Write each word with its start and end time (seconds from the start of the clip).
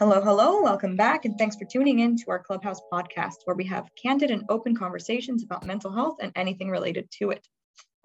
Hello, 0.00 0.20
hello, 0.20 0.62
welcome 0.62 0.94
back, 0.94 1.24
and 1.24 1.36
thanks 1.36 1.56
for 1.56 1.64
tuning 1.64 1.98
in 1.98 2.16
to 2.16 2.30
our 2.30 2.38
Clubhouse 2.38 2.80
podcast, 2.92 3.38
where 3.46 3.56
we 3.56 3.64
have 3.64 3.90
candid 4.00 4.30
and 4.30 4.44
open 4.48 4.76
conversations 4.76 5.42
about 5.42 5.66
mental 5.66 5.90
health 5.90 6.18
and 6.20 6.30
anything 6.36 6.70
related 6.70 7.10
to 7.18 7.30
it. 7.30 7.44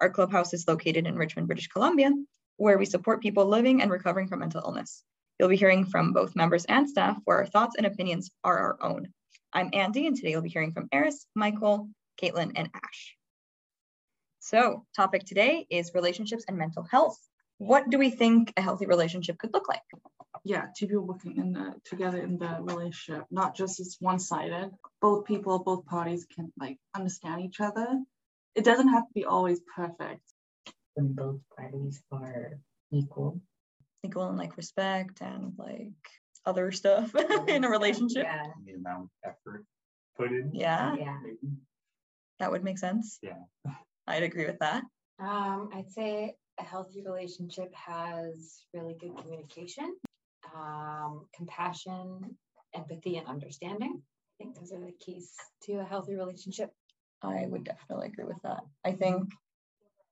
Our 0.00 0.10
clubhouse 0.10 0.52
is 0.52 0.66
located 0.66 1.06
in 1.06 1.14
Richmond, 1.14 1.46
British 1.46 1.68
Columbia, 1.68 2.10
where 2.56 2.78
we 2.78 2.84
support 2.84 3.22
people 3.22 3.46
living 3.46 3.80
and 3.80 3.92
recovering 3.92 4.26
from 4.26 4.40
mental 4.40 4.60
illness. 4.64 5.04
You'll 5.38 5.50
be 5.50 5.56
hearing 5.56 5.84
from 5.84 6.12
both 6.12 6.34
members 6.34 6.64
and 6.64 6.90
staff, 6.90 7.16
where 7.26 7.36
our 7.36 7.46
thoughts 7.46 7.76
and 7.76 7.86
opinions 7.86 8.32
are 8.42 8.58
our 8.58 8.82
own. 8.82 9.12
I'm 9.52 9.70
Andy, 9.72 10.08
and 10.08 10.16
today 10.16 10.30
you'll 10.30 10.42
be 10.42 10.48
hearing 10.48 10.72
from 10.72 10.88
Eris, 10.90 11.26
Michael, 11.36 11.90
Caitlin, 12.20 12.54
and 12.56 12.70
Ash. 12.74 13.16
So, 14.40 14.84
topic 14.96 15.26
today 15.26 15.64
is 15.70 15.92
relationships 15.94 16.44
and 16.48 16.58
mental 16.58 16.82
health. 16.90 17.20
What 17.58 17.88
do 17.88 17.98
we 17.98 18.10
think 18.10 18.52
a 18.56 18.62
healthy 18.62 18.86
relationship 18.86 19.38
could 19.38 19.54
look 19.54 19.68
like? 19.68 19.82
Yeah, 20.44 20.66
two 20.76 20.86
people 20.86 21.06
working 21.06 21.36
in 21.38 21.52
the 21.52 21.74
together 21.84 22.18
in 22.18 22.36
the 22.38 22.58
relationship, 22.60 23.24
not 23.30 23.56
just 23.56 23.80
it's 23.80 23.96
one-sided. 24.00 24.70
Both 25.00 25.24
people, 25.24 25.58
both 25.58 25.86
parties 25.86 26.26
can 26.26 26.52
like 26.58 26.78
understand 26.94 27.40
each 27.42 27.60
other. 27.60 27.86
It 28.54 28.64
doesn't 28.64 28.88
have 28.88 29.04
to 29.08 29.12
be 29.14 29.24
always 29.24 29.60
perfect. 29.74 30.20
When 30.94 31.12
both 31.14 31.40
parties 31.56 32.02
are 32.12 32.58
equal. 32.92 33.40
Equal 34.04 34.28
in 34.28 34.36
like 34.36 34.56
respect 34.56 35.22
and 35.22 35.52
like 35.56 35.92
other 36.46 36.70
stuff 36.72 37.14
in 37.48 37.64
a 37.64 37.70
relationship. 37.70 38.24
Yeah. 38.24 38.46
the 38.66 38.74
amount 38.74 39.04
of 39.24 39.30
effort 39.32 39.64
put 40.16 40.30
in. 40.30 40.50
Yeah, 40.54 40.94
Yeah. 40.96 41.18
that 42.38 42.50
would 42.52 42.62
make 42.62 42.78
sense. 42.78 43.18
Yeah. 43.22 43.38
I'd 44.06 44.22
agree 44.22 44.44
with 44.46 44.58
that. 44.58 44.82
Um, 45.18 45.70
I'd 45.72 45.90
say 45.90 46.34
a 46.60 46.62
healthy 46.62 47.02
relationship 47.02 47.72
has 47.74 48.60
really 48.74 48.94
good 49.00 49.16
communication, 49.16 49.96
um, 50.54 51.26
compassion, 51.34 52.36
empathy, 52.74 53.16
and 53.16 53.26
understanding. 53.26 54.02
I 54.02 54.44
think 54.44 54.56
those 54.56 54.72
are 54.72 54.80
the 54.80 54.92
keys 55.00 55.32
to 55.64 55.74
a 55.74 55.84
healthy 55.84 56.14
relationship. 56.14 56.70
I 57.22 57.46
would 57.46 57.64
definitely 57.64 58.08
agree 58.08 58.24
with 58.24 58.42
that. 58.42 58.60
I 58.84 58.92
think 58.92 59.30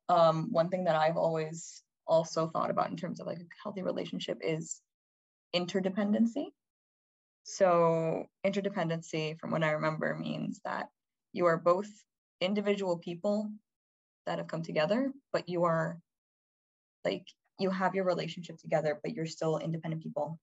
um, 0.09 0.49
one 0.51 0.69
thing 0.69 0.85
that 0.85 0.97
I've 0.97 1.17
always 1.17 1.83
also 2.07 2.49
thought 2.49 2.71
about 2.71 2.91
in 2.91 2.97
terms 2.97 3.21
of 3.21 3.27
like 3.27 3.39
a 3.39 3.47
healthy 3.63 3.83
relationship 3.83 4.39
is 4.41 4.81
interdependency. 5.55 6.47
So, 7.45 8.27
interdependency, 8.47 9.39
from 9.39 9.51
what 9.51 9.65
I 9.65 9.73
remember, 9.73 10.17
means 10.17 10.61
that 10.65 10.89
you 11.33 11.47
are 11.47 11.59
both 11.59 11.89
individual 12.41 12.99
people 12.99 13.51
that 14.27 14.39
have 14.39 14.47
come 14.47 14.63
together, 14.63 15.13
but 15.33 15.49
you 15.49 15.65
are 15.65 15.99
like, 17.05 17.27
you 17.63 17.71
have 17.71 17.95
your 17.95 18.05
relationship 18.05 18.59
together, 18.59 18.99
but 19.03 19.15
you're 19.15 19.27
still 19.27 19.59
independent 19.59 20.03
people 20.03 20.39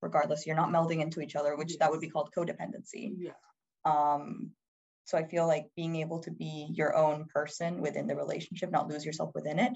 regardless. 0.00 0.46
You're 0.46 0.56
not 0.56 0.70
melding 0.70 1.00
into 1.00 1.20
each 1.20 1.36
other, 1.36 1.56
which 1.56 1.78
that 1.78 1.90
would 1.90 2.00
be 2.00 2.08
called 2.10 2.30
codependency. 2.36 3.14
Yeah. 3.16 3.32
Um, 3.84 4.50
so 5.04 5.18
I 5.18 5.24
feel 5.24 5.46
like 5.46 5.66
being 5.76 5.96
able 5.96 6.20
to 6.20 6.30
be 6.30 6.68
your 6.72 6.94
own 6.96 7.26
person 7.32 7.80
within 7.80 8.06
the 8.06 8.16
relationship, 8.16 8.70
not 8.70 8.88
lose 8.88 9.04
yourself 9.04 9.30
within 9.34 9.58
it, 9.58 9.72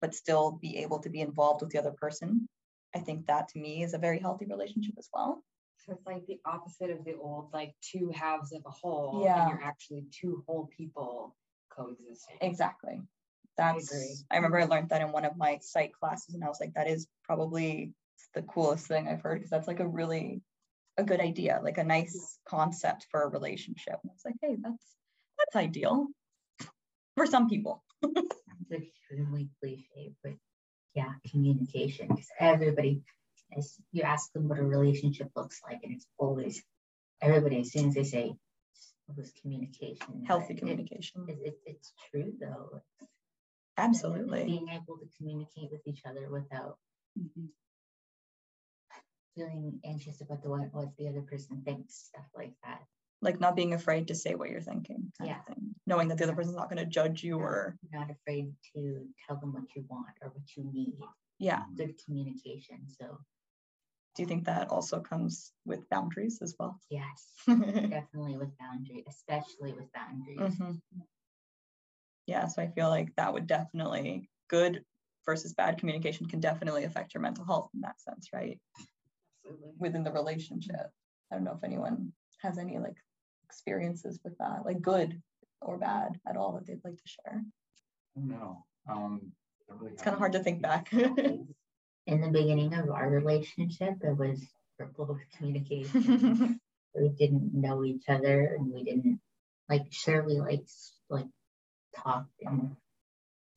but 0.00 0.14
still 0.14 0.52
be 0.60 0.78
able 0.78 1.00
to 1.00 1.10
be 1.10 1.20
involved 1.20 1.62
with 1.62 1.70
the 1.70 1.78
other 1.78 1.92
person. 1.92 2.48
I 2.94 3.00
think 3.00 3.26
that 3.26 3.48
to 3.48 3.58
me 3.58 3.82
is 3.82 3.94
a 3.94 3.98
very 3.98 4.18
healthy 4.18 4.46
relationship 4.46 4.94
as 4.98 5.08
well. 5.12 5.42
So 5.84 5.92
it's 5.92 6.06
like 6.06 6.26
the 6.26 6.40
opposite 6.44 6.90
of 6.90 7.04
the 7.04 7.14
old, 7.14 7.50
like 7.52 7.74
two 7.82 8.10
halves 8.14 8.52
of 8.52 8.62
a 8.66 8.70
whole, 8.70 9.22
Yeah. 9.24 9.42
and 9.42 9.50
you're 9.50 9.62
actually 9.66 10.06
two 10.10 10.44
whole 10.46 10.68
people 10.76 11.36
coexisting. 11.70 12.36
Exactly. 12.40 13.00
I 13.58 13.72
That's 13.72 13.92
agree. 13.92 14.14
I 14.30 14.36
remember 14.36 14.58
I 14.58 14.64
learned 14.64 14.90
that 14.90 15.02
in 15.02 15.12
one 15.12 15.24
of 15.24 15.36
my 15.36 15.58
psych 15.62 15.92
classes 15.92 16.34
and 16.34 16.44
I 16.44 16.48
was 16.48 16.60
like, 16.60 16.74
that 16.74 16.88
is 16.88 17.06
probably 17.24 17.92
the 18.34 18.42
coolest 18.42 18.86
thing 18.86 19.08
I've 19.08 19.20
heard 19.22 19.38
because 19.38 19.50
that's 19.50 19.68
like 19.68 19.80
a 19.80 19.86
really 19.88 20.42
a 20.96 21.04
good 21.04 21.20
idea, 21.20 21.60
like 21.62 21.78
a 21.78 21.84
nice 21.84 22.38
concept 22.46 23.06
for 23.10 23.22
a 23.22 23.28
relationship. 23.28 23.94
And 24.02 24.10
I 24.10 24.14
was 24.14 24.24
like, 24.24 24.34
hey, 24.42 24.56
that's 24.60 24.84
that's 25.38 25.56
ideal 25.56 26.08
for 27.16 27.26
some 27.26 27.48
people. 27.48 27.82
It's 28.02 28.88
extremely 28.88 29.48
cliche, 29.60 30.12
but 30.22 30.32
yeah, 30.94 31.12
communication. 31.30 32.08
Because 32.08 32.28
everybody, 32.38 33.02
as 33.56 33.76
you 33.92 34.02
ask 34.02 34.32
them 34.32 34.48
what 34.48 34.58
a 34.58 34.62
relationship 34.62 35.30
looks 35.36 35.60
like, 35.64 35.80
and 35.84 35.94
it's 35.94 36.06
always 36.18 36.62
everybody, 37.22 37.60
as 37.60 37.72
soon 37.72 37.88
as 37.88 37.94
they 37.94 38.04
say 38.04 38.34
it 39.08 39.16
was 39.16 39.32
communication, 39.40 40.24
Healthy 40.26 40.54
communication. 40.54 41.26
it- 41.28 41.38
it- 41.42 41.60
it's 41.64 41.92
true 42.10 42.32
though. 42.38 42.82
Absolutely. 43.78 44.44
Being 44.44 44.68
able 44.70 44.98
to 44.98 45.08
communicate 45.16 45.70
with 45.70 45.86
each 45.86 46.02
other 46.08 46.28
without 46.30 46.76
mm-hmm. 47.18 47.46
feeling 49.34 49.80
anxious 49.84 50.20
about 50.20 50.42
the 50.42 50.50
what, 50.50 50.72
what 50.72 50.88
the 50.98 51.08
other 51.08 51.22
person 51.22 51.62
thinks, 51.64 51.94
stuff 51.94 52.26
like 52.36 52.52
that. 52.64 52.80
Like 53.20 53.40
not 53.40 53.56
being 53.56 53.74
afraid 53.74 54.08
to 54.08 54.14
say 54.14 54.34
what 54.34 54.50
you're 54.50 54.60
thinking. 54.60 55.12
Yeah. 55.22 55.40
thing. 55.48 55.74
Knowing 55.86 56.08
that 56.08 56.18
the 56.18 56.24
other 56.24 56.34
person's 56.36 56.56
not 56.56 56.70
going 56.70 56.84
to 56.84 56.90
judge 56.90 57.22
you 57.22 57.38
or 57.38 57.76
Not 57.92 58.10
afraid 58.10 58.52
to 58.74 59.06
tell 59.26 59.36
them 59.36 59.52
what 59.52 59.64
you 59.74 59.84
want 59.88 60.14
or 60.22 60.28
what 60.28 60.56
you 60.56 60.70
need. 60.72 60.94
yeah. 61.38 61.62
Good 61.76 61.94
communication. 62.04 62.86
So 63.00 63.18
Do 64.14 64.22
you 64.22 64.26
think 64.28 64.44
that 64.44 64.70
also 64.70 65.00
comes 65.00 65.52
with 65.64 65.88
boundaries 65.88 66.40
as 66.42 66.54
well? 66.58 66.78
yes, 66.90 67.32
definitely 67.46 68.36
with 68.36 68.56
boundary, 68.58 69.04
especially 69.08 69.72
with 69.72 69.92
boundaries. 69.92 70.54
Mm-hmm. 70.54 71.00
Yeah, 72.28 72.46
so 72.46 72.60
I 72.60 72.68
feel 72.68 72.90
like 72.90 73.16
that 73.16 73.32
would 73.32 73.46
definitely 73.46 74.28
good 74.48 74.84
versus 75.24 75.54
bad 75.54 75.78
communication 75.78 76.26
can 76.26 76.40
definitely 76.40 76.84
affect 76.84 77.14
your 77.14 77.22
mental 77.22 77.46
health 77.46 77.70
in 77.74 77.80
that 77.80 77.98
sense, 78.02 78.28
right? 78.34 78.60
Absolutely. 79.46 79.72
Within 79.78 80.04
the 80.04 80.12
relationship. 80.12 80.90
I 81.32 81.36
don't 81.36 81.44
know 81.44 81.56
if 81.56 81.64
anyone 81.64 82.12
has 82.42 82.58
any 82.58 82.78
like 82.78 82.96
experiences 83.44 84.20
with 84.22 84.36
that, 84.38 84.66
like 84.66 84.82
good 84.82 85.22
or 85.62 85.78
bad 85.78 86.20
at 86.28 86.36
all 86.36 86.52
that 86.52 86.66
they'd 86.66 86.84
like 86.84 86.96
to 86.96 87.08
share. 87.08 87.42
No. 88.14 88.62
Um, 88.86 89.32
don't 89.66 89.80
really 89.80 89.92
It's 89.94 90.02
kind 90.02 90.12
of 90.12 90.18
hard 90.18 90.32
to 90.32 90.42
think 90.42 90.60
back. 90.60 90.92
In 90.92 92.20
the 92.20 92.28
beginning 92.28 92.74
of 92.74 92.90
our 92.90 93.08
relationship, 93.08 93.94
it 94.02 94.16
was 94.18 94.46
verbal 94.78 95.18
communication. 95.36 96.60
we 96.94 97.08
didn't 97.08 97.54
know 97.54 97.84
each 97.84 98.04
other 98.06 98.54
and 98.58 98.70
we 98.70 98.84
didn't 98.84 99.18
like 99.68 99.86
sure 99.90 100.24
we 100.24 100.40
like 100.40 100.66
like 101.10 101.26
talked 102.02 102.42
and 102.42 102.76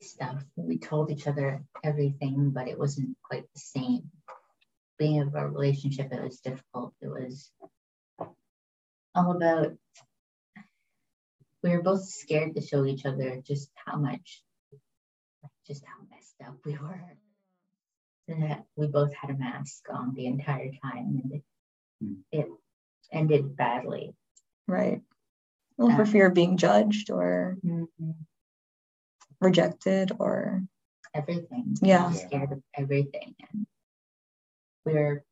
stuff. 0.00 0.42
We 0.56 0.78
told 0.78 1.10
each 1.10 1.26
other 1.26 1.62
everything 1.84 2.50
but 2.50 2.68
it 2.68 2.78
wasn't 2.78 3.16
quite 3.22 3.44
the 3.54 3.60
same. 3.60 4.10
Being 4.98 5.20
of 5.22 5.34
a 5.34 5.48
relationship 5.48 6.12
it 6.12 6.22
was 6.22 6.40
difficult. 6.40 6.94
It 7.00 7.08
was 7.08 7.50
all 9.14 9.36
about 9.36 9.72
we 11.62 11.70
were 11.70 11.82
both 11.82 12.04
scared 12.04 12.54
to 12.56 12.60
show 12.60 12.84
each 12.84 13.04
other 13.06 13.40
just 13.46 13.70
how 13.74 13.96
much 13.96 14.42
just 15.66 15.84
how 15.84 15.94
messed 16.10 16.34
up 16.44 16.56
we 16.64 16.72
were. 16.76 17.16
And 18.28 18.42
that 18.44 18.64
we 18.76 18.86
both 18.86 19.12
had 19.14 19.30
a 19.30 19.38
mask 19.38 19.84
on 19.92 20.14
the 20.14 20.26
entire 20.26 20.70
time 20.82 21.20
and 21.22 21.32
it, 21.32 21.42
Hmm. 22.00 22.14
it 22.32 22.48
ended 23.12 23.54
badly. 23.56 24.14
Right. 24.66 25.02
Well, 25.76 25.94
for 25.94 26.02
Uh, 26.02 26.06
fear 26.06 26.26
of 26.28 26.34
being 26.34 26.56
judged 26.56 27.10
or 27.10 27.58
rejected 29.42 30.12
or 30.18 30.62
everything. 31.14 31.76
Yeah. 31.82 32.08
We 32.08 32.14
were 32.14 32.20
scared 32.20 32.52
of 32.52 32.62
everything. 32.74 33.34
And 33.52 33.66
we 34.84 34.94
were 34.94 35.24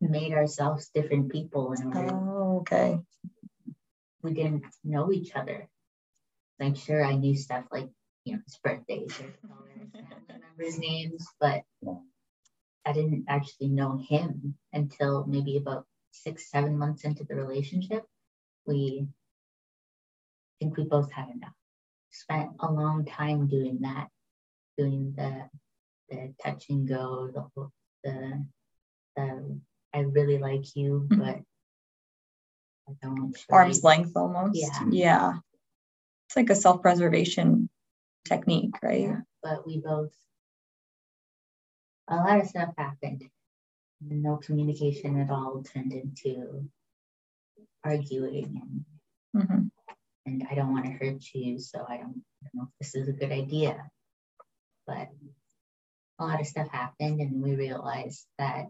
made 0.00 0.32
ourselves 0.32 0.90
different 0.94 1.30
people 1.32 1.72
and 1.72 1.94
we, 1.94 2.00
oh, 2.00 2.58
okay. 2.60 3.00
we 4.22 4.32
didn't 4.32 4.64
know 4.84 5.12
each 5.12 5.34
other. 5.34 5.68
Like 6.60 6.76
sure 6.76 7.04
I 7.04 7.14
knew 7.14 7.36
stuff 7.36 7.64
like, 7.70 7.88
you 8.24 8.34
know, 8.34 8.40
his 8.44 8.58
birthdays 8.62 9.12
or 9.20 9.32
colors, 9.46 9.88
family 9.92 10.40
members' 10.40 10.78
names, 10.78 11.26
but 11.40 11.62
I 12.84 12.92
didn't 12.92 13.26
actually 13.28 13.68
know 13.68 13.98
him 14.08 14.54
until 14.72 15.24
maybe 15.26 15.56
about 15.56 15.86
six, 16.10 16.50
seven 16.50 16.78
months 16.78 17.04
into 17.04 17.24
the 17.24 17.34
relationship. 17.34 18.04
We 18.66 19.06
I 19.06 20.64
think 20.64 20.76
we 20.76 20.84
both 20.84 21.12
had 21.12 21.28
enough. 21.28 21.52
Spent 22.10 22.50
a 22.60 22.72
long 22.72 23.04
time 23.04 23.46
doing 23.48 23.78
that, 23.80 24.08
doing 24.76 25.12
the 25.16 25.48
the 26.10 26.34
touch 26.42 26.70
and 26.70 26.88
go, 26.88 27.30
the 27.30 27.42
whole- 27.54 27.72
the 28.02 28.46
the 29.14 29.60
I 29.92 30.00
really 30.00 30.38
like 30.38 30.74
you, 30.74 31.06
Mhm. 31.10 31.18
but 31.18 31.44
I 32.88 32.92
don't 33.02 33.36
Arm's 33.50 33.84
length 33.84 34.16
almost. 34.16 34.58
Yeah. 34.58 34.84
Yeah. 34.90 35.38
It's 36.26 36.36
like 36.36 36.48
a 36.50 36.54
self-preservation 36.54 37.68
technique, 38.24 38.74
right? 38.82 39.02
Yeah, 39.02 39.20
but 39.42 39.66
we 39.66 39.80
both 39.80 40.14
a 42.08 42.16
lot 42.16 42.40
of 42.40 42.46
stuff 42.46 42.74
happened. 42.76 43.30
No 44.00 44.36
communication 44.38 45.18
at 45.20 45.30
all 45.30 45.62
turned 45.62 45.92
into 45.92 46.70
arguing 47.84 48.84
and 49.34 49.44
Mhm. 49.44 49.70
And 50.28 50.46
I 50.50 50.54
don't 50.54 50.72
want 50.72 50.84
to 50.84 50.92
hurt 50.92 51.22
you, 51.34 51.58
so 51.58 51.84
I 51.88 51.96
don't, 51.96 52.22
I 52.42 52.46
don't 52.46 52.54
know 52.54 52.68
if 52.68 52.78
this 52.78 52.94
is 52.94 53.08
a 53.08 53.12
good 53.12 53.32
idea. 53.32 53.90
But 54.86 55.08
a 56.18 56.24
lot 56.24 56.40
of 56.40 56.46
stuff 56.46 56.68
happened, 56.68 57.20
and 57.20 57.42
we 57.42 57.56
realized 57.56 58.24
that, 58.38 58.66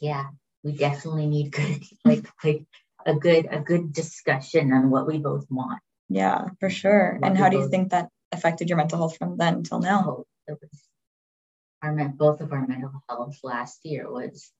yeah, 0.00 0.24
we 0.64 0.72
definitely 0.72 1.26
need 1.26 1.52
good 1.52 1.82
like 2.04 2.26
like 2.42 2.64
a 3.04 3.14
good 3.14 3.48
a 3.50 3.60
good 3.60 3.92
discussion 3.92 4.72
on 4.72 4.90
what 4.90 5.06
we 5.06 5.18
both 5.18 5.46
want. 5.50 5.80
Yeah, 6.08 6.48
for 6.60 6.70
sure. 6.70 7.16
What 7.18 7.28
And 7.28 7.38
how 7.38 7.48
do 7.48 7.58
you 7.58 7.68
think 7.68 7.90
that 7.90 8.08
affected 8.32 8.68
your 8.68 8.78
mental 8.78 8.98
health 8.98 9.16
from 9.16 9.36
then 9.36 9.54
until 9.54 9.80
now? 9.80 10.04
Oh, 10.06 10.26
it 10.46 10.58
was 10.60 10.82
our 11.82 12.08
both 12.08 12.40
of 12.40 12.52
our 12.52 12.66
mental 12.66 12.92
health 13.08 13.38
last 13.42 13.80
year 13.84 14.10
was 14.10 14.50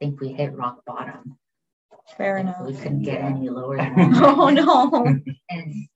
I 0.00 0.04
think 0.04 0.20
we 0.20 0.28
hit 0.32 0.54
rock 0.54 0.84
bottom. 0.86 1.38
Fair 2.16 2.38
enough. 2.38 2.60
We 2.64 2.74
couldn't 2.74 3.02
get 3.02 3.20
any 3.20 3.48
lower 3.48 3.76
than 3.76 3.94
that. 4.12 4.22
Oh 4.22 4.48
no. 4.50 5.06
And 5.50 5.88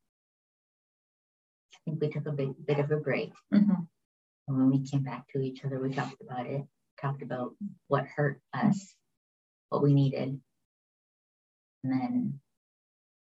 I 1.74 1.78
think 1.84 2.00
we 2.00 2.08
took 2.10 2.26
a 2.26 2.32
big 2.32 2.50
bit 2.66 2.78
of 2.78 2.90
a 2.90 2.96
break. 2.96 3.32
Mhm. 3.52 3.86
And 4.48 4.56
when 4.58 4.70
we 4.70 4.84
came 4.84 5.02
back 5.04 5.28
to 5.32 5.40
each 5.40 5.64
other, 5.64 5.80
we 5.80 5.92
talked 5.94 6.20
about 6.20 6.46
it, 6.46 6.62
talked 7.00 7.22
about 7.22 7.54
what 7.86 8.04
hurt 8.06 8.40
us, 8.52 8.94
what 9.68 9.82
we 9.82 9.94
needed. 9.94 10.40
And 11.84 11.92
then 11.92 12.40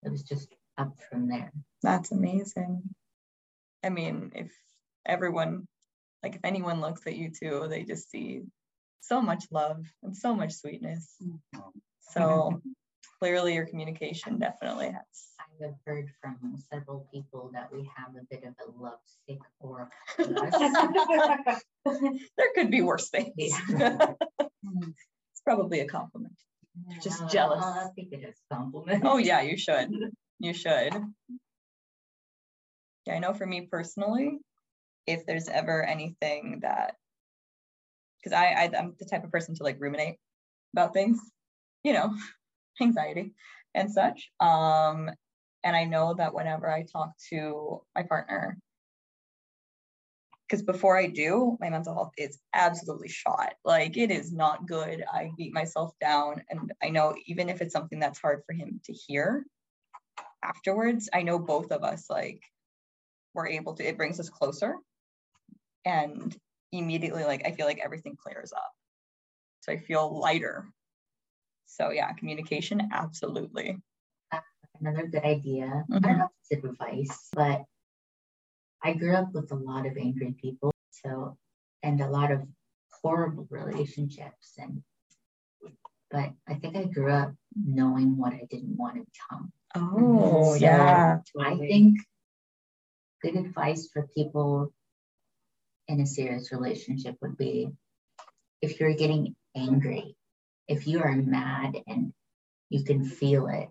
it 0.04 0.10
was 0.12 0.24
just 0.24 0.54
up 0.78 0.94
from 1.10 1.28
there. 1.28 1.52
That's 1.82 2.12
amazing. 2.12 2.84
I 3.84 3.90
mean, 3.90 4.32
if 4.36 4.52
everyone, 5.06 5.68
like 6.24 6.36
if 6.36 6.42
anyone 6.44 6.82
looks 6.82 7.06
at 7.08 7.16
you 7.16 7.32
two, 7.32 7.68
they 7.68 7.84
just 7.84 8.10
see 8.12 8.44
so 9.02 9.22
much 9.22 9.46
love 9.52 9.84
and 10.04 10.16
so 10.16 10.36
much 10.36 10.54
sweetness. 10.54 11.16
So 12.10 12.20
mm-hmm. 12.22 12.70
clearly 13.20 13.54
your 13.54 13.66
communication 13.66 14.40
definitely 14.40 14.88
has. 14.88 15.28
I 15.40 15.66
have 15.66 15.76
heard 15.86 16.10
from 16.22 16.56
several 16.72 17.08
people 17.14 17.52
that 17.54 17.72
we 17.72 17.90
have 17.96 18.16
a 18.16 18.26
bit 18.30 18.44
of 18.44 18.54
a 18.66 18.72
lovesick 18.80 19.40
aura 19.60 19.90
there 22.38 22.52
could 22.56 22.72
be 22.72 22.82
worse 22.82 23.10
things. 23.10 23.34
Yeah. 23.38 24.14
it's 24.40 25.42
probably 25.44 25.80
a 25.82 25.88
compliment. 25.88 26.36
Just 27.02 27.28
jealous. 27.30 27.64
I'll, 27.64 27.74
I'll 27.74 27.94
take 27.98 28.12
it 28.12 28.24
a 28.24 28.56
compliment. 28.56 29.04
Oh 29.06 29.18
yeah, 29.18 29.42
you 29.42 29.58
should. 29.58 29.92
You 30.40 30.54
should. 30.54 30.94
Yeah, 33.06 33.16
I 33.16 33.20
know 33.20 33.34
for 33.34 33.46
me 33.46 33.68
personally, 33.72 34.38
if 35.08 35.26
there's 35.26 35.48
ever 35.48 35.84
anything 35.84 36.60
that 36.62 36.96
because 38.20 38.34
I, 38.34 38.48
I 38.48 38.72
I'm 38.78 38.96
the 39.00 39.06
type 39.06 39.24
of 39.24 39.32
person 39.32 39.56
to 39.56 39.64
like 39.64 39.78
ruminate 39.80 40.18
about 40.74 40.94
things, 40.94 41.20
you 41.84 41.94
know, 41.94 42.16
anxiety 42.82 43.34
and 43.74 43.92
such. 43.92 44.30
Um, 44.40 45.10
and 45.64 45.76
I 45.76 45.86
know 45.86 46.14
that 46.16 46.34
whenever 46.34 46.70
I 46.70 46.84
talk 46.84 47.12
to 47.30 47.82
my 47.96 48.04
partner, 48.04 48.58
because 50.48 50.64
before 50.64 50.98
I 50.98 51.08
do, 51.08 51.58
my 51.60 51.70
mental 51.70 51.94
health 51.94 52.14
is 52.18 52.40
absolutely 52.54 53.10
shot. 53.10 53.54
Like 53.66 53.98
it 53.98 54.12
is 54.12 54.32
not 54.32 54.66
good. 54.66 55.04
I 55.12 55.32
beat 55.38 55.54
myself 55.54 55.92
down. 56.00 56.42
And 56.50 56.72
I 56.82 56.90
know 56.90 57.16
even 57.26 57.50
if 57.50 57.62
it's 57.62 57.74
something 57.74 58.00
that's 58.00 58.20
hard 58.20 58.44
for 58.46 58.54
him 58.54 58.80
to 58.86 58.94
hear 58.94 59.46
afterwards, 60.44 61.10
I 61.14 61.24
know 61.24 61.38
both 61.38 61.72
of 61.72 61.84
us 61.84 62.06
like 62.10 62.42
we're 63.34 63.48
able 63.50 63.74
to, 63.76 63.88
it 63.88 63.98
brings 63.98 64.20
us 64.20 64.30
closer. 64.30 64.76
And 65.86 66.36
immediately, 66.72 67.24
like 67.24 67.46
I 67.46 67.52
feel 67.52 67.66
like 67.66 67.82
everything 67.84 68.16
clears 68.18 68.54
up. 68.54 68.72
So 69.62 69.74
I 69.74 69.78
feel 69.78 70.18
lighter. 70.18 70.72
So 71.68 71.92
yeah, 71.92 72.12
communication, 72.14 72.90
absolutely. 72.92 73.78
Another 74.80 75.08
good 75.08 75.24
idea. 75.24 75.86
I 75.92 75.94
Mhm. 75.94 76.02
don't 76.02 76.18
know 76.20 76.30
if 76.50 76.58
it's 76.58 76.66
advice, 76.66 77.30
but 77.34 77.66
I 78.84 78.94
grew 78.94 79.14
up 79.16 79.34
with 79.34 79.52
a 79.52 79.56
lot 79.56 79.86
of 79.86 79.98
angry 79.98 80.34
people. 80.34 80.72
So, 80.92 81.38
and 81.84 82.00
a 82.02 82.10
lot 82.10 82.32
of 82.32 82.48
horrible 83.02 83.48
relationships. 83.50 84.58
And, 84.58 84.84
but 86.10 86.34
I 86.48 86.56
think 86.56 86.76
I 86.76 86.86
grew 86.86 87.12
up 87.12 87.34
knowing 87.56 88.18
what 88.18 88.34
I 88.34 88.46
didn't 88.50 88.78
want 88.78 88.96
to 88.98 89.06
become. 89.12 89.52
Oh, 89.76 90.54
So, 90.54 90.60
yeah. 90.62 91.20
I 91.40 91.58
think 91.58 92.00
good 93.22 93.36
advice 93.36 93.90
for 93.92 94.08
people 94.16 94.74
in 95.88 96.00
a 96.02 96.06
serious 96.06 96.52
relationship 96.52 97.16
would 97.22 97.38
be 97.38 97.70
if 98.62 98.80
you're 98.80 98.94
getting 98.96 99.36
angry, 99.56 100.17
if 100.68 100.88
you 100.88 101.02
are 101.02 101.16
mad 101.16 101.78
and 101.88 102.14
you 102.70 102.84
can 102.84 103.04
feel 103.06 103.48
it 103.48 103.70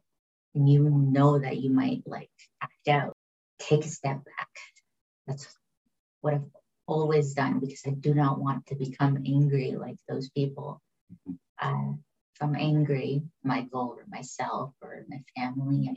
and 0.55 0.69
you 0.69 0.89
know 0.89 1.39
that 1.39 1.59
you 1.59 1.71
might 1.71 2.03
like 2.07 2.31
act 2.63 2.89
out, 2.89 3.15
take 3.59 3.85
a 3.85 3.89
step 3.89 4.25
back. 4.25 4.49
That's 5.27 5.47
what 6.21 6.35
I've 6.35 6.51
always 6.87 7.35
done 7.35 7.61
because 7.61 7.83
I 7.87 7.91
do 7.91 8.15
not 8.15 8.41
want 8.41 8.67
to 8.67 8.75
become 8.75 9.25
angry 9.27 9.77
like 9.79 9.97
those 10.09 10.31
people. 10.31 10.81
Uh, 11.61 11.93
if 12.35 12.43
I'm 12.43 12.57
angry, 12.57 13.23
Michael 13.43 13.97
or 13.97 14.05
myself 14.09 14.73
or 14.83 15.05
my 15.09 15.23
family, 15.37 15.91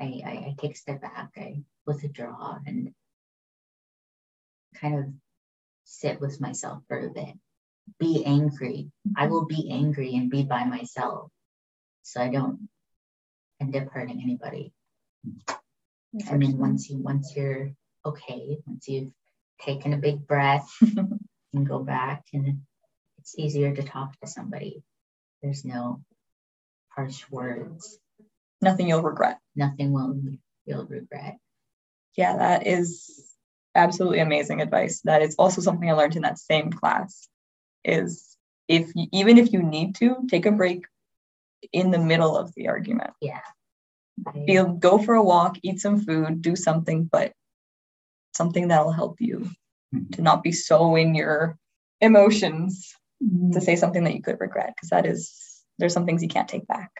I, 0.00 0.04
I, 0.04 0.22
I, 0.24 0.30
I 0.30 0.54
take 0.58 0.72
a 0.72 0.76
step 0.76 1.02
back, 1.02 1.30
I 1.36 1.62
withdraw 1.86 2.58
and 2.66 2.92
kind 4.74 4.98
of 4.98 5.04
sit 5.84 6.20
with 6.20 6.40
myself 6.40 6.82
for 6.88 6.98
a 6.98 7.10
bit. 7.10 7.34
Be 7.98 8.24
angry. 8.24 8.90
I 9.16 9.26
will 9.26 9.46
be 9.46 9.70
angry 9.70 10.14
and 10.16 10.30
be 10.30 10.42
by 10.44 10.64
myself 10.64 11.30
so 12.02 12.20
I 12.20 12.28
don't 12.28 12.68
end 13.60 13.76
up 13.76 13.88
hurting 13.92 14.20
anybody. 14.22 14.72
And 16.28 16.42
then 16.42 16.58
once 16.58 16.90
you 16.90 16.98
once 16.98 17.34
you're 17.36 17.70
okay, 18.04 18.58
once 18.66 18.88
you've 18.88 19.12
taken 19.60 19.92
a 19.92 19.98
big 19.98 20.26
breath 20.26 20.68
and 21.52 21.68
go 21.68 21.78
back 21.80 22.24
and 22.32 22.62
it's 23.18 23.38
easier 23.38 23.74
to 23.74 23.82
talk 23.82 24.18
to 24.20 24.26
somebody. 24.26 24.82
There's 25.42 25.64
no 25.64 26.02
harsh 26.88 27.24
words. 27.30 27.98
Nothing 28.60 28.88
you'll 28.88 29.02
regret. 29.02 29.38
Nothing 29.54 29.92
will 29.92 30.20
you'll 30.66 30.86
regret. 30.86 31.38
Yeah, 32.16 32.36
that 32.38 32.66
is 32.66 33.30
absolutely 33.74 34.18
amazing 34.18 34.60
advice. 34.60 35.00
That 35.04 35.22
is 35.22 35.36
also 35.36 35.60
something 35.60 35.88
I 35.88 35.94
learned 35.94 36.16
in 36.16 36.22
that 36.22 36.38
same 36.38 36.72
class. 36.72 37.28
Is 37.84 38.36
if 38.68 38.92
you, 38.94 39.06
even 39.12 39.38
if 39.38 39.52
you 39.52 39.62
need 39.62 39.96
to 39.96 40.26
take 40.28 40.46
a 40.46 40.52
break 40.52 40.84
in 41.72 41.90
the 41.90 41.98
middle 41.98 42.36
of 42.36 42.54
the 42.54 42.68
argument, 42.68 43.10
Yeah. 43.20 43.40
Feel 44.46 44.74
go 44.74 44.98
for 44.98 45.14
a 45.14 45.22
walk, 45.22 45.56
eat 45.62 45.80
some 45.80 45.98
food, 45.98 46.42
do 46.42 46.54
something, 46.54 47.04
but 47.04 47.32
something 48.34 48.68
that'll 48.68 48.92
help 48.92 49.18
you 49.18 49.50
hmm. 49.92 50.10
to 50.12 50.22
not 50.22 50.42
be 50.42 50.52
so 50.52 50.94
in 50.96 51.14
your 51.14 51.58
emotions 52.00 52.94
to 53.20 53.26
mm-hmm. 53.26 53.60
say 53.60 53.76
something 53.76 54.04
that 54.04 54.14
you 54.14 54.22
could 54.22 54.40
regret 54.40 54.74
because 54.74 54.90
that 54.90 55.06
is 55.06 55.62
there's 55.78 55.92
some 55.92 56.06
things 56.06 56.22
you 56.22 56.28
can't 56.28 56.48
take 56.48 56.66
back, 56.66 56.90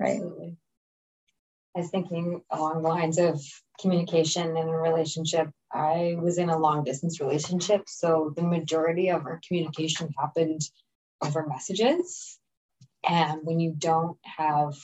right? 0.00 0.16
Absolutely. 0.16 0.56
I 1.76 1.80
was 1.80 1.90
thinking 1.90 2.40
along 2.50 2.82
the 2.82 2.88
lines 2.88 3.18
of 3.18 3.40
communication 3.80 4.56
in 4.56 4.68
a 4.68 4.76
relationship. 4.76 5.50
I 5.74 6.16
was 6.20 6.38
in 6.38 6.50
a 6.50 6.58
long 6.58 6.84
distance 6.84 7.20
relationship, 7.20 7.88
so 7.88 8.32
the 8.36 8.42
majority 8.42 9.08
of 9.08 9.26
our 9.26 9.40
communication 9.46 10.14
happened 10.18 10.60
over 11.20 11.46
messages. 11.46 12.38
And 13.06 13.40
when 13.42 13.60
you 13.60 13.74
don't 13.76 14.18
have 14.22 14.74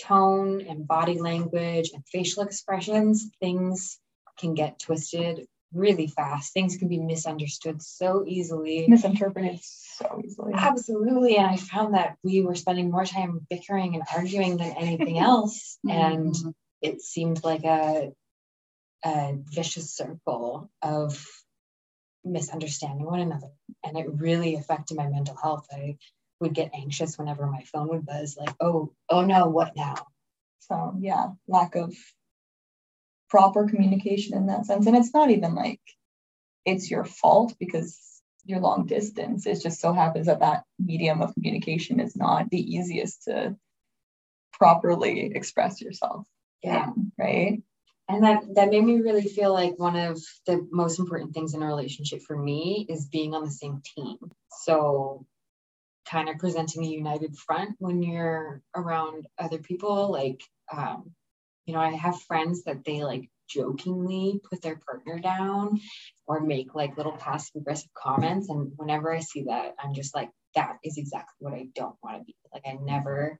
tone 0.00 0.60
and 0.60 0.86
body 0.86 1.18
language 1.18 1.90
and 1.94 2.06
facial 2.06 2.42
expressions, 2.42 3.28
things 3.40 3.98
can 4.38 4.54
get 4.54 4.78
twisted 4.78 5.46
really 5.72 6.06
fast. 6.06 6.52
Things 6.52 6.76
can 6.76 6.88
be 6.88 6.98
misunderstood 6.98 7.82
so 7.82 8.24
easily. 8.26 8.86
Misinterpreted 8.88 9.60
so 9.62 10.20
easily. 10.24 10.52
Absolutely. 10.54 11.36
And 11.36 11.46
I 11.46 11.56
found 11.56 11.94
that 11.94 12.16
we 12.22 12.42
were 12.42 12.54
spending 12.54 12.90
more 12.90 13.04
time 13.04 13.46
bickering 13.48 13.94
and 13.94 14.04
arguing 14.14 14.56
than 14.56 14.72
anything 14.76 15.18
else. 15.18 15.78
Mm-hmm. 15.86 16.16
And 16.16 16.54
it 16.82 17.00
seemed 17.00 17.42
like 17.42 17.64
a, 17.64 18.10
a 19.04 19.36
vicious 19.52 19.94
circle 19.94 20.70
of 20.82 21.26
misunderstanding 22.24 23.06
one 23.06 23.20
another. 23.20 23.50
And 23.84 23.96
it 23.98 24.06
really 24.12 24.56
affected 24.56 24.96
my 24.96 25.08
mental 25.08 25.36
health. 25.36 25.66
I 25.72 25.96
would 26.40 26.54
get 26.54 26.70
anxious 26.74 27.18
whenever 27.18 27.46
my 27.46 27.62
phone 27.64 27.88
would 27.88 28.06
buzz, 28.06 28.36
like, 28.38 28.54
oh, 28.60 28.92
oh 29.08 29.22
no, 29.22 29.48
what 29.48 29.76
now? 29.76 29.94
So 30.60 30.94
yeah, 31.00 31.28
lack 31.48 31.74
of 31.74 31.94
proper 33.28 33.68
communication 33.68 34.36
in 34.36 34.46
that 34.46 34.66
sense. 34.66 34.86
And 34.86 34.96
it's 34.96 35.14
not 35.14 35.30
even 35.30 35.54
like 35.54 35.80
it's 36.64 36.90
your 36.90 37.04
fault 37.04 37.54
because 37.58 37.98
you're 38.44 38.60
long 38.60 38.86
distance. 38.86 39.46
It 39.46 39.62
just 39.62 39.80
so 39.80 39.92
happens 39.92 40.26
that 40.26 40.40
that 40.40 40.64
medium 40.78 41.22
of 41.22 41.34
communication 41.34 42.00
is 42.00 42.16
not 42.16 42.50
the 42.50 42.60
easiest 42.60 43.24
to 43.24 43.56
properly 44.52 45.32
express 45.34 45.80
yourself. 45.80 46.26
Yeah. 46.62 46.86
in, 46.86 47.12
Right. 47.18 47.62
And 48.10 48.24
that 48.24 48.42
that 48.54 48.70
made 48.70 48.84
me 48.84 49.00
really 49.00 49.26
feel 49.26 49.52
like 49.52 49.78
one 49.78 49.96
of 49.96 50.20
the 50.46 50.66
most 50.70 50.98
important 50.98 51.32
things 51.32 51.54
in 51.54 51.62
a 51.62 51.66
relationship 51.66 52.22
for 52.22 52.36
me 52.36 52.86
is 52.88 53.06
being 53.06 53.34
on 53.34 53.44
the 53.44 53.50
same 53.50 53.82
team. 53.96 54.16
So 54.62 55.26
kind 56.10 56.28
of 56.28 56.38
presenting 56.38 56.84
a 56.84 56.88
united 56.88 57.36
front 57.36 57.76
when 57.78 58.02
you're 58.02 58.62
around 58.74 59.26
other 59.38 59.58
people 59.58 60.10
like 60.10 60.42
um 60.72 61.12
you 61.66 61.74
know 61.74 61.78
i 61.78 61.90
have 61.90 62.20
friends 62.22 62.64
that 62.64 62.84
they 62.84 63.04
like 63.04 63.28
jokingly 63.50 64.40
put 64.48 64.62
their 64.62 64.76
partner 64.76 65.18
down 65.18 65.80
or 66.26 66.40
make 66.40 66.74
like 66.74 66.96
little 66.96 67.12
passive 67.12 67.56
aggressive 67.56 67.90
comments. 67.94 68.48
And 68.48 68.72
whenever 68.76 69.12
I 69.12 69.20
see 69.20 69.44
that, 69.44 69.74
I'm 69.82 69.94
just 69.94 70.14
like, 70.14 70.30
that 70.54 70.78
is 70.84 70.98
exactly 70.98 71.34
what 71.38 71.54
I 71.54 71.68
don't 71.74 71.96
want 72.02 72.18
to 72.18 72.24
be. 72.24 72.36
Like, 72.52 72.62
I 72.66 72.78
never 72.82 73.38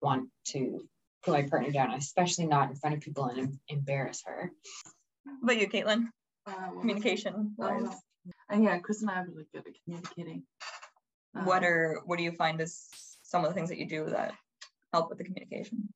want 0.00 0.28
to 0.48 0.84
put 1.22 1.34
my 1.34 1.48
partner 1.48 1.70
down, 1.70 1.92
especially 1.92 2.46
not 2.46 2.70
in 2.70 2.76
front 2.76 2.94
of 2.96 3.00
people 3.02 3.26
and 3.26 3.38
em- 3.38 3.60
embarrass 3.68 4.22
her. 4.26 4.50
What 5.24 5.52
about 5.52 5.60
you, 5.60 5.68
Caitlin? 5.68 6.06
Uh, 6.46 6.70
Communication. 6.80 7.54
wise? 7.56 7.82
Um, 7.84 7.94
and 8.48 8.64
yeah, 8.64 8.78
Chris 8.78 9.02
and 9.02 9.10
I 9.10 9.20
are 9.20 9.26
really 9.26 9.46
good 9.52 9.66
at 9.66 9.74
communicating. 9.84 10.42
what 11.44 11.58
Um, 11.58 11.64
are 11.64 12.00
what 12.04 12.16
do 12.18 12.24
you 12.24 12.32
find 12.32 12.60
is 12.60 12.88
some 13.22 13.44
of 13.44 13.50
the 13.50 13.54
things 13.54 13.68
that 13.68 13.78
you 13.78 13.86
do 13.86 14.06
that 14.06 14.32
help 14.92 15.08
with 15.08 15.18
the 15.18 15.24
communication 15.24 15.88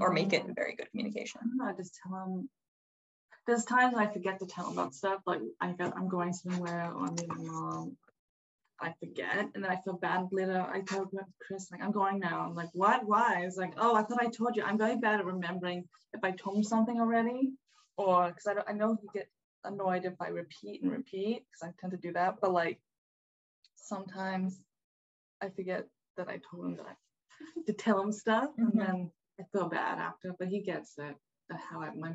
or 0.00 0.12
make 0.12 0.32
it 0.32 0.42
um, 0.42 0.54
very 0.54 0.74
good 0.76 0.90
communication? 0.90 1.40
I 1.42 1.46
don't 1.46 1.56
know, 1.58 1.64
I 1.66 1.72
just 1.72 1.98
tell 2.02 2.24
him. 2.24 2.48
There's 3.46 3.64
times 3.64 3.94
I 3.96 4.06
forget 4.08 4.40
to 4.40 4.46
tell 4.46 4.66
him 4.66 4.72
about 4.78 4.94
stuff, 4.94 5.20
like 5.26 5.40
I 5.60 5.72
got, 5.72 5.96
I'm 5.96 6.08
going 6.08 6.32
somewhere 6.32 6.90
or 6.92 7.06
I'm 7.06 7.14
meeting 7.14 7.46
mom. 7.46 7.96
I 8.80 8.92
forget, 9.00 9.48
and 9.54 9.64
then 9.64 9.70
I 9.70 9.80
feel 9.82 9.94
bad 9.94 10.28
later. 10.32 10.60
I 10.60 10.80
tell 10.82 11.10
Chris, 11.40 11.70
like, 11.70 11.82
I'm 11.82 11.92
going 11.92 12.18
now. 12.18 12.40
I'm 12.40 12.54
like, 12.54 12.68
what? 12.74 13.06
Why? 13.06 13.42
It's 13.42 13.56
like, 13.56 13.72
oh, 13.78 13.94
I 13.94 14.02
thought 14.02 14.22
I 14.22 14.26
told 14.26 14.54
you. 14.54 14.62
I'm 14.64 14.76
very 14.76 14.96
bad 14.96 15.18
at 15.20 15.24
remembering 15.24 15.84
if 16.12 16.22
I 16.22 16.32
told 16.32 16.58
him 16.58 16.62
something 16.62 17.00
already, 17.00 17.52
or 17.96 18.28
because 18.28 18.46
I 18.46 18.54
don't, 18.54 18.68
I 18.68 18.72
know 18.72 18.96
he 19.00 19.08
get 19.14 19.30
annoyed 19.64 20.04
if 20.04 20.20
I 20.20 20.28
repeat 20.28 20.82
and 20.82 20.92
repeat, 20.92 21.46
because 21.46 21.62
I 21.62 21.80
tend 21.80 21.92
to 21.92 21.96
do 21.96 22.12
that. 22.12 22.36
But 22.42 22.52
like, 22.52 22.78
sometimes 23.76 24.60
I 25.42 25.48
forget 25.48 25.86
that 26.18 26.28
I 26.28 26.38
told 26.50 26.66
him 26.66 26.76
that 26.76 26.86
I, 26.86 26.94
to 27.66 27.72
tell 27.72 28.00
him 28.00 28.12
stuff, 28.12 28.50
and 28.58 28.68
mm-hmm. 28.68 28.78
then 28.78 29.10
I 29.40 29.44
feel 29.52 29.68
bad 29.70 29.98
after. 29.98 30.34
But 30.38 30.48
he 30.48 30.60
gets 30.60 30.98
it, 30.98 31.16
how 31.50 31.80
I, 31.80 31.94
my 31.94 32.12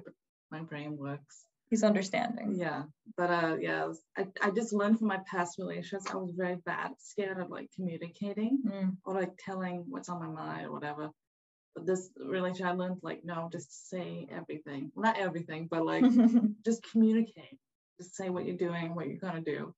my 0.51 0.61
brain 0.61 0.95
works. 0.95 1.45
He's 1.71 1.83
understanding. 1.83 2.55
Yeah, 2.57 2.83
but 3.15 3.29
uh, 3.29 3.55
yeah, 3.57 3.93
I, 4.17 4.27
I, 4.41 4.51
just 4.51 4.73
learned 4.73 4.99
from 4.99 5.07
my 5.07 5.19
past 5.25 5.57
relationships. 5.57 6.11
I 6.11 6.17
was 6.17 6.33
very 6.35 6.57
bad, 6.65 6.91
scared 6.99 7.39
of 7.39 7.49
like 7.49 7.69
communicating 7.73 8.59
Mm. 8.67 8.97
or 9.05 9.13
like 9.13 9.31
telling 9.39 9.85
what's 9.87 10.09
on 10.09 10.19
my 10.19 10.27
mind 10.27 10.65
or 10.67 10.73
whatever. 10.73 11.11
But 11.73 11.85
this 11.85 12.09
relationship, 12.17 12.65
I 12.67 12.71
learned 12.73 12.97
like 13.03 13.23
no, 13.23 13.47
just 13.49 13.89
say 13.89 14.27
everything. 14.29 14.91
Well, 14.93 15.05
not 15.05 15.17
everything, 15.17 15.69
but 15.71 15.85
like 15.85 16.03
just 16.65 16.83
communicate. 16.91 17.57
Just 17.97 18.17
say 18.17 18.29
what 18.29 18.45
you're 18.45 18.57
doing, 18.57 18.93
what 18.93 19.07
you're 19.07 19.17
gonna 19.17 19.39
do. 19.39 19.73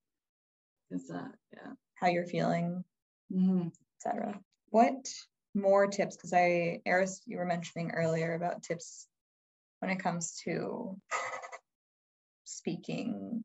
Cause 0.90 1.08
uh, 1.14 1.28
yeah. 1.52 1.74
How 1.94 2.08
you're 2.08 2.26
feeling, 2.26 2.82
hmm 3.32 3.68
etc. 4.04 4.40
What 4.70 5.08
more 5.54 5.86
tips? 5.86 6.16
Because 6.16 6.32
I, 6.32 6.80
Eris, 6.84 7.22
you 7.24 7.36
were 7.36 7.46
mentioning 7.46 7.92
earlier 7.92 8.34
about 8.34 8.64
tips 8.64 9.06
when 9.78 9.92
it 9.92 10.02
comes 10.02 10.40
to 10.44 10.98
speaking, 12.64 13.44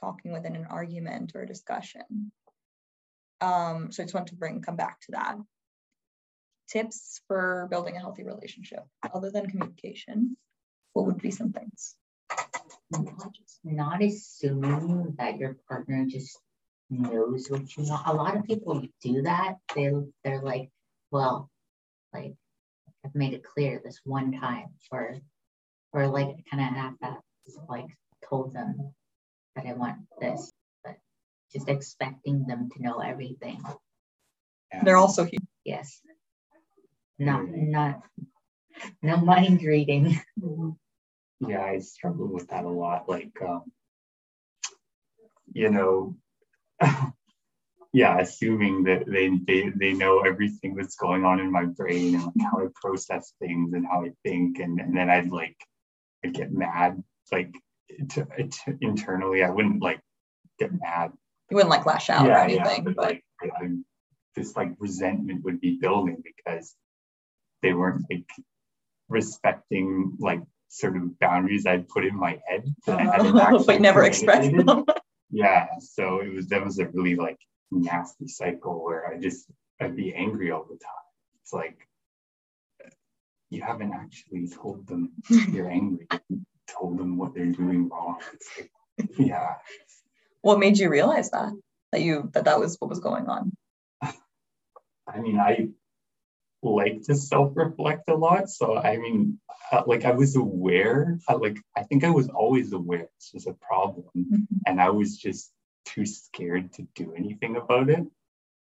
talking 0.00 0.32
within 0.32 0.56
an 0.56 0.66
argument 0.70 1.32
or 1.34 1.42
a 1.42 1.46
discussion. 1.46 2.32
Um, 3.42 3.92
so 3.92 4.02
I 4.02 4.06
just 4.06 4.14
want 4.14 4.28
to 4.28 4.34
bring 4.34 4.62
come 4.62 4.76
back 4.76 4.98
to 5.02 5.12
that. 5.12 5.36
Tips 6.70 7.20
for 7.28 7.68
building 7.70 7.96
a 7.96 8.00
healthy 8.00 8.24
relationship 8.24 8.80
other 9.14 9.30
than 9.30 9.50
communication. 9.50 10.36
What 10.94 11.06
would 11.06 11.18
be 11.18 11.30
some 11.30 11.52
things? 11.52 11.96
not, 13.62 14.02
assuming 14.02 15.14
that 15.18 15.36
your 15.36 15.56
partner 15.68 16.06
just 16.08 16.38
knows 16.88 17.48
what 17.50 17.76
you 17.76 17.84
want. 17.84 18.06
A 18.06 18.14
lot 18.14 18.36
of 18.36 18.44
people 18.44 18.82
do 19.02 19.22
that. 19.22 19.56
They 19.74 19.90
they're 20.24 20.40
like, 20.40 20.70
well, 21.10 21.50
like 22.14 22.34
I've 23.04 23.14
made 23.14 23.34
it 23.34 23.44
clear 23.44 23.82
this 23.84 24.00
one 24.04 24.32
time, 24.32 24.68
or 24.90 25.16
or 25.92 26.06
like 26.06 26.28
kind 26.50 26.62
of 26.62 26.74
have 26.74 26.94
that 27.02 27.18
like 27.68 27.86
told 28.28 28.54
them 28.54 28.94
that 29.54 29.66
I 29.66 29.72
want 29.74 29.98
this, 30.20 30.52
but 30.84 30.96
just 31.52 31.68
expecting 31.68 32.46
them 32.46 32.68
to 32.74 32.82
know 32.82 32.98
everything. 32.98 33.60
They're 34.82 34.96
also 34.96 35.24
huge. 35.24 35.44
Yes. 35.64 36.00
Not 37.18 37.48
not 37.48 38.02
no 39.02 39.16
mind 39.16 39.62
reading. 39.62 40.20
Yeah, 41.40 41.62
I 41.62 41.78
struggle 41.80 42.28
with 42.28 42.48
that 42.48 42.64
a 42.64 42.68
lot. 42.68 43.08
Like, 43.08 43.32
um, 43.42 43.64
you 45.52 45.70
know, 45.70 46.16
yeah, 47.92 48.18
assuming 48.18 48.84
that 48.84 49.04
they, 49.06 49.28
they 49.46 49.70
they 49.76 49.92
know 49.92 50.20
everything 50.20 50.74
that's 50.74 50.96
going 50.96 51.24
on 51.24 51.40
in 51.40 51.52
my 51.52 51.66
brain 51.66 52.14
and 52.14 52.24
like 52.24 52.50
how 52.50 52.64
I 52.64 52.68
process 52.74 53.34
things 53.38 53.74
and 53.74 53.86
how 53.86 54.04
I 54.04 54.12
think, 54.24 54.60
and, 54.60 54.80
and 54.80 54.96
then 54.96 55.10
I'd 55.10 55.30
like 55.30 55.56
I'd 56.24 56.32
get 56.32 56.52
mad. 56.52 57.02
Like 57.30 57.54
to, 58.10 58.24
to, 58.24 58.78
internally, 58.80 59.42
I 59.42 59.50
wouldn't 59.50 59.82
like 59.82 60.00
get 60.58 60.70
mad. 60.72 61.12
You 61.50 61.56
wouldn't 61.56 61.70
like 61.70 61.86
lash 61.86 62.10
out 62.10 62.28
or 62.28 62.32
anything, 62.32 62.84
but, 62.84 62.96
but 62.96 63.04
like 63.04 63.24
I, 63.42 63.68
this 64.34 64.56
like 64.56 64.72
resentment 64.78 65.44
would 65.44 65.60
be 65.60 65.78
building 65.80 66.22
because 66.24 66.74
they 67.62 67.72
weren't 67.72 68.04
like 68.10 68.28
respecting 69.08 70.16
like 70.18 70.42
sort 70.68 70.96
of 70.96 71.18
boundaries 71.18 71.66
I'd 71.66 71.88
put 71.88 72.04
in 72.04 72.16
my 72.16 72.40
head, 72.48 72.64
that 72.86 72.98
I 72.98 73.04
hadn't 73.04 73.36
oh, 73.36 73.40
actually 73.40 73.64
but 73.66 73.80
never 73.80 74.04
expressed 74.04 74.52
them. 74.52 74.84
Yeah, 75.28 75.66
so 75.80 76.20
it 76.20 76.32
was 76.32 76.46
that 76.48 76.64
was 76.64 76.78
a 76.78 76.86
really 76.86 77.16
like 77.16 77.38
nasty 77.72 78.28
cycle 78.28 78.84
where 78.84 79.08
I 79.08 79.18
just 79.18 79.50
I'd 79.80 79.96
be 79.96 80.14
angry 80.14 80.52
all 80.52 80.62
the 80.62 80.78
time. 80.78 81.06
It's 81.42 81.52
like 81.52 81.76
you 83.50 83.60
haven't 83.60 83.92
actually 83.92 84.48
told 84.48 84.86
them 84.86 85.10
you're 85.50 85.68
angry, 85.68 86.06
told 86.66 86.98
them 86.98 87.16
what 87.16 87.34
they're 87.34 87.46
doing 87.46 87.88
wrong. 87.88 88.18
Yeah, 89.18 89.56
what 90.40 90.58
made 90.58 90.78
you 90.78 90.88
realize 90.88 91.30
that 91.30 91.52
that 91.92 92.00
you 92.00 92.30
that 92.32 92.46
that 92.46 92.58
was 92.58 92.76
what 92.80 92.88
was 92.88 92.98
going 92.98 93.26
on 93.26 93.52
I 95.06 95.20
mean, 95.20 95.38
I 95.38 95.68
like 96.62 97.02
to 97.02 97.14
self-reflect 97.14 98.08
a 98.08 98.14
lot. 98.14 98.50
So 98.50 98.76
I 98.76 98.96
mean, 98.96 99.38
uh, 99.70 99.82
like 99.86 100.04
I 100.04 100.12
was 100.12 100.36
aware, 100.36 101.18
uh, 101.28 101.38
like 101.38 101.58
I 101.76 101.82
think 101.84 102.04
I 102.04 102.10
was 102.10 102.28
always 102.28 102.72
aware 102.72 103.08
this 103.18 103.30
was 103.34 103.46
a 103.46 103.52
problem, 103.54 104.06
Mhm. 104.16 104.46
and 104.66 104.80
I 104.80 104.90
was 104.90 105.16
just 105.16 105.52
too 105.84 106.06
scared 106.06 106.72
to 106.74 106.82
do 106.94 107.14
anything 107.14 107.56
about 107.56 107.88
it. 107.90 108.04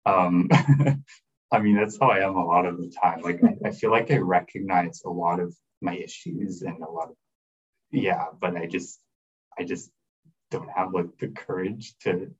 Um, 0.05 0.49
I 1.51 1.59
mean, 1.59 1.75
that's 1.75 1.97
how 1.99 2.09
I 2.09 2.19
am 2.19 2.35
a 2.35 2.45
lot 2.45 2.65
of 2.65 2.77
the 2.77 2.89
time. 2.89 3.21
Like 3.21 3.41
I, 3.43 3.69
I 3.69 3.71
feel 3.71 3.91
like 3.91 4.11
I 4.11 4.17
recognize 4.17 5.03
a 5.05 5.09
lot 5.09 5.39
of 5.39 5.55
my 5.81 5.95
issues 5.95 6.61
and 6.63 6.81
a 6.81 6.89
lot 6.89 7.09
of 7.09 7.15
yeah, 7.93 8.25
but 8.41 8.57
I 8.57 8.65
just 8.65 8.99
I 9.57 9.63
just 9.63 9.91
don't 10.51 10.69
have 10.69 10.93
like 10.93 11.17
the 11.19 11.27
courage 11.29 11.95
to 11.99 12.31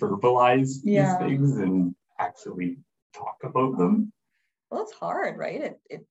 verbalize 0.00 0.80
Yeah. 0.84 1.18
these 1.18 1.28
things 1.28 1.58
and 1.58 1.94
actually 2.18 2.78
talk 3.12 3.36
about 3.44 3.76
them. 3.76 4.12
well 4.70 4.82
it's 4.82 4.92
hard 4.92 5.36
right 5.36 5.60
it, 5.60 5.80
it 5.90 6.06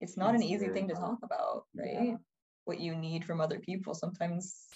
it's 0.00 0.16
not 0.16 0.34
an 0.34 0.42
easy 0.42 0.66
very 0.66 0.72
thing 0.74 0.88
to 0.88 0.94
talk 0.94 1.18
about 1.22 1.66
right 1.76 2.08
Yeah. 2.10 2.16
what 2.64 2.80
you 2.80 2.94
need 2.96 3.24
from 3.24 3.40
other 3.40 3.58
people 3.60 3.94
sometimes 3.94 4.66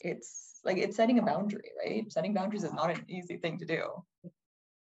it's 0.00 0.60
like 0.64 0.76
it's 0.76 0.96
setting 0.96 1.18
a 1.18 1.22
boundary 1.22 1.70
right 1.84 2.12
setting 2.12 2.34
boundaries 2.34 2.64
is 2.64 2.72
not 2.74 2.90
an 2.90 3.04
easy 3.08 3.36
thing 3.38 3.58
to 3.58 3.64
do 3.64 3.82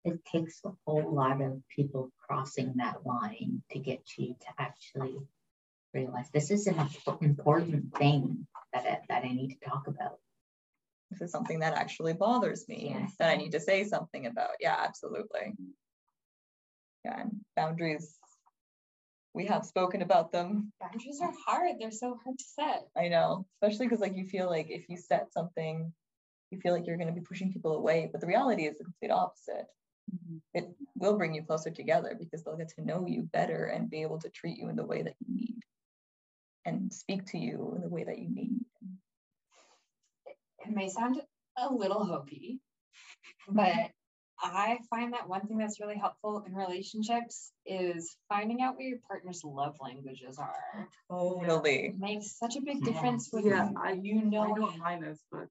it 0.06 0.20
takes 0.26 0.60
a 0.66 0.72
whole 0.86 1.14
lot 1.14 1.42
of 1.42 1.62
people 1.76 2.12
crossing 2.20 2.74
that 2.76 3.06
line 3.06 3.64
to 3.72 3.80
get 3.80 4.02
you 4.18 4.36
to 4.40 4.48
actually 4.60 5.18
realize 5.94 6.30
this 6.34 6.52
is 6.52 6.68
an 6.68 6.80
important 7.22 7.96
thing 7.98 8.46
that 8.74 8.86
I, 8.86 9.00
that 9.10 9.24
I 9.24 9.30
need 9.34 9.50
to 9.60 9.70
talk 9.70 9.88
about. 9.88 10.18
this 11.12 11.22
is 11.22 11.32
something 11.32 11.60
that 11.60 11.74
actually 11.74 12.14
bothers 12.14 12.68
me 12.68 12.96
Yes. 12.98 13.14
that 13.20 13.30
i 13.30 13.36
need 13.36 13.52
to 13.52 13.60
say 13.60 13.84
something 13.84 14.26
about 14.26 14.52
yeah 14.60 14.76
absolutely 14.80 15.54
yeah 17.06 17.22
and 17.22 17.32
boundaries 17.56 18.16
we 19.36 19.46
have 19.48 19.66
spoken 19.66 20.02
about 20.04 20.32
them 20.32 20.72
Boundaries 20.80 21.20
are 21.22 21.34
hard. 21.48 21.74
They're 21.80 21.90
so 21.90 22.16
hard 22.24 22.38
to 22.38 22.44
set. 22.44 22.84
I 22.96 23.08
know, 23.08 23.48
especially 23.62 23.88
because 23.88 24.00
like 24.00 24.16
you 24.16 24.26
feel 24.28 24.48
like 24.48 24.68
if 24.70 24.88
you 24.90 24.96
set 24.96 25.34
something, 25.34 25.92
you 26.52 26.60
feel 26.60 26.72
like 26.72 26.86
you're 26.86 26.98
going 26.98 27.08
to 27.08 27.20
be 27.20 27.26
pushing 27.26 27.52
people 27.52 27.76
away. 27.76 28.10
But 28.12 28.22
the 28.22 28.28
reality 28.28 28.66
is 28.68 28.78
the 28.78 28.84
complete 28.84 29.10
opposite. 29.10 29.66
Mm-hmm. 30.14 30.38
It 30.54 30.66
will 30.96 31.18
bring 31.18 31.34
you 31.34 31.42
closer 31.44 31.72
together 31.72 32.16
because 32.20 32.44
they'll 32.44 32.58
get 32.58 32.70
to 32.76 32.86
know 32.86 33.08
you 33.08 33.24
better 33.24 33.66
and 33.74 33.90
be 33.90 34.04
able 34.04 34.20
to 34.20 34.30
treat 34.30 34.58
you 34.60 34.70
in 34.70 34.76
the 34.76 34.86
way 34.86 35.02
that 35.02 35.16
you 35.26 35.34
need 35.34 35.62
and 36.66 36.94
speak 36.94 37.26
to 37.28 37.38
you 37.38 37.74
in 37.76 37.82
the 37.82 37.90
way 37.90 38.04
that 38.04 38.18
you 38.20 38.30
need. 38.30 38.60
It 40.66 40.72
may 40.72 40.90
sound 40.90 41.22
a 41.58 41.74
little 41.74 42.06
hokey, 42.06 42.60
but 43.50 43.92
I 44.42 44.80
find 44.90 45.14
that 45.14 45.28
one 45.30 45.46
thing 45.48 45.58
that's 45.58 45.80
really 45.80 45.98
helpful 45.98 46.44
in 46.48 46.54
relationships 46.54 47.52
is 47.66 48.16
finding 48.30 48.62
out 48.62 48.76
what 48.76 48.84
your 48.86 49.00
partner's 49.08 49.44
love 49.44 49.76
languages 49.82 50.38
are. 50.40 50.88
Totally. 51.10 51.88
It 51.88 52.00
makes 52.00 52.38
such 52.38 52.56
a 52.56 52.62
big 52.62 52.78
Yeah. 52.80 52.92
difference 52.94 53.30
when 53.32 53.46
Yeah, 53.46 53.70
I 53.78 53.92
you 53.94 54.20
I 54.20 54.24
know 54.24 54.48
know 54.48 54.62
what 54.64 54.78
mine 54.78 55.04
is, 55.04 55.22
but 55.32 55.48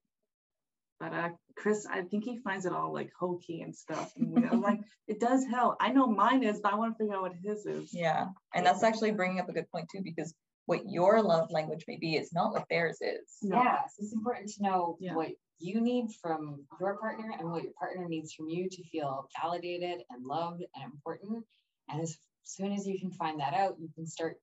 but 0.99 1.13
uh, 1.13 1.31
Chris, 1.57 1.85
I 1.85 2.03
think 2.03 2.23
he 2.25 2.39
finds 2.39 2.65
it 2.65 2.73
all 2.73 2.93
like 2.93 3.11
hokey 3.19 3.63
and 3.63 3.75
stuff. 3.75 4.13
And 4.17 4.31
we- 4.31 4.45
I'm 4.45 4.61
like, 4.61 4.79
it 5.09 5.19
does 5.19 5.45
help. 5.45 5.77
I 5.81 5.91
know 5.93 6.07
mine 6.07 6.45
is, 6.45 6.61
but 6.61 6.73
I 6.73 6.77
want 6.77 6.95
to 6.97 6.99
figure 7.03 7.17
out 7.17 7.23
what 7.23 7.33
his 7.35 7.67
is. 7.67 7.93
Yeah. 7.93 8.29
And 8.55 8.65
that's 8.65 8.85
actually 8.85 9.11
bringing 9.11 9.41
up 9.41 9.49
a 9.49 9.53
good 9.53 9.69
point 9.71 9.89
too, 9.91 10.01
because 10.03 10.33
what 10.67 10.89
your 10.89 11.23
love 11.23 11.51
language 11.51 11.85
may 11.89 11.97
be 11.97 12.17
is 12.17 12.33
not 12.33 12.53
what 12.53 12.67
theirs 12.71 12.99
is. 13.01 13.37
No. 13.43 13.57
Yeah, 13.57 13.81
so 13.87 14.03
it's 14.05 14.13
important 14.13 14.49
to 14.55 14.63
know 14.63 14.97
Yeah. 15.01 15.15
what 15.15 15.31
you 15.59 15.81
need 15.81 16.13
from 16.21 16.67
your 16.81 16.97
partner 16.99 17.33
and 17.39 17.51
what 17.51 17.63
your 17.63 17.73
partner 17.75 18.09
needs 18.09 18.33
from 18.33 18.49
you 18.49 18.69
to 18.69 18.83
feel 18.85 19.29
validated 19.41 20.03
and 20.11 20.25
loved 20.25 20.65
and 20.75 20.85
important. 20.93 21.45
And 21.89 22.01
as 22.01 22.19
soon 22.45 22.73
as 22.73 22.87
you 22.87 22.99
can 22.99 23.11
find 23.13 23.39
that 23.41 23.55
out, 23.55 23.79
you 23.79 23.89
can 23.95 24.07
start 24.07 24.41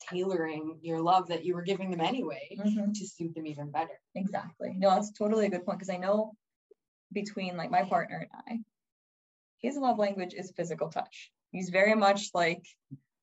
tailoring 0.00 0.78
your 0.82 1.00
love 1.00 1.28
that 1.28 1.44
you 1.44 1.54
were 1.54 1.62
giving 1.62 1.90
them 1.90 2.00
anyway 2.00 2.56
Mhm. 2.58 2.92
to 2.94 3.06
suit 3.06 3.34
them 3.34 3.46
even 3.46 3.70
better. 3.70 4.00
Exactly. 4.14 4.74
No, 4.74 4.90
that's 4.90 5.12
totally 5.12 5.46
a 5.46 5.50
good 5.50 5.64
point 5.64 5.78
because 5.78 5.90
I 5.94 5.96
know 5.96 6.36
between 7.12 7.56
like 7.56 7.70
my 7.70 7.84
partner 7.84 8.18
and 8.18 8.30
I, 8.46 8.64
his 9.58 9.76
love 9.76 9.98
language 9.98 10.34
is 10.34 10.50
physical 10.52 10.88
touch. 10.90 11.32
He's 11.52 11.70
very 11.70 11.94
much 11.94 12.34
like, 12.34 12.66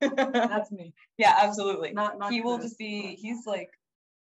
That's 0.15 0.71
me. 0.71 0.93
yeah, 1.17 1.35
absolutely. 1.41 1.93
Not 1.93 2.17
not 2.19 2.31
He 2.31 2.41
will 2.41 2.57
Chris. 2.57 2.69
just 2.71 2.79
be, 2.79 3.17
he's 3.21 3.45
like, 3.45 3.69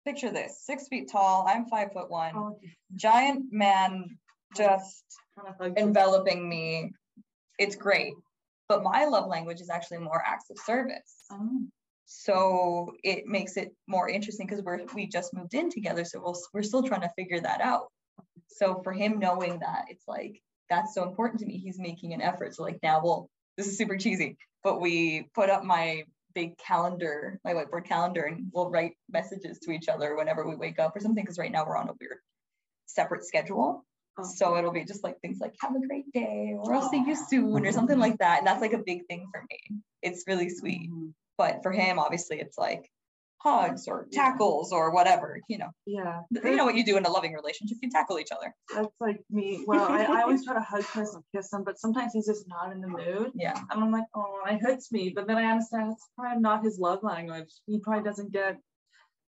picture 0.05 0.31
this 0.31 0.61
six 0.65 0.89
feet 0.89 1.09
tall, 1.11 1.47
I'm 1.49 1.67
five 1.67 1.93
foot 1.93 2.11
one, 2.11 2.33
Oh, 2.37 2.59
giant 2.95 3.47
man 3.53 4.19
just 4.57 5.05
kind 5.39 5.55
of 5.61 5.77
enveloping 5.79 6.49
me. 6.49 6.93
It's 7.59 7.77
great. 7.77 8.13
But 8.69 8.83
my 8.83 9.05
love 9.07 9.27
language 9.29 9.61
is 9.61 9.71
actually 9.71 9.99
more 9.99 10.23
acts 10.27 10.51
of 10.51 10.59
service. 10.59 11.25
Oh, 11.31 11.63
So 12.05 12.93
it 13.03 13.27
makes 13.27 13.57
it 13.57 13.75
more 13.87 14.09
interesting 14.09 14.47
because 14.47 14.63
we're 14.65 14.81
we 14.95 15.07
just 15.07 15.33
moved 15.35 15.55
in 15.55 15.71
together, 15.71 16.05
so 16.05 16.21
we'll, 16.23 16.37
we're 16.53 16.63
still 16.63 16.83
trying 16.83 17.03
to 17.03 17.11
figure 17.17 17.41
that 17.41 17.61
out. 17.61 17.87
So 18.49 18.81
for 18.83 18.93
him 18.93 19.19
knowing 19.19 19.59
that, 19.61 19.85
it's 19.89 20.07
like 20.09 20.43
that's 20.69 20.95
so 20.95 21.03
important 21.09 21.41
to 21.41 21.47
me. 21.47 21.59
He's 21.59 21.79
making 21.79 22.13
an 22.15 22.21
effort. 22.23 22.55
So 22.55 22.63
like 22.63 22.79
now 22.83 23.01
we'll 23.03 23.29
this 23.57 23.67
is 23.67 23.77
super 23.79 23.97
cheesy, 23.97 24.37
but 24.63 24.81
we 24.81 25.29
put 25.35 25.51
up 25.51 25.65
my 25.65 26.05
big 26.35 26.57
calendar, 26.59 27.39
my 27.45 27.53
whiteboard 27.53 27.85
calendar, 27.85 28.23
and 28.23 28.47
we'll 28.53 28.71
write 28.71 28.93
messages 29.11 29.59
to 29.61 29.71
each 29.71 29.89
other 29.89 30.17
whenever 30.17 30.49
we 30.49 30.57
wake 30.57 30.79
up 30.79 30.97
or 30.97 31.01
something. 31.01 31.23
Because 31.23 31.39
right 31.39 31.53
now 31.53 31.65
we're 31.67 31.77
on 31.77 31.89
a 31.89 31.95
weird 32.01 32.19
separate 32.87 33.25
schedule. 33.25 33.85
Oh. 34.19 34.25
So 34.25 34.57
it'll 34.57 34.73
be 34.73 34.85
just 34.85 35.05
like 35.05 35.21
things 35.21 35.39
like 35.41 35.55
have 35.61 35.75
a 35.75 35.87
great 35.87 36.11
day 36.13 36.55
or 36.57 36.75
I'll 36.75 36.89
see 36.91 37.03
you 37.07 37.17
soon 37.17 37.67
or 37.67 37.73
something 37.73 37.99
like 37.99 38.19
that. 38.19 38.39
And 38.39 38.47
that's 38.47 38.61
like 38.61 38.75
a 38.75 38.79
big 38.79 39.07
thing 39.07 39.27
for 39.33 39.43
me. 39.51 39.81
It's 40.03 40.25
really 40.27 40.51
sweet. 40.51 40.91
mhm. 40.91 41.13
But 41.39 41.63
for 41.63 41.73
him, 41.73 41.99
obviously, 41.99 42.39
it's 42.41 42.59
like 42.59 42.91
hugs 43.43 43.89
or 43.89 44.07
tackles 44.13 44.73
or 44.73 44.93
whatever, 44.93 45.41
you 45.49 45.59
know. 45.59 45.71
Yeah. 45.85 46.21
You 46.31 46.57
know 46.57 46.65
what 46.65 46.77
you 46.77 46.85
do 46.85 46.97
in 46.97 47.05
a 47.05 47.11
loving 47.11 47.33
relationship, 47.33 47.79
you 47.83 47.91
tackle 47.91 48.19
each 48.19 48.31
other. 48.31 48.55
That's 48.75 48.95
like 49.01 49.21
me. 49.31 49.65
Well, 49.67 49.85
I, 49.91 50.05
I 50.05 50.23
always 50.23 50.45
try 50.45 50.55
to 50.55 50.61
hug 50.61 50.85
Chris 50.85 51.15
and 51.15 51.25
kiss 51.35 51.53
him, 51.53 51.65
but 51.65 51.79
sometimes 51.79 52.13
he's 52.13 52.27
just 52.27 52.47
not 52.49 52.73
in 52.73 52.81
the 52.81 52.89
mood. 52.89 53.33
Yeah. 53.35 53.59
And 53.71 53.83
I'm 53.83 53.91
like, 53.91 54.05
oh, 54.15 54.41
it 54.47 54.61
hurts 54.61 54.93
me. 54.93 55.13
But 55.15 55.27
then 55.27 55.39
I 55.39 55.51
understand 55.51 55.93
it's 55.93 56.09
probably 56.17 56.41
not 56.41 56.63
his 56.65 56.79
love 56.79 57.03
language. 57.03 57.51
He 57.67 57.81
probably 57.81 58.05
doesn't 58.05 58.33
get, 58.33 58.59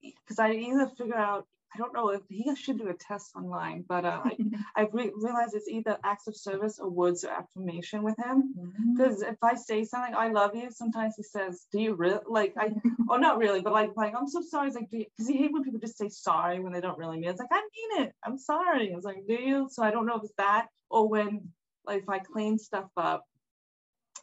because 0.01 0.39
I 0.39 0.54
either 0.54 0.89
figure 0.98 1.16
out, 1.16 1.46
I 1.74 1.78
don't 1.78 1.94
know 1.94 2.10
if 2.10 2.22
he 2.30 2.56
should 2.56 2.80
do 2.80 2.90
a 2.90 2.94
test 2.94 3.32
online, 3.36 3.86
but 3.88 4.04
uh, 4.04 4.22
I, 4.24 4.38
I 4.76 4.88
re- 4.92 5.12
realized 5.16 5.54
it's 5.54 5.68
either 5.68 5.98
acts 6.04 6.28
of 6.28 6.36
service 6.36 6.80
or 6.80 6.90
words 6.90 7.24
of 7.24 7.30
affirmation 7.32 8.04
with 8.04 8.16
him. 8.18 8.54
Because 8.96 9.22
if 9.22 9.38
I 9.44 9.56
say 9.56 9.84
something, 9.84 10.16
I 10.16 10.30
love 10.30 10.56
you, 10.56 10.72
sometimes 10.72 11.16
he 11.16 11.24
says, 11.24 11.68
do 11.72 11.80
you 11.80 11.94
really? 11.94 12.20
Like, 12.28 12.54
I, 12.58 12.72
oh, 13.10 13.18
not 13.18 13.38
really, 13.38 13.62
but 13.62 13.74
like, 13.74 13.92
like 13.96 14.14
I'm 14.18 14.28
so 14.28 14.42
sorry. 14.42 14.68
It's 14.68 14.76
like, 14.76 14.90
because 14.90 15.28
he 15.28 15.38
hates 15.38 15.54
when 15.54 15.64
people 15.64 15.80
just 15.80 15.98
say 15.98 16.10
sorry 16.10 16.60
when 16.60 16.74
they 16.74 16.82
don't 16.82 16.98
really 16.98 17.18
mean 17.18 17.30
it. 17.30 17.32
It's 17.32 17.40
like, 17.40 17.50
I 17.52 17.62
mean 17.62 18.04
it. 18.04 18.14
I'm 18.24 18.38
sorry. 18.38 18.88
It's 18.88 19.06
like, 19.06 19.28
do 19.28 19.36
you? 19.36 19.68
So 19.72 19.84
I 19.84 19.92
don't 19.92 20.06
know 20.06 20.16
if 20.16 20.24
it's 20.24 20.34
that 20.38 20.68
or 20.90 21.08
when, 21.08 21.50
like, 21.86 22.04
if 22.04 22.10
I 22.10 22.20
clean 22.20 22.58
stuff 22.58 22.90
up, 22.98 23.26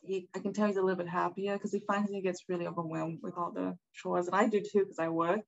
he, 0.03 0.29
I 0.35 0.39
can 0.39 0.53
tell 0.53 0.67
he's 0.67 0.77
a 0.77 0.83
little 0.83 0.97
bit 0.97 1.09
happier 1.09 1.55
because 1.55 1.73
he 1.73 1.81
finds 1.81 2.11
he 2.11 2.23
gets 2.23 2.45
really 2.49 2.67
overwhelmed 2.67 3.19
with 3.23 3.35
all 3.37 3.53
the 3.53 3.77
chores, 3.93 4.27
and 4.27 4.37
I 4.37 4.49
do 4.49 4.61
too 4.61 4.81
because 4.81 4.99
I 4.99 5.09
work. 5.09 5.41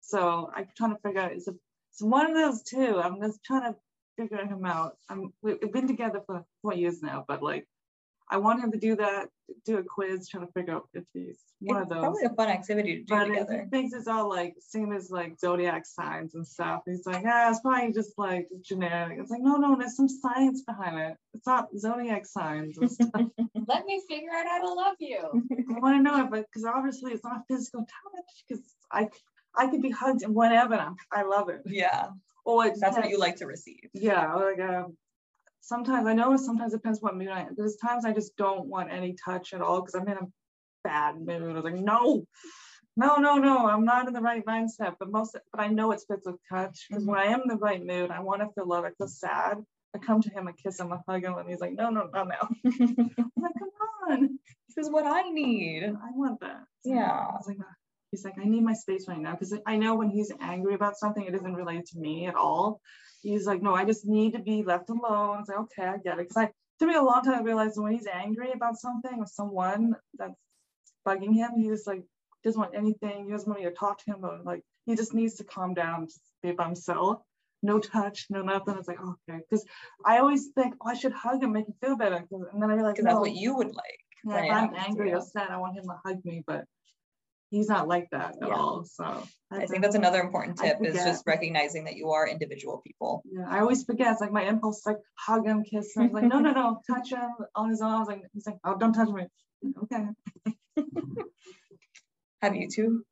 So 0.00 0.50
I'm 0.54 0.66
trying 0.76 0.94
to 0.94 1.00
figure 1.02 1.20
out 1.20 1.32
it's, 1.32 1.48
a, 1.48 1.54
it's 1.92 2.02
one 2.02 2.30
of 2.30 2.36
those 2.36 2.62
two. 2.62 2.98
I'm 3.00 3.20
just 3.20 3.42
trying 3.44 3.72
to 3.72 3.78
figure 4.16 4.44
him 4.44 4.64
out. 4.64 4.96
I'm 5.08 5.32
we've 5.42 5.72
been 5.72 5.86
together 5.86 6.20
for 6.26 6.44
four 6.62 6.74
years 6.74 7.02
now, 7.02 7.24
but 7.28 7.42
like 7.42 7.66
I 8.30 8.36
want 8.36 8.62
him 8.62 8.72
to 8.72 8.78
do 8.78 8.94
that, 8.96 9.28
do 9.64 9.78
a 9.78 9.82
quiz, 9.82 10.28
trying 10.28 10.46
to 10.46 10.52
figure 10.52 10.74
out 10.74 10.88
if 10.92 11.04
he's 11.14 11.38
one 11.60 11.80
It's 11.80 11.90
of 11.90 11.96
those. 11.96 12.02
probably 12.04 12.24
a 12.24 12.30
fun 12.30 12.48
activity 12.48 12.96
to 12.96 13.02
do 13.04 13.14
But 13.14 13.24
together. 13.24 13.62
he 13.64 13.70
thinks 13.70 13.94
it's 13.94 14.06
all 14.06 14.28
like 14.28 14.54
same 14.60 14.92
as 14.92 15.10
like 15.10 15.38
zodiac 15.38 15.86
signs 15.86 16.34
and 16.34 16.46
stuff. 16.46 16.82
He's 16.84 17.06
like, 17.06 17.24
ah, 17.26 17.48
it's 17.50 17.60
probably 17.60 17.90
just 17.92 18.18
like 18.18 18.48
generic. 18.60 19.18
It's 19.18 19.30
like, 19.30 19.40
no, 19.40 19.56
no, 19.56 19.76
there's 19.78 19.96
some 19.96 20.10
science 20.10 20.62
behind 20.62 20.98
it. 20.98 21.16
It's 21.32 21.46
not 21.46 21.68
zodiac 21.78 22.26
signs 22.26 22.76
and 22.76 22.90
stuff. 22.90 23.10
Let 23.66 23.86
me 23.86 24.02
figure 24.06 24.30
out 24.36 24.46
how 24.46 24.60
to 24.60 24.74
love 24.74 24.96
you. 24.98 25.18
I 25.74 25.78
want 25.80 25.96
to 25.96 26.02
know 26.02 26.22
it, 26.24 26.30
but 26.30 26.44
because 26.52 26.66
obviously 26.66 27.12
it's 27.12 27.24
not 27.24 27.44
physical 27.48 27.80
touch. 27.80 28.44
Because 28.46 28.62
I, 28.92 29.08
I 29.58 29.66
could 29.68 29.82
be 29.82 29.90
hugged 29.90 30.22
and 30.22 30.34
whatever. 30.34 30.74
And 30.74 30.82
I'm, 30.82 30.96
I 31.12 31.22
love 31.22 31.48
it. 31.48 31.62
Yeah. 31.66 32.08
Or 32.44 32.64
That's 32.64 32.96
what 32.96 33.10
you 33.10 33.18
like 33.18 33.36
to 33.36 33.46
receive. 33.46 33.90
Yeah, 33.92 34.34
like 34.34 34.60
um, 34.60 34.96
sometimes 35.60 36.06
I 36.06 36.14
know 36.14 36.34
sometimes 36.36 36.72
it 36.72 36.78
depends 36.78 37.00
what 37.02 37.14
mood 37.14 37.28
I 37.28 37.40
am. 37.40 37.54
There's 37.56 37.76
times 37.76 38.06
I 38.06 38.12
just 38.12 38.36
don't 38.36 38.66
want 38.66 38.90
any 38.90 39.14
touch 39.22 39.52
at 39.52 39.60
all 39.60 39.82
because 39.82 39.94
I'm 39.94 40.08
in 40.08 40.16
a 40.16 40.26
bad 40.82 41.20
mood. 41.20 41.42
I 41.42 41.52
was 41.52 41.64
like, 41.64 41.74
no, 41.74 42.24
no, 42.96 43.16
no, 43.16 43.36
no, 43.36 43.68
I'm 43.68 43.84
not 43.84 44.08
in 44.08 44.14
the 44.14 44.22
right 44.22 44.44
mindset. 44.46 44.94
But 44.98 45.10
most, 45.10 45.36
but 45.52 45.60
I 45.60 45.68
know 45.68 45.92
it's 45.92 46.06
physical 46.06 46.40
touch 46.50 46.86
because 46.88 47.04
when 47.04 47.18
I 47.18 47.24
am 47.24 47.42
in 47.42 47.48
the 47.48 47.56
right 47.56 47.84
mood, 47.84 48.10
I 48.10 48.20
want 48.20 48.40
to 48.40 48.48
feel 48.54 48.66
love. 48.66 48.84
I 48.84 48.92
feel 48.96 49.08
sad. 49.08 49.58
I 49.94 49.98
come 49.98 50.20
to 50.22 50.30
him, 50.30 50.48
I 50.48 50.52
kiss 50.52 50.80
him, 50.80 50.92
I 50.92 50.98
hug 51.08 51.24
him, 51.24 51.36
and 51.38 51.48
he's 51.48 51.60
like, 51.60 51.72
no, 51.72 51.90
no, 51.90 52.08
no, 52.12 52.24
no. 52.24 52.34
I'm 52.64 53.10
like, 53.36 53.54
come 53.58 53.70
on, 54.10 54.38
This 54.68 54.86
is 54.86 54.90
what 54.90 55.06
I 55.06 55.22
need. 55.30 55.84
I 55.84 56.10
want 56.14 56.40
that. 56.40 56.64
So 56.82 56.90
Yeah. 56.92 57.10
I 57.10 57.32
was 57.36 57.46
like, 57.46 57.58
he's 58.10 58.24
like, 58.24 58.34
I 58.40 58.44
need 58.44 58.62
my 58.62 58.74
space 58.74 59.06
right 59.08 59.18
now 59.18 59.32
because 59.32 59.54
I 59.66 59.76
know 59.76 59.94
when 59.94 60.10
he's 60.10 60.32
angry 60.40 60.74
about 60.74 60.96
something, 60.96 61.24
it 61.24 61.34
isn't 61.34 61.54
related 61.54 61.86
to 61.86 61.98
me 61.98 62.26
at 62.26 62.34
all. 62.34 62.80
He's 63.22 63.46
like, 63.46 63.62
no, 63.62 63.74
I 63.74 63.84
just 63.84 64.06
need 64.06 64.32
to 64.34 64.38
be 64.38 64.62
left 64.62 64.90
alone. 64.90 65.40
It's 65.40 65.48
like, 65.48 65.58
okay, 65.58 65.84
I 65.84 65.96
get 65.98 66.18
it. 66.18 66.28
Because 66.28 66.36
I, 66.36 66.50
took 66.78 66.88
me 66.88 66.94
a 66.94 67.02
long 67.02 67.22
time 67.22 67.38
to 67.38 67.44
realize 67.44 67.72
when 67.74 67.92
he's 67.92 68.06
angry 68.06 68.52
about 68.52 68.76
something 68.76 69.18
or 69.18 69.26
someone 69.26 69.94
that's 70.16 70.34
bugging 71.06 71.34
him, 71.34 71.50
he 71.56 71.68
just 71.68 71.86
like 71.86 72.02
doesn't 72.44 72.60
want 72.60 72.74
anything. 72.74 73.24
He 73.26 73.32
doesn't 73.32 73.48
want 73.48 73.60
me 73.62 73.68
to 73.68 73.74
talk 73.74 73.98
to 74.04 74.12
him. 74.12 74.18
But 74.20 74.44
like, 74.44 74.62
he 74.86 74.94
just 74.94 75.14
needs 75.14 75.34
to 75.36 75.44
calm 75.44 75.74
down, 75.74 76.06
just 76.06 76.20
be 76.42 76.52
by 76.52 76.66
himself. 76.66 77.20
No 77.62 77.80
touch, 77.80 78.26
no 78.30 78.42
nothing. 78.42 78.76
It's 78.78 78.86
like, 78.86 79.00
okay. 79.00 79.40
Because 79.50 79.64
I 80.04 80.18
always 80.18 80.50
think, 80.54 80.74
oh, 80.80 80.88
I 80.88 80.94
should 80.94 81.12
hug 81.12 81.42
him, 81.42 81.52
make 81.52 81.66
him 81.66 81.74
feel 81.80 81.96
better. 81.96 82.24
And 82.30 82.62
then 82.62 82.70
I 82.70 82.74
realize, 82.74 82.92
Because 82.92 83.06
that's 83.06 83.14
no, 83.14 83.20
what 83.20 83.32
you 83.32 83.56
would 83.56 83.74
like. 83.74 84.00
yeah, 84.24 84.44
if 84.44 84.52
I'm 84.52 84.74
angry 84.76 85.12
or 85.12 85.20
sad, 85.20 85.50
I 85.50 85.56
want 85.56 85.76
him 85.76 85.84
to 85.84 85.98
hug 86.04 86.24
me, 86.24 86.44
but 86.46 86.64
he's 87.50 87.68
not 87.68 87.88
like 87.88 88.08
that 88.12 88.36
at 88.42 88.48
Yeah. 88.48 88.54
all. 88.54 88.84
So 88.84 89.22
I 89.50 89.66
think 89.66 89.82
that's 89.82 89.94
another 89.94 90.20
important 90.20 90.58
tip 90.58 90.78
is 90.84 90.94
just 90.94 91.24
recognizing 91.26 91.84
that 91.84 91.96
you 91.96 92.10
are 92.10 92.28
individual 92.28 92.82
people. 92.86 93.22
Yeah, 93.30 93.46
I 93.48 93.60
always 93.60 93.84
forget. 93.84 94.12
It's 94.12 94.20
like 94.20 94.32
my 94.32 94.42
impulse, 94.44 94.78
is 94.80 94.86
like 94.86 94.98
hug 95.16 95.46
him, 95.46 95.64
kiss 95.64 95.94
him. 95.96 96.02
I 96.02 96.06
was 96.06 96.12
like, 96.14 96.24
no, 96.24 96.38
no, 96.40 96.52
no, 96.52 96.80
touch 96.90 97.10
him 97.12 97.30
on 97.54 97.70
his 97.70 97.80
own. 97.80 97.92
I 97.92 97.98
was 97.98 98.08
like, 98.08 98.22
he's 98.32 98.46
like, 98.46 98.58
oh, 98.64 98.76
don't 98.76 98.92
touch 98.92 99.08
me. 99.08 99.26
Okay. 99.84 100.04
Have 102.42 102.54
you 102.54 102.68
two? 102.68 103.04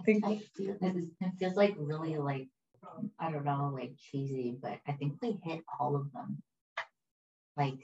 I 0.00 0.04
think 0.04 0.24
I 0.24 0.40
feel 0.56 0.76
it, 0.80 0.96
is- 0.96 1.10
it 1.20 1.32
feels 1.38 1.54
like 1.56 1.74
really 1.78 2.16
like 2.16 2.48
um, 2.86 3.10
I 3.18 3.30
don't 3.30 3.44
know, 3.44 3.70
like 3.74 3.92
cheesy, 3.98 4.56
but 4.60 4.78
I 4.86 4.92
think 4.92 5.14
we 5.20 5.38
hit 5.44 5.60
all 5.78 5.96
of 5.96 6.10
them. 6.12 6.42
Like 7.56 7.80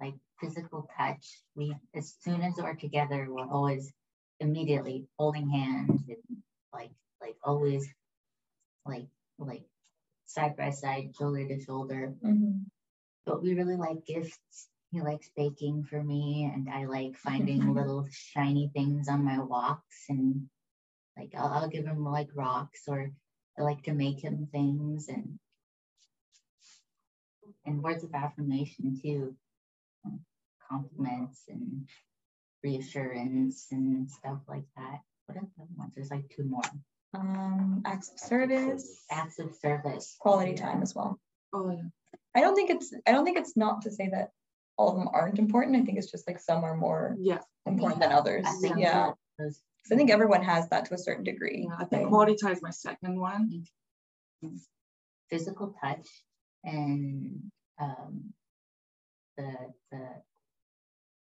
like 0.00 0.14
physical 0.40 0.88
touch. 0.96 1.26
We 1.54 1.74
as 1.94 2.14
soon 2.20 2.42
as 2.42 2.54
we're 2.58 2.74
together, 2.74 3.26
we're 3.30 3.48
always 3.48 3.92
immediately 4.40 5.06
holding 5.18 5.48
hands 5.48 6.02
and 6.08 6.42
like 6.72 6.90
like 7.20 7.36
always 7.44 7.88
like 8.86 9.08
like 9.38 9.64
side 10.26 10.56
by 10.56 10.70
side, 10.70 11.14
shoulder 11.16 11.46
to 11.48 11.60
shoulder. 11.60 12.14
Mhm. 12.22 12.66
But 13.24 13.42
we 13.42 13.54
really 13.54 13.76
like 13.76 14.06
gifts. 14.06 14.68
He 14.90 15.00
likes 15.02 15.30
baking 15.36 15.84
for 15.84 16.02
me, 16.02 16.50
and 16.52 16.68
I 16.68 16.86
like 16.86 17.16
finding 17.58 17.74
little 17.74 18.06
shiny 18.10 18.70
things 18.74 19.08
on 19.08 19.24
my 19.24 19.40
walks. 19.40 20.06
And 20.08 20.48
like 21.16 21.34
I'll, 21.36 21.48
I'll 21.48 21.68
give 21.68 21.86
him 21.86 22.04
like 22.04 22.30
rocks, 22.34 22.84
or 22.88 23.10
I 23.58 23.62
like 23.62 23.82
to 23.84 23.92
make 23.94 24.20
him 24.20 24.48
things, 24.52 25.08
and 25.08 25.38
and 27.66 27.82
words 27.82 28.04
of 28.04 28.14
affirmation 28.14 28.98
too, 29.00 29.36
compliments 30.70 31.44
and 31.48 31.86
reassurance 32.62 33.66
and 33.70 34.10
stuff 34.10 34.38
like 34.48 34.64
that. 34.76 35.00
What 35.26 35.38
are 35.38 35.40
the 35.56 35.62
other 35.62 35.70
ones? 35.76 35.92
There's 35.94 36.10
like 36.10 36.28
two 36.34 36.44
more. 36.44 36.62
um, 37.14 37.82
acts 37.86 38.10
of 38.12 38.18
service, 38.18 39.04
Acts 39.10 39.38
of 39.38 39.54
service. 39.54 40.16
quality 40.20 40.54
time 40.54 40.82
as 40.82 40.94
well. 40.94 41.18
Oh, 41.54 41.70
yeah. 41.70 41.82
I 42.34 42.40
don't 42.40 42.54
think 42.54 42.70
it's 42.70 42.92
I 43.06 43.12
don't 43.12 43.24
think 43.24 43.38
it's 43.38 43.56
not 43.56 43.82
to 43.82 43.90
say 43.90 44.08
that 44.10 44.30
all 44.76 44.90
of 44.90 44.96
them 44.96 45.08
aren't 45.12 45.38
important. 45.38 45.76
I 45.76 45.84
think 45.84 45.98
it's 45.98 46.10
just 46.10 46.26
like 46.28 46.38
some 46.38 46.64
are 46.64 46.76
more 46.76 47.16
Yeah. 47.18 47.40
important 47.66 48.00
than 48.00 48.12
others. 48.12 48.44
I 48.46 48.52
think 48.60 48.78
Yeah. 48.78 49.12
that 49.38 49.52
So 49.88 49.94
I 49.94 49.96
think 49.96 50.10
everyone 50.10 50.42
has 50.42 50.68
that 50.68 50.84
to 50.86 50.94
a 50.94 50.98
certain 50.98 51.24
degree. 51.24 51.66
yeah. 51.68 51.76
I 51.78 51.84
think 51.86 52.02
Like, 52.02 52.08
quality 52.10 52.36
time 52.36 52.52
is 52.52 52.62
my 52.62 52.70
second 52.70 53.18
one. 53.18 53.64
physical 55.30 55.74
touch 55.82 56.06
and 56.64 57.50
um, 57.80 58.32
the 59.36 59.50
the 59.90 60.04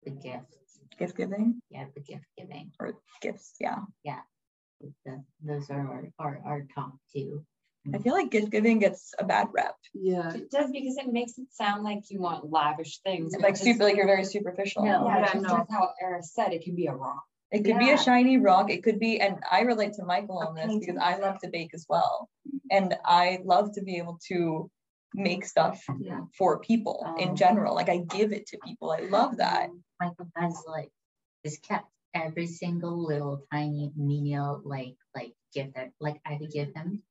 the 0.04 0.10
gifts. 0.10 0.56
Gift 0.98 1.16
giving 1.16 1.60
Yeah, 1.70 1.86
the 1.94 2.00
gift 2.00 2.24
giving. 2.38 2.72
or 2.80 2.94
gifts. 3.20 3.54
Yeah. 3.60 3.78
that, 5.06 5.24
those 5.42 5.70
are 5.70 5.80
our, 5.80 6.08
our, 6.18 6.40
our 6.44 6.66
top 6.74 6.92
two. 7.12 7.44
I 7.92 7.98
feel 7.98 8.14
like 8.14 8.30
gift 8.30 8.50
giving 8.50 8.78
gets 8.78 9.12
a 9.18 9.24
bad 9.24 9.48
rep. 9.52 9.74
Yeah. 9.92 10.32
It 10.34 10.50
does 10.50 10.70
because 10.70 10.96
it 10.96 11.12
makes 11.12 11.36
it 11.36 11.46
sound 11.52 11.84
like 11.84 12.10
you 12.10 12.18
want 12.20 12.50
lavish 12.50 12.98
things. 13.00 13.32
Like 13.34 13.42
because- 13.54 13.60
super, 13.60 13.84
like 13.84 13.96
you're 13.96 14.06
very 14.06 14.24
superficial. 14.24 14.84
No. 14.86 15.06
Yeah, 15.06 15.18
Yeah, 15.18 15.32
just 15.32 15.42
no. 15.46 15.52
like 15.54 15.66
how 15.70 15.90
Eris 16.00 16.32
said, 16.32 16.52
it 16.54 16.62
can 16.62 16.74
be 16.74 16.86
a 16.86 16.94
rock. 16.94 17.22
It 17.50 17.64
could 17.64 17.78
be 17.78 17.90
a 17.90 17.98
shiny 17.98 18.38
rock. 18.38 18.68
It 18.70 18.82
could 18.82 18.98
be, 18.98 19.20
and 19.20 19.36
I 19.48 19.60
relate 19.60 19.92
to 19.94 20.04
Michael 20.04 20.38
on 20.38 20.54
this 20.56 20.76
because. 20.76 20.96
I 21.00 21.18
love 21.18 21.38
to 21.42 21.48
bake 21.48 21.70
as 21.72 21.86
well. 21.88 22.28
And 22.70 22.96
I 23.04 23.38
love 23.44 23.74
to 23.74 23.82
be 23.82 23.98
able 23.98 24.18
to 24.28 24.70
make 25.14 25.44
stuff 25.46 25.82
Yeah. 25.98 26.20
for 26.36 26.58
people 26.60 27.02
Oh. 27.06 27.16
in 27.16 27.36
general. 27.36 27.74
Like 27.74 27.88
I 27.88 27.98
give 27.98 28.32
it 28.32 28.46
to 28.48 28.58
people. 28.64 28.90
I 28.90 29.00
love 29.00 29.36
that. 29.38 29.70
Michael 30.00 30.28
has 30.36 30.60
like 30.66 30.90
has 31.44 31.58
kept 31.58 31.86
every 32.14 32.46
single 32.46 32.96
little 33.06 33.44
tiny 33.52 33.92
menial 33.96 34.60
like 34.64 34.96
like 35.14 35.32
gift 35.52 35.74
that 35.76 35.90
like 36.00 36.20
I 36.26 36.36
could 36.36 36.50
give 36.50 36.74
him 36.74 37.02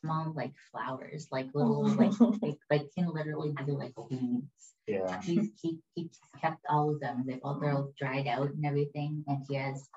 small 0.00 0.32
like 0.34 0.52
flowers, 0.70 1.28
like 1.30 1.48
little 1.54 1.84
like 2.00 2.12
like 2.42 2.58
like 2.70 2.90
can 2.96 3.08
literally 3.12 3.52
be 3.64 3.72
like 3.72 3.94
weeds. 4.10 4.74
Yeah. 4.86 5.20
He's 5.22 5.48
he 5.60 5.78
he 5.94 6.10
kept 6.40 6.60
all 6.68 6.90
of 6.90 7.00
them. 7.00 7.24
They've 7.26 7.40
all 7.42 7.58
they're 7.58 7.72
all 7.72 7.92
dried 7.98 8.26
out 8.28 8.50
and 8.50 8.64
everything, 8.66 9.24
and 9.26 9.44
he 9.48 9.56
has 9.56 9.88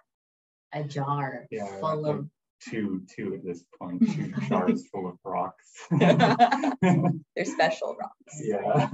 a 0.73 0.83
jar 0.83 1.45
Yeah, 1.51 1.65
full 1.79 2.01
like- 2.01 2.15
of 2.15 2.29
Two, 2.61 3.03
two 3.15 3.35
at 3.35 3.43
this 3.43 3.63
point, 3.79 4.01
two 4.13 4.33
jars 4.49 4.87
full 4.87 5.07
of 5.07 5.17
rocks. 5.23 5.65
They're 5.91 7.45
special 7.45 7.95
rocks. 7.99 8.41
yeah. 8.41 8.89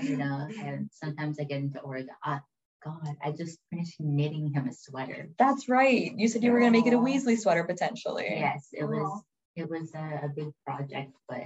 you 0.00 0.16
know, 0.16 0.46
and 0.62 0.90
sometimes 0.92 1.38
I 1.40 1.44
get 1.44 1.60
into 1.60 1.80
Oregon. 1.80 2.14
Ah, 2.24 2.42
God, 2.84 3.16
I 3.24 3.30
just 3.30 3.58
finished 3.70 4.00
knitting 4.00 4.52
him 4.52 4.68
a 4.68 4.72
sweater. 4.72 5.30
That's 5.38 5.68
right. 5.68 6.12
You 6.16 6.28
said 6.28 6.42
you 6.42 6.52
were 6.52 6.58
gonna 6.58 6.72
make 6.72 6.86
it 6.86 6.94
a 6.94 6.98
Weasley 6.98 7.38
sweater 7.38 7.64
potentially. 7.64 8.26
Yes, 8.28 8.68
it 8.72 8.84
was 8.84 9.22
it 9.56 9.70
was 9.70 9.94
a, 9.94 10.20
a 10.24 10.28
big 10.28 10.52
project, 10.66 11.12
but 11.28 11.44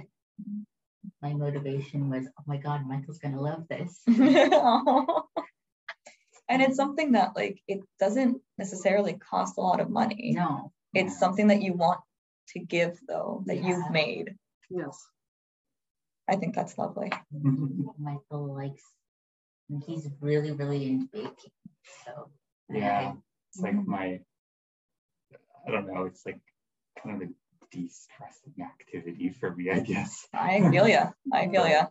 my 1.21 1.33
motivation 1.33 2.09
was, 2.09 2.25
oh 2.27 2.43
my 2.47 2.57
God, 2.57 2.87
Michael's 2.87 3.19
gonna 3.19 3.41
love 3.41 3.67
this. 3.69 4.01
And 6.49 6.61
it's 6.61 6.77
something 6.77 7.13
that 7.13 7.35
like 7.35 7.61
it 7.67 7.81
doesn't 7.99 8.41
necessarily 8.57 9.13
cost 9.13 9.57
a 9.57 9.61
lot 9.61 9.79
of 9.81 9.89
money. 9.89 10.33
No, 10.35 10.71
It's 10.93 11.19
something 11.19 11.47
that 11.47 11.61
you 11.61 11.73
want 11.73 11.99
to 12.49 12.59
give 12.59 12.99
though, 13.07 13.43
that 13.45 13.57
Yeah. 13.57 13.67
you've 13.67 13.91
made. 13.91 14.35
Yes. 14.69 14.97
I 16.27 16.35
think 16.35 16.55
that's 16.55 16.77
lovely. 16.77 17.11
Michael 17.97 18.55
likes. 18.55 18.83
He's 19.85 20.07
really, 20.21 20.51
really 20.51 20.89
into 20.89 21.07
baking. 21.11 21.51
So 22.05 22.31
Yeah. 22.69 23.13
It's 23.49 23.61
like 23.61 23.73
mm-hmm. 23.73 23.91
my, 23.91 24.19
I 25.67 25.71
don't 25.71 25.87
know, 25.87 26.05
it's 26.05 26.25
like 26.25 26.39
kind 27.01 27.21
of 27.21 27.29
a 27.29 27.31
de-stressing 27.71 28.55
activity 28.61 29.29
for 29.29 29.53
me, 29.53 29.69
I 29.71 29.79
guess. 29.79 30.27
I 30.33 30.69
feel 30.69 30.87
ya. 30.87 31.11
I 31.33 31.47
feel 31.47 31.67
ya. 31.67 31.87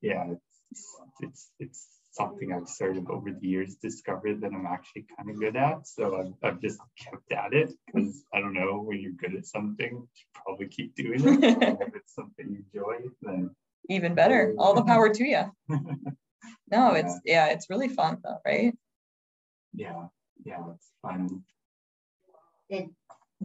Yeah, 0.00 0.34
it's, 0.70 0.96
it's, 1.20 1.50
it's 1.58 1.99
something 2.12 2.52
I've 2.52 2.68
sort 2.68 2.96
of 2.96 3.08
over 3.10 3.30
the 3.32 3.46
years 3.46 3.76
discovered 3.76 4.40
that 4.40 4.52
I'm 4.52 4.66
actually 4.66 5.06
kind 5.16 5.30
of 5.30 5.38
good 5.38 5.56
at. 5.56 5.86
So 5.86 6.16
I've, 6.18 6.34
I've 6.52 6.60
just 6.60 6.80
kept 6.98 7.30
at 7.32 7.52
it 7.52 7.72
because 7.86 8.24
I 8.34 8.40
don't 8.40 8.54
know, 8.54 8.80
when 8.82 9.00
you're 9.00 9.12
good 9.12 9.34
at 9.36 9.46
something, 9.46 9.92
you 9.92 10.24
probably 10.34 10.68
keep 10.68 10.94
doing 10.94 11.20
it. 11.20 11.44
And 11.62 11.78
if 11.80 11.94
it's 11.94 12.14
something 12.14 12.46
you 12.50 12.64
enjoy, 12.74 13.08
then 13.22 13.50
Even 13.88 14.14
better. 14.14 14.54
All 14.58 14.74
the 14.74 14.84
power 14.84 15.08
to 15.08 15.24
you. 15.24 15.44
No, 16.70 16.94
it's 16.94 17.18
yeah, 17.24 17.46
it's 17.46 17.68
really 17.68 17.88
fun 17.88 18.18
though, 18.22 18.38
right? 18.46 18.72
yeah, 19.74 20.06
yeah, 20.44 20.62
it's 20.74 20.90
fun. 21.02 21.42
it 22.68 22.88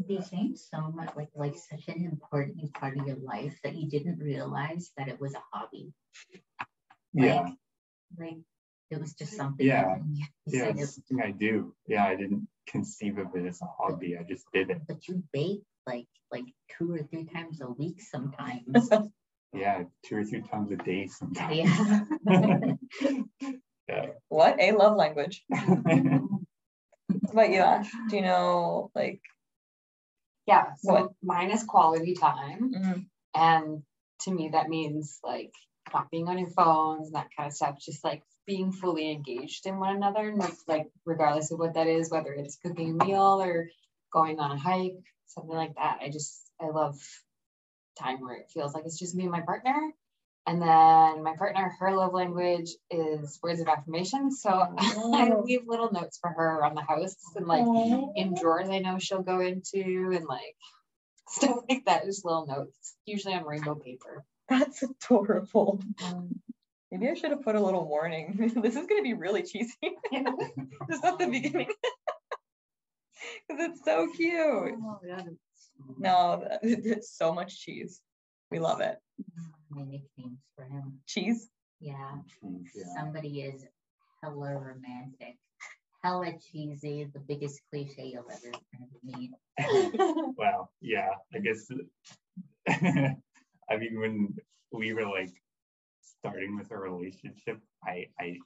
became 0.08 0.56
so 0.56 0.92
much 0.92 1.16
like 1.16 1.30
like 1.36 1.56
such 1.56 1.88
an 1.88 2.06
important 2.06 2.72
part 2.74 2.98
of 2.98 3.08
your 3.08 3.18
life 3.18 3.58
that 3.64 3.76
you 3.76 3.90
didn't 3.90 4.20
realize 4.20 4.92
that 4.98 5.08
it 5.08 5.20
was 5.20 5.34
a 5.34 5.44
hobby. 5.52 5.92
Yeah, 7.14 7.42
Like 7.44 7.56
it 8.92 9.00
was 9.00 9.14
just 9.14 9.34
something. 9.36 9.66
Yeah. 9.66 9.84
that 9.84 10.02
yeah, 10.46 10.74
it's 10.76 10.96
something 10.96 11.22
I 11.22 11.32
do. 11.32 11.74
Yeah, 11.88 12.06
I 12.06 12.16
didn't 12.16 12.48
conceive 12.68 13.18
of 13.18 13.36
it 13.36 13.46
as 13.46 13.62
a 13.62 13.66
hobby. 13.66 14.18
I 14.18 14.24
just 14.24 14.46
did 14.54 14.70
it. 14.70 14.82
but 14.88 15.08
you 15.08 15.24
bake 15.34 15.64
like 15.88 16.08
like 16.32 16.46
two 16.78 16.92
or 16.94 17.00
three 17.04 17.26
times 17.26 17.62
a 17.62 17.70
week 17.70 18.02
sometimes. 18.02 18.90
Yeah, 19.54 19.84
two 20.06 20.18
or 20.18 20.24
three 20.26 20.42
times 20.42 20.70
a 20.72 20.76
day 20.76 21.08
sometimes. 21.08 21.56
yeah. 22.28 22.74
Yeah. 23.88 24.06
What 24.30 24.60
a 24.60 24.72
love 24.74 24.98
language. 24.98 25.46
What 25.48 27.32
about 27.32 27.50
you, 27.52 27.60
Ash? 27.60 27.90
Do 28.10 28.16
you 28.18 28.22
know 28.24 28.92
like 28.96 29.22
Yeah, 30.46 30.74
so 30.78 30.94
What? 30.94 31.12
mine 31.24 31.52
is 31.52 31.64
quality 31.64 32.16
time. 32.16 32.74
mm, 32.74 33.06
And 33.36 33.84
to 34.22 34.32
me, 34.32 34.50
that 34.50 34.70
means 34.70 35.20
like 35.24 35.54
not 35.94 36.10
being 36.12 36.28
on 36.28 36.38
your 36.40 36.50
phones 36.50 37.08
and 37.08 37.16
that 37.16 37.30
kind 37.38 37.48
of 37.48 37.54
stuff, 37.54 37.78
just 37.80 38.04
like 38.04 38.24
being 38.46 38.72
fully 38.72 39.12
engaged 39.12 39.66
in 39.66 39.80
one 39.80 39.96
another, 39.96 40.34
like, 40.36 40.54
like 40.68 40.88
regardless 41.06 41.52
of 41.52 41.60
what 41.60 41.74
that 41.76 41.88
is, 41.88 42.10
whether 42.12 42.32
it's 42.34 42.58
cooking 42.58 43.00
a 43.02 43.06
meal 43.06 43.42
or 43.42 43.70
going 44.12 44.40
on 44.40 44.52
a 44.52 44.58
hike, 44.60 45.04
something 45.28 45.56
like 45.56 45.76
that. 45.76 46.00
I 46.02 46.10
just, 46.10 46.42
I 46.62 46.68
love 46.68 46.96
time 48.00 48.22
where 48.22 48.36
it 48.36 48.50
feels 48.54 48.74
like 48.74 48.86
it's 48.86 49.00
just 49.00 49.16
me 49.16 49.24
and 49.24 49.32
my 49.32 49.42
partner. 49.42 49.92
And 50.48 50.62
then 50.62 51.24
my 51.24 51.34
partner, 51.38 51.74
her 51.80 51.96
love 51.96 52.14
language 52.14 52.70
is 52.92 53.40
words 53.42 53.62
of 53.62 53.68
affirmation. 53.68 54.30
So 54.32 54.50
I 54.78 55.30
Oh. 55.32 55.42
leave 55.44 55.62
little 55.66 55.92
notes 55.92 56.20
for 56.20 56.30
her 56.30 56.60
around 56.60 56.76
the 56.76 56.82
house 56.84 57.16
and 57.36 57.48
like 57.48 57.66
in 58.16 58.36
drawers 58.40 58.70
I 58.70 58.80
know 58.80 59.00
she'll 59.00 59.24
go 59.24 59.40
into 59.40 60.12
and 60.14 60.26
like 60.26 60.56
stuff 61.30 61.58
like 61.68 61.86
that, 61.86 62.06
just 62.06 62.24
little 62.26 62.46
notes, 62.46 62.96
usually 63.06 63.34
on 63.34 63.44
rainbow 63.46 63.74
paper. 63.76 64.24
that's 64.48 64.84
adorable. 64.84 65.82
Mm-hmm. 66.00 66.32
Maybe 66.92 67.10
I 67.10 67.14
should 67.16 67.32
have 67.32 67.42
put 67.42 67.56
a 67.56 67.60
little 67.60 67.88
warning. 67.88 68.52
this 68.62 68.76
is 68.76 68.86
gonna 68.86 69.02
be 69.02 69.14
really 69.14 69.44
cheesy. 69.44 69.76
Just 70.90 71.04
at 71.04 71.18
the 71.20 71.28
beginning. 71.28 71.68
Because 73.48 73.72
it's 73.72 73.86
so 73.86 74.08
cute. 74.16 74.36
Oh, 74.84 75.00
yeah. 75.06 75.22
No, 75.98 76.48
it's 76.62 77.18
so 77.18 77.34
much 77.34 77.60
cheese. 77.60 78.02
We 78.52 78.60
love 78.60 78.82
it. 78.82 78.98
Mm, 79.20 79.52
My 79.70 79.82
nicknames 79.84 80.40
for 80.56 80.66
him. 80.66 81.00
Cheese. 81.08 81.50
Yeah. 81.80 82.18
Yeah. 82.44 82.84
Somebody 82.96 83.42
is 83.42 83.66
hella 84.22 84.54
romantic, 84.56 85.38
hella 86.04 86.34
cheesy, 86.52 87.08
the 87.14 87.20
biggest 87.20 87.62
cliche 87.72 88.06
you'll 88.14 88.30
ever 88.30 88.58
ever 88.76 89.00
meet. 89.04 89.32
Wow. 90.38 90.70
Yeah. 90.82 91.10
I 91.34 91.40
guess. 91.40 91.68
I 92.68 93.78
mean, 93.78 94.00
when 94.00 94.36
we 94.72 94.94
were 94.94 95.08
like 95.08 95.34
starting 96.26 96.58
with 96.58 96.72
a 96.72 96.78
relationship, 96.78 97.60
I 97.84 98.08
I 98.20 98.38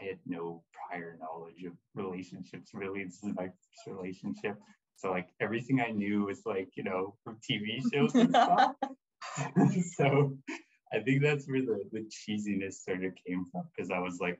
I 0.00 0.04
had 0.04 0.18
no 0.26 0.62
prior 0.72 1.16
knowledge 1.20 1.64
of 1.64 1.72
relationships. 1.94 2.70
Really, 2.74 3.04
this 3.04 3.22
is 3.22 3.34
my 3.36 3.46
first 3.46 3.86
relationship. 3.86 4.56
So 4.96 5.10
like 5.10 5.28
everything 5.40 5.80
I 5.80 5.90
knew 5.90 6.24
was 6.24 6.42
like 6.44 6.70
you 6.74 6.84
know 6.84 7.16
from 7.24 7.38
TV 7.48 7.80
shows 7.92 8.14
and 8.14 8.30
stuff. 8.30 8.74
so 9.96 10.36
I 10.92 10.98
think 11.00 11.22
that's 11.22 11.46
where 11.48 11.62
the 11.62 11.84
the 11.92 12.04
cheesiness 12.10 12.84
sort 12.84 13.04
of 13.04 13.12
came 13.26 13.44
from 13.50 13.68
because 13.74 13.90
I 13.90 13.98
was 13.98 14.18
like. 14.20 14.38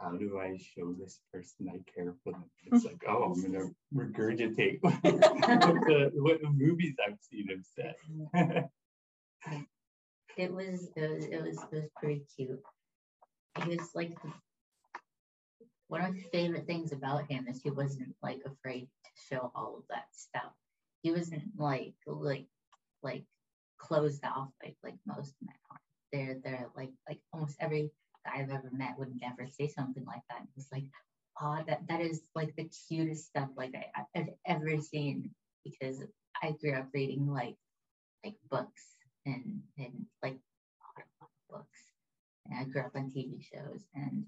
How 0.00 0.12
do 0.12 0.38
I 0.38 0.56
show 0.56 0.92
this 0.92 1.18
person 1.32 1.68
I 1.74 1.80
care 1.92 2.14
for 2.22 2.32
them? 2.32 2.44
It's 2.66 2.84
like, 2.84 3.02
oh, 3.08 3.34
I'm 3.34 3.42
gonna 3.42 3.64
regurgitate 3.92 4.78
what 4.80 5.02
the, 5.02 6.12
what 6.14 6.40
the 6.40 6.50
movies 6.50 6.94
I've 7.04 7.18
seen 7.28 7.48
have 7.48 7.66
said. 7.74 8.68
It 10.38 10.54
was 10.54 10.88
it 10.96 11.10
was 11.10 11.26
it 11.26 11.42
was, 11.42 11.58
it 11.72 11.76
was 11.76 11.90
pretty 11.98 12.24
cute. 12.36 12.62
He 13.62 13.76
was 13.76 13.90
like 13.94 14.22
the- 14.22 14.32
one 15.88 16.02
of 16.02 16.14
my 16.14 16.22
favorite 16.32 16.66
things 16.66 16.92
about 16.92 17.30
him 17.30 17.48
is 17.48 17.62
he 17.62 17.70
wasn't 17.70 18.14
like 18.22 18.40
afraid 18.46 18.88
to 19.04 19.10
show 19.28 19.52
all 19.54 19.76
of 19.78 19.84
that 19.90 20.06
stuff. 20.12 20.52
He 21.02 21.12
wasn't 21.12 21.44
like 21.58 21.94
like 22.06 22.46
like 23.02 23.24
closed 23.78 24.24
off 24.24 24.50
like 24.64 24.76
like 24.84 24.96
most 25.06 25.34
men 25.42 25.54
are. 25.70 25.80
They're 26.12 26.38
they're 26.44 26.68
like 26.76 26.92
like 27.08 27.20
almost 27.34 27.56
every 27.60 27.92
guy 28.26 28.40
I've 28.40 28.50
ever 28.50 28.70
met 28.72 28.98
would 28.98 29.14
never 29.20 29.48
say 29.48 29.68
something 29.68 30.04
like 30.06 30.22
that. 30.30 30.42
It's 30.56 30.72
like, 30.72 30.84
oh, 31.42 31.60
that 31.68 31.88
that 31.88 32.00
is 32.00 32.22
like 32.34 32.54
the 32.56 32.70
cutest 32.88 33.26
stuff 33.28 33.50
like 33.56 33.74
I, 33.74 34.04
I've 34.16 34.30
ever 34.46 34.80
seen 34.80 35.32
because 35.64 36.02
I 36.42 36.52
grew 36.52 36.74
up 36.74 36.88
reading 36.94 37.28
like 37.28 37.56
like 38.24 38.36
books 38.50 38.84
and 39.34 39.60
and 39.78 40.06
like 40.22 40.32
a 40.34 40.84
lot 40.84 41.04
of 41.22 41.28
books. 41.50 41.80
And 42.46 42.58
I 42.58 42.64
grew 42.64 42.82
up 42.82 42.92
on 42.96 43.10
TV 43.10 43.42
shows 43.42 43.82
and 43.94 44.24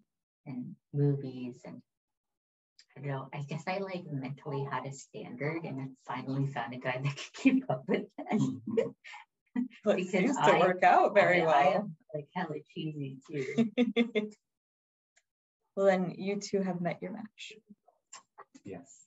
and 0.47 0.75
movies 0.93 1.57
and 1.65 1.81
I 2.97 3.01
don't 3.01 3.09
know. 3.11 3.29
I 3.33 3.43
guess 3.43 3.63
I 3.67 3.79
like 3.79 4.05
mentally 4.11 4.65
had 4.71 4.85
a 4.87 4.93
standard 4.93 5.65
and 5.65 5.79
then 5.79 5.97
finally 6.07 6.47
found 6.47 6.75
a 6.75 6.79
guy 6.79 7.01
that 7.03 7.17
could 7.17 7.33
keep 7.35 7.65
up 7.71 7.85
with 7.89 8.03
that. 8.19 8.33
Mm-hmm. 8.33 8.91
But 9.85 9.97
Because 9.97 10.11
seems 10.13 10.37
to 10.37 10.43
I- 10.43 10.59
work 10.61 10.83
out 10.85 11.13
very 11.15 11.43
I- 11.43 11.45
I 11.45 11.47
well. 11.47 11.75
am, 11.75 11.97
like 12.15 12.29
hella 12.37 12.55
cheesy 12.73 13.19
too. 13.29 13.69
well, 15.77 15.87
then 15.87 16.15
you 16.17 16.37
two 16.41 16.63
have 16.63 16.81
met 16.81 17.03
your 17.03 17.13
match. 17.13 17.53
Yes. 18.65 19.05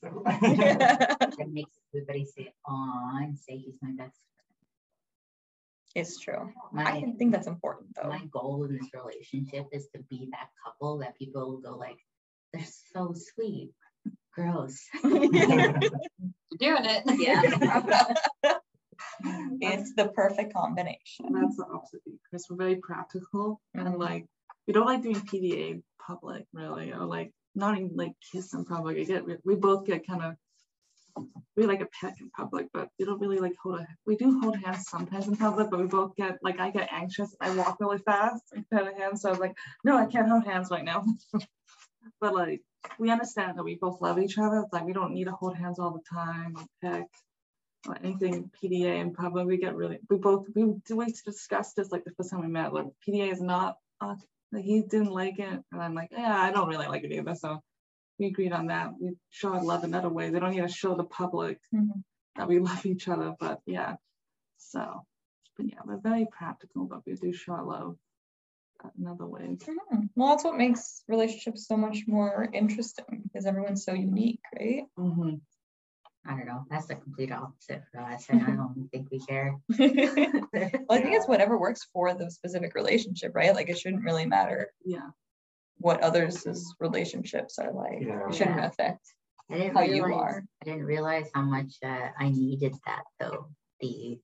So, 0.00 0.22
That 0.26 1.48
makes 1.50 1.72
everybody 1.92 2.24
say, 2.26 2.52
"Aw," 2.68 3.18
and 3.24 3.36
say 3.38 3.56
he's 3.56 3.78
my 3.82 3.92
best 3.96 4.16
it's 5.94 6.18
true. 6.18 6.52
friend. 6.72 6.88
I 6.88 7.00
think 7.18 7.32
that's 7.32 7.46
important 7.46 7.88
though. 8.00 8.08
my 8.08 8.24
goal 8.32 8.64
in 8.64 8.72
this 8.76 8.88
relationship 8.94 9.66
is 9.72 9.88
to 9.94 10.02
be 10.08 10.28
that 10.32 10.48
couple 10.64 10.98
that 10.98 11.16
people 11.18 11.42
will 11.50 11.58
go 11.58 11.76
like, 11.76 11.98
"They're 12.52 12.64
so 12.94 13.14
sweet." 13.34 13.70
Gross. 14.32 14.78
You're 15.02 15.20
doing 16.58 16.84
it. 16.86 17.02
Yeah. 17.18 18.54
it's 19.60 19.94
the 19.94 20.08
perfect 20.14 20.54
combination. 20.54 21.26
That's 21.32 21.56
the 21.56 21.64
opposite 21.72 22.00
of 22.06 22.12
Chris. 22.28 22.46
We're 22.48 22.56
very 22.56 22.76
practical 22.76 23.60
Mhm. 23.76 23.86
and 23.86 23.98
like 23.98 24.26
we 24.66 24.72
don't 24.72 24.86
like 24.86 25.02
doing 25.02 25.16
PDA 25.16 25.82
public 26.06 26.44
really, 26.52 26.92
or 26.92 27.04
like 27.04 27.32
not 27.54 27.76
even 27.76 27.96
like 27.96 28.12
kiss 28.32 28.54
in 28.54 28.64
public. 28.64 28.98
I 28.98 29.02
get 29.04 29.26
we, 29.26 29.36
we 29.44 29.54
both 29.56 29.84
get 29.86 30.06
kind 30.06 30.22
of 30.22 30.34
we 31.56 31.66
like 31.66 31.80
a 31.80 31.88
peck 32.00 32.14
in 32.20 32.30
public, 32.30 32.68
but 32.72 32.88
we 32.98 33.04
don't 33.04 33.20
really 33.20 33.38
like 33.38 33.54
hold 33.62 33.80
a 33.80 33.86
we 34.06 34.16
do 34.16 34.40
hold 34.40 34.56
hands 34.56 34.86
sometimes 34.88 35.28
in 35.28 35.36
public, 35.36 35.70
but 35.70 35.80
we 35.80 35.86
both 35.86 36.16
get 36.16 36.38
like 36.42 36.60
I 36.60 36.70
get 36.70 36.88
anxious. 36.92 37.34
I 37.40 37.54
walk 37.54 37.78
really 37.80 37.98
fast 37.98 38.42
and 38.52 38.64
hold 38.72 38.88
hands. 38.98 39.22
So 39.22 39.28
I 39.28 39.32
was 39.32 39.40
like, 39.40 39.56
no, 39.84 39.96
I 39.96 40.06
can't 40.06 40.28
hold 40.28 40.44
hands 40.44 40.68
right 40.70 40.84
now. 40.84 41.04
but 42.20 42.34
like 42.34 42.62
we 42.98 43.10
understand 43.10 43.58
that 43.58 43.64
we 43.64 43.76
both 43.76 44.00
love 44.00 44.18
each 44.18 44.38
other. 44.38 44.60
It's 44.60 44.72
like 44.72 44.84
we 44.84 44.92
don't 44.92 45.12
need 45.12 45.24
to 45.24 45.32
hold 45.32 45.56
hands 45.56 45.78
all 45.78 45.92
the 45.92 46.16
time 46.16 46.56
or 46.56 46.64
peck 46.82 47.06
or 47.88 47.96
anything 48.02 48.50
PDA 48.62 49.00
in 49.00 49.14
public. 49.14 49.46
We 49.46 49.58
get 49.58 49.76
really 49.76 49.98
we 50.08 50.18
both 50.18 50.46
we 50.54 50.74
do 50.86 50.96
we 50.96 51.14
discussed 51.24 51.76
this 51.76 51.90
like 51.90 52.04
the 52.04 52.12
first 52.12 52.30
time 52.30 52.40
we 52.40 52.48
met. 52.48 52.72
Like 52.72 52.86
PDA 53.06 53.32
is 53.32 53.40
not 53.40 53.76
uh, 54.00 54.14
like 54.52 54.64
he 54.64 54.82
didn't 54.82 55.12
like 55.12 55.38
it, 55.38 55.62
and 55.72 55.82
I'm 55.82 55.94
like, 55.94 56.08
yeah, 56.10 56.34
I 56.34 56.52
don't 56.52 56.68
really 56.68 56.86
like 56.86 57.04
it 57.04 57.12
either. 57.12 57.34
So 57.34 57.60
we 58.20 58.26
agreed 58.26 58.52
on 58.52 58.66
that. 58.66 58.92
We 59.00 59.16
show 59.30 59.54
our 59.54 59.64
love 59.64 59.82
another 59.82 60.10
way. 60.10 60.28
They 60.28 60.38
don't 60.38 60.50
need 60.50 60.60
to 60.60 60.68
show 60.68 60.94
the 60.94 61.04
public 61.04 61.58
Mhm. 61.74 62.04
that 62.36 62.46
we 62.46 62.58
love 62.68 62.84
each 62.86 63.08
other. 63.08 63.34
But 63.40 63.60
yeah, 63.66 63.96
so 64.58 65.06
but 65.56 65.66
yeah, 65.66 65.80
we're 65.84 65.96
very 65.96 66.26
practical, 66.30 66.84
but 66.84 67.04
we 67.06 67.14
do 67.14 67.32
show 67.32 67.54
our 67.54 67.64
love 67.64 67.96
another 68.98 69.26
way. 69.26 69.56
Mhm. 69.58 70.10
Well, 70.14 70.28
that's 70.28 70.44
what 70.44 70.56
makes 70.58 71.02
relationships 71.08 71.66
so 71.66 71.76
much 71.78 72.04
more 72.06 72.46
interesting 72.52 73.22
because 73.24 73.46
everyone's 73.46 73.84
so 73.84 73.94
unique, 73.94 74.40
right? 74.58 74.84
Mm-hmm. 74.98 75.36
I 76.26 76.36
don't 76.36 76.46
know. 76.46 76.66
That's 76.70 76.86
the 76.86 76.96
complete 76.96 77.32
opposite 77.32 77.82
for 77.90 78.00
us, 78.00 78.28
and 78.28 78.42
I 78.42 78.50
don't 78.50 78.86
think 78.92 79.10
we 79.10 79.20
care. 79.20 79.56
well, 79.78 79.88
I 80.90 81.00
think 81.00 81.14
it's 81.14 81.26
whatever 81.26 81.58
works 81.58 81.88
for 81.94 82.12
the 82.12 82.30
specific 82.30 82.74
relationship, 82.74 83.32
right? 83.34 83.54
Like 83.54 83.70
it 83.70 83.78
shouldn't 83.78 84.04
really 84.04 84.26
matter 84.26 84.70
Yeah. 84.84 85.08
What 85.80 86.00
others' 86.02 86.46
relationships 86.78 87.58
are 87.58 87.72
like. 87.72 88.00
Yeah. 88.02 88.28
It 88.28 88.34
shouldn't 88.34 88.56
Yeah. 88.58 88.66
affect 88.66 89.04
I 89.50 89.58
didn't 89.58 89.74
how 89.74 89.82
you 89.82 90.04
are. 90.04 90.44
I 90.62 90.64
didn't 90.64 90.84
realize 90.84 91.28
how 91.34 91.42
much 91.42 91.72
uh, 91.82 92.08
I 92.18 92.28
needed 92.28 92.74
that 92.86 93.02
though. 93.18 93.48
The 93.80 94.20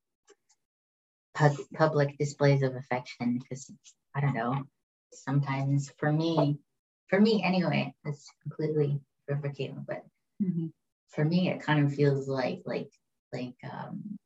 pub- 1.35 1.57
public 1.75 2.17
displays 2.19 2.63
of 2.63 2.75
affection, 2.77 3.39
because 3.39 3.71
I 4.15 4.21
don't 4.21 4.35
know. 4.35 4.65
Sometimes 5.13 5.91
for 5.99 6.13
me, 6.13 6.59
for 7.09 7.21
me 7.21 7.43
anyway, 7.43 7.95
it's 8.05 8.29
completely 8.43 9.01
different 9.27 9.43
for 9.45 9.51
Caitlin, 9.63 9.87
but 9.87 10.05
Mhm. 10.43 10.73
for 11.09 11.25
me, 11.25 11.49
it 11.51 11.61
kind 11.63 11.85
of 11.85 11.95
feels 11.95 12.29
like 12.29 12.63
like 12.67 12.91
like 13.33 13.57
um 13.65 14.19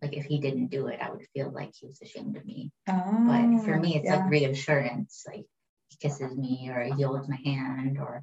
like 0.00 0.14
if 0.14 0.24
he 0.24 0.38
didn't 0.40 0.68
do 0.68 0.88
it, 0.88 1.00
I 1.00 1.10
would 1.10 1.26
feel 1.34 1.50
like 1.50 1.74
he 1.74 1.86
was 1.86 2.00
ashamed 2.02 2.36
of 2.36 2.44
me. 2.44 2.72
But 2.86 3.60
for 3.64 3.78
me, 3.78 3.96
it's 3.96 4.08
Ah, 4.08 4.14
yeah. 4.14 4.22
like 4.22 4.30
reassurance. 4.30 5.24
Like 5.28 5.46
he 5.92 6.08
kisses 6.08 6.36
me 6.36 6.70
or 6.70 6.82
he 6.82 7.02
holds 7.02 7.28
my 7.28 7.38
hand 7.44 7.98
or 7.98 8.22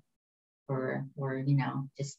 or 0.68 1.06
or 1.16 1.36
you 1.36 1.56
know, 1.56 1.90
just 1.98 2.18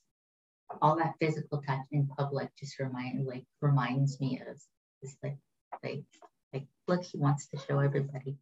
all 0.80 0.96
that 0.96 1.14
physical 1.20 1.60
touch 1.62 1.80
in 1.90 2.06
public 2.06 2.48
just 2.58 2.78
remind 2.78 3.26
like 3.26 3.44
reminds 3.60 4.20
me 4.20 4.40
of 4.46 4.56
this 5.02 5.16
like 5.22 5.38
like 5.82 6.04
like 6.52 6.66
look, 6.88 7.02
he 7.02 7.18
wants 7.18 7.48
to 7.48 7.58
show 7.58 7.78
everybody. 7.78 8.36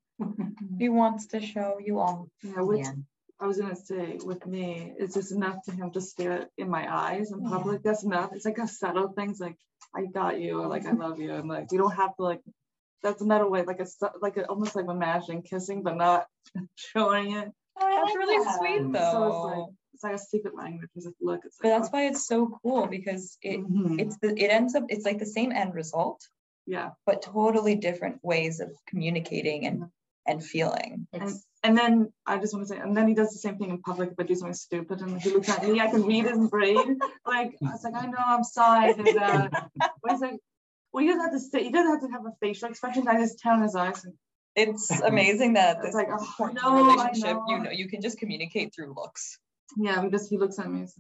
he 0.79 0.89
wants 0.89 1.27
to 1.29 1.41
show 1.41 1.79
you 1.79 1.99
all. 1.99 2.29
Yeah, 2.43 2.63
which 2.63 2.85
Yeah. 2.85 2.93
I 3.41 3.47
was 3.47 3.59
gonna 3.59 3.77
say 3.77 4.19
with 4.25 4.45
me, 4.47 4.93
it's 4.99 5.15
just 5.15 5.31
enough 5.31 5.63
to 5.65 5.73
him 5.73 5.93
to 5.93 6.01
stare 6.01 6.49
in 6.57 6.69
my 6.69 6.93
eyes 6.93 7.31
in 7.31 7.43
public. 7.43 7.83
That's 7.83 8.03
enough. 8.03 8.31
It's 8.33 8.45
like 8.45 8.59
a 8.59 8.67
subtle 8.67 9.09
things 9.09 9.39
like 9.41 9.57
I 9.95 10.07
got 10.07 10.41
you 10.41 10.61
or 10.61 10.67
like 10.67 10.87
I 10.87 10.93
love 10.93 11.21
you 11.21 11.35
and 11.35 11.49
like 11.49 11.71
you 11.71 11.79
don't 11.79 11.95
have 11.95 12.17
to 12.17 12.23
like. 12.23 12.43
That's 13.03 13.23
another 13.23 13.49
way, 13.49 13.63
like 13.65 13.81
a 13.81 13.87
like 14.21 14.37
a, 14.37 14.47
almost 14.47 14.75
like 14.77 14.87
imagining 14.89 15.43
kissing, 15.43 15.83
but 15.83 15.97
not 15.97 16.27
showing 16.77 17.33
it. 17.33 17.51
That's 17.79 18.17
really 18.17 18.45
that. 18.45 18.59
sweet 18.59 18.93
though. 18.93 19.11
So 19.13 19.25
it's 19.27 19.45
like 19.45 19.67
it's 19.95 20.05
like 20.05 20.15
a 20.15 20.19
secret 20.19 20.57
language. 20.57 20.91
It's 20.97 21.07
like 21.07 21.15
look, 21.21 21.41
it's 21.45 21.57
but 21.61 21.69
like 21.71 21.79
that's 21.81 21.93
why 21.93 22.07
it's 22.07 22.27
so 22.27 22.59
cool 22.63 22.87
because 22.87 23.39
it 23.43 23.61
Mhm. 23.61 24.01
it's 24.01 24.17
the 24.19 24.29
it 24.37 24.49
ends 24.49 24.75
up 24.75 24.85
it's 24.89 25.05
like 25.05 25.19
the 25.19 25.27
same 25.27 25.53
end 25.53 25.75
result, 25.75 26.21
yeah. 26.67 26.91
but 27.07 27.23
totally 27.23 27.77
different 27.77 28.19
ways 28.25 28.61
of 28.61 28.71
communicating 28.89 29.67
and 29.67 29.85
and 30.27 30.45
feeling. 30.45 31.07
It's 31.13 31.45
And 31.65 31.77
then 31.77 32.13
I 32.27 32.37
just 32.39 32.53
want 32.53 32.67
to 32.69 32.73
say, 32.75 32.79
and 32.81 32.97
then 32.97 33.09
he 33.09 33.15
does 33.15 33.33
the 33.33 33.39
same 33.39 33.57
thing 33.59 33.71
in 33.71 33.81
public, 33.81 34.15
but 34.17 34.27
do 34.29 34.35
something 34.35 34.55
stupid, 34.55 35.01
and 35.01 35.21
he 35.21 35.31
looks 35.31 35.49
at 35.49 35.63
me. 35.65 35.81
I 35.81 35.87
can 35.89 36.05
read 36.05 36.27
his 36.27 36.49
brain. 36.51 36.99
Like 37.27 37.57
I 37.65 37.73
was 37.73 37.85
like, 37.85 37.95
I 37.95 38.07
know, 38.07 38.19
I'm 38.19 38.45
sorry. 38.45 38.91
I 38.91 38.93
did 38.93 39.17
that. 39.17 39.51
But 40.03 40.11
he's 40.11 40.21
like, 40.21 40.39
well, 40.93 41.03
he 41.03 41.09
doesn't 41.09 41.23
have 41.23 41.33
to 41.33 41.41
say. 41.41 41.65
He 41.65 41.71
doesn't 41.71 41.91
have 41.91 42.01
to 42.03 42.09
have 42.13 42.27
a 42.27 42.33
facial 42.41 42.69
expression. 42.69 43.07
I 43.09 43.21
just 43.21 43.43
turn 43.43 43.63
his 43.63 43.75
eyes. 43.77 44.05
And, 44.05 44.15
It's 44.57 44.91
amazing 45.13 45.55
that 45.55 45.77
at 45.79 45.85
It's 45.85 45.87
this 45.89 45.95
like, 45.95 46.09
oh, 46.11 46.27
point 46.37 46.55
no, 46.55 46.63
the 46.63 46.91
I 46.91 46.95
relationship, 46.95 47.39
you 47.49 47.59
know. 47.59 47.65
know, 47.65 47.71
you 47.71 47.89
can 47.89 48.01
just 48.01 48.19
communicate 48.19 48.75
through 48.75 48.95
looks. 48.95 49.39
yeah, 49.77 50.03
we 50.03 50.11
just 50.11 50.31
he 50.31 50.39
looks 50.39 50.59
at 50.59 50.71
me. 50.71 50.83
It's, 50.83 50.95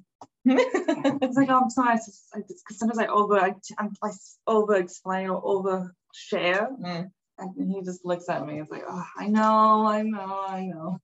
it's 0.44 1.37
like, 1.37 1.48
oh, 1.51 1.61
I'm 1.62 1.70
sorry. 1.70 1.94
It's 1.96 2.07
just, 2.07 2.24
I 2.35 2.40
just, 2.40 2.64
cause 2.66 2.79
sometimes 2.79 2.98
I 2.98 3.07
over, 3.07 3.38
I, 3.38 3.55
I'm, 3.79 3.90
I 4.03 4.11
over 4.46 4.74
explain 4.77 5.29
or 5.31 5.40
over 5.44 5.94
share, 6.14 6.68
Mm. 6.83 7.11
and 7.38 7.70
he 7.74 7.83
just 7.83 8.05
looks 8.05 8.29
at 8.29 8.46
me. 8.46 8.61
It's 8.61 8.70
like, 8.70 8.85
oh, 8.88 9.05
I 9.18 9.27
know, 9.29 9.87
I 9.87 10.03
know, 10.03 10.44
I 10.48 10.66
know. 10.66 10.98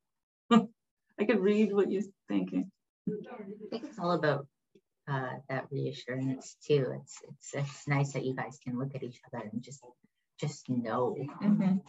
I 1.21 1.25
could 1.25 1.41
read 1.41 1.73
what 1.73 1.91
you're 1.91 2.03
thinking. 2.29 2.71
I 3.09 3.13
think 3.71 3.85
it's 3.85 3.99
all 3.99 4.13
about 4.13 4.47
uh, 5.09 5.35
that 5.49 5.67
reassurance 5.71 6.57
too. 6.67 7.01
It's 7.01 7.19
it's 7.29 7.55
it's 7.55 7.89
nice 7.89 8.13
that 8.13 8.25
you 8.25 8.35
guys 8.35 8.59
can 8.63 8.79
look 8.79 8.95
at 8.95 9.03
each 9.03 9.21
other 9.27 9.49
and 9.51 9.63
just 9.63 9.81
just 10.41 10.69
know. 10.69 11.17
Mhm. 11.43 11.81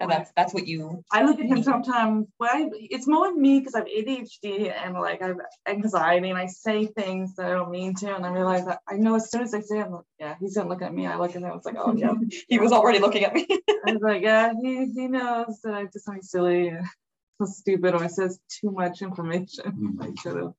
And 0.00 0.10
that's 0.10 0.30
that's 0.36 0.52
what 0.54 0.66
you 0.66 1.02
I 1.10 1.22
look 1.22 1.40
at 1.40 1.46
him 1.46 1.62
sometimes. 1.62 2.26
Well, 2.38 2.50
I, 2.52 2.68
it's 2.72 3.06
more 3.06 3.34
me 3.34 3.58
because 3.58 3.74
I 3.74 3.78
have 3.78 3.88
ADHD 3.88 4.70
and 4.70 4.94
like 4.94 5.22
I 5.22 5.28
have 5.28 5.38
anxiety 5.66 6.28
and 6.30 6.38
I 6.38 6.46
say 6.46 6.86
things 6.86 7.34
that 7.36 7.46
I 7.46 7.50
don't 7.50 7.70
mean 7.70 7.94
to, 7.96 8.14
and 8.14 8.24
I 8.24 8.30
realize 8.30 8.66
that 8.66 8.80
I 8.86 8.96
know 8.96 9.14
as 9.14 9.30
soon 9.30 9.42
as 9.42 9.54
I 9.54 9.60
say, 9.60 9.78
it, 9.78 9.86
I'm 9.86 9.92
like, 9.92 10.04
yeah, 10.20 10.36
he's 10.38 10.56
gonna 10.56 10.68
look 10.68 10.82
at 10.82 10.94
me. 10.94 11.06
I 11.06 11.16
look 11.16 11.34
at 11.34 11.42
him. 11.42 11.52
It's 11.54 11.66
like, 11.66 11.76
oh 11.78 11.94
yeah. 11.96 12.12
he 12.48 12.58
was 12.58 12.72
already 12.72 12.98
looking 12.98 13.24
at 13.24 13.34
me. 13.34 13.46
I 13.86 13.92
was 13.92 14.02
like, 14.02 14.22
yeah, 14.22 14.52
he, 14.60 14.86
he 14.92 15.08
knows 15.08 15.60
that 15.64 15.74
I 15.74 15.84
did 15.84 16.02
something 16.02 16.22
silly, 16.22 16.68
and 16.68 16.86
so 17.40 17.46
stupid, 17.46 17.94
or 17.94 18.04
it 18.04 18.12
says 18.12 18.38
too 18.60 18.70
much 18.70 19.00
information. 19.02 19.96
I 20.00 20.12
should 20.20 20.36
have. 20.36 20.52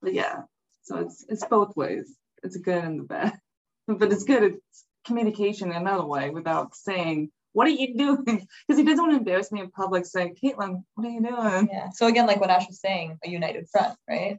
But 0.00 0.14
yeah, 0.14 0.42
so 0.86 0.98
it's 0.98 1.24
it's 1.28 1.44
both 1.46 1.76
ways. 1.76 2.14
It's 2.42 2.56
good 2.56 2.84
and 2.84 3.00
the 3.00 3.04
bad, 3.04 3.38
but 3.88 4.12
it's 4.12 4.24
good. 4.24 4.42
It's 4.42 4.84
communication 5.04 5.70
in 5.70 5.76
another 5.76 6.06
way 6.06 6.30
without 6.30 6.76
saying, 6.76 7.30
"What 7.52 7.66
are 7.66 7.70
you 7.70 7.96
doing?" 7.96 8.46
Because 8.68 8.78
he 8.78 8.84
doesn't 8.84 8.98
want 8.98 9.12
to 9.12 9.18
embarrass 9.18 9.50
me 9.50 9.60
in 9.60 9.70
public. 9.70 10.06
Saying, 10.06 10.36
"Caitlin, 10.42 10.84
what 10.94 11.06
are 11.06 11.10
you 11.10 11.22
doing?" 11.22 11.68
yeah. 11.70 11.90
So 11.92 12.06
again, 12.06 12.26
like 12.26 12.40
what 12.40 12.50
Ash 12.50 12.68
was 12.68 12.80
saying, 12.80 13.18
a 13.24 13.28
united 13.28 13.68
front, 13.68 13.98
right? 14.08 14.38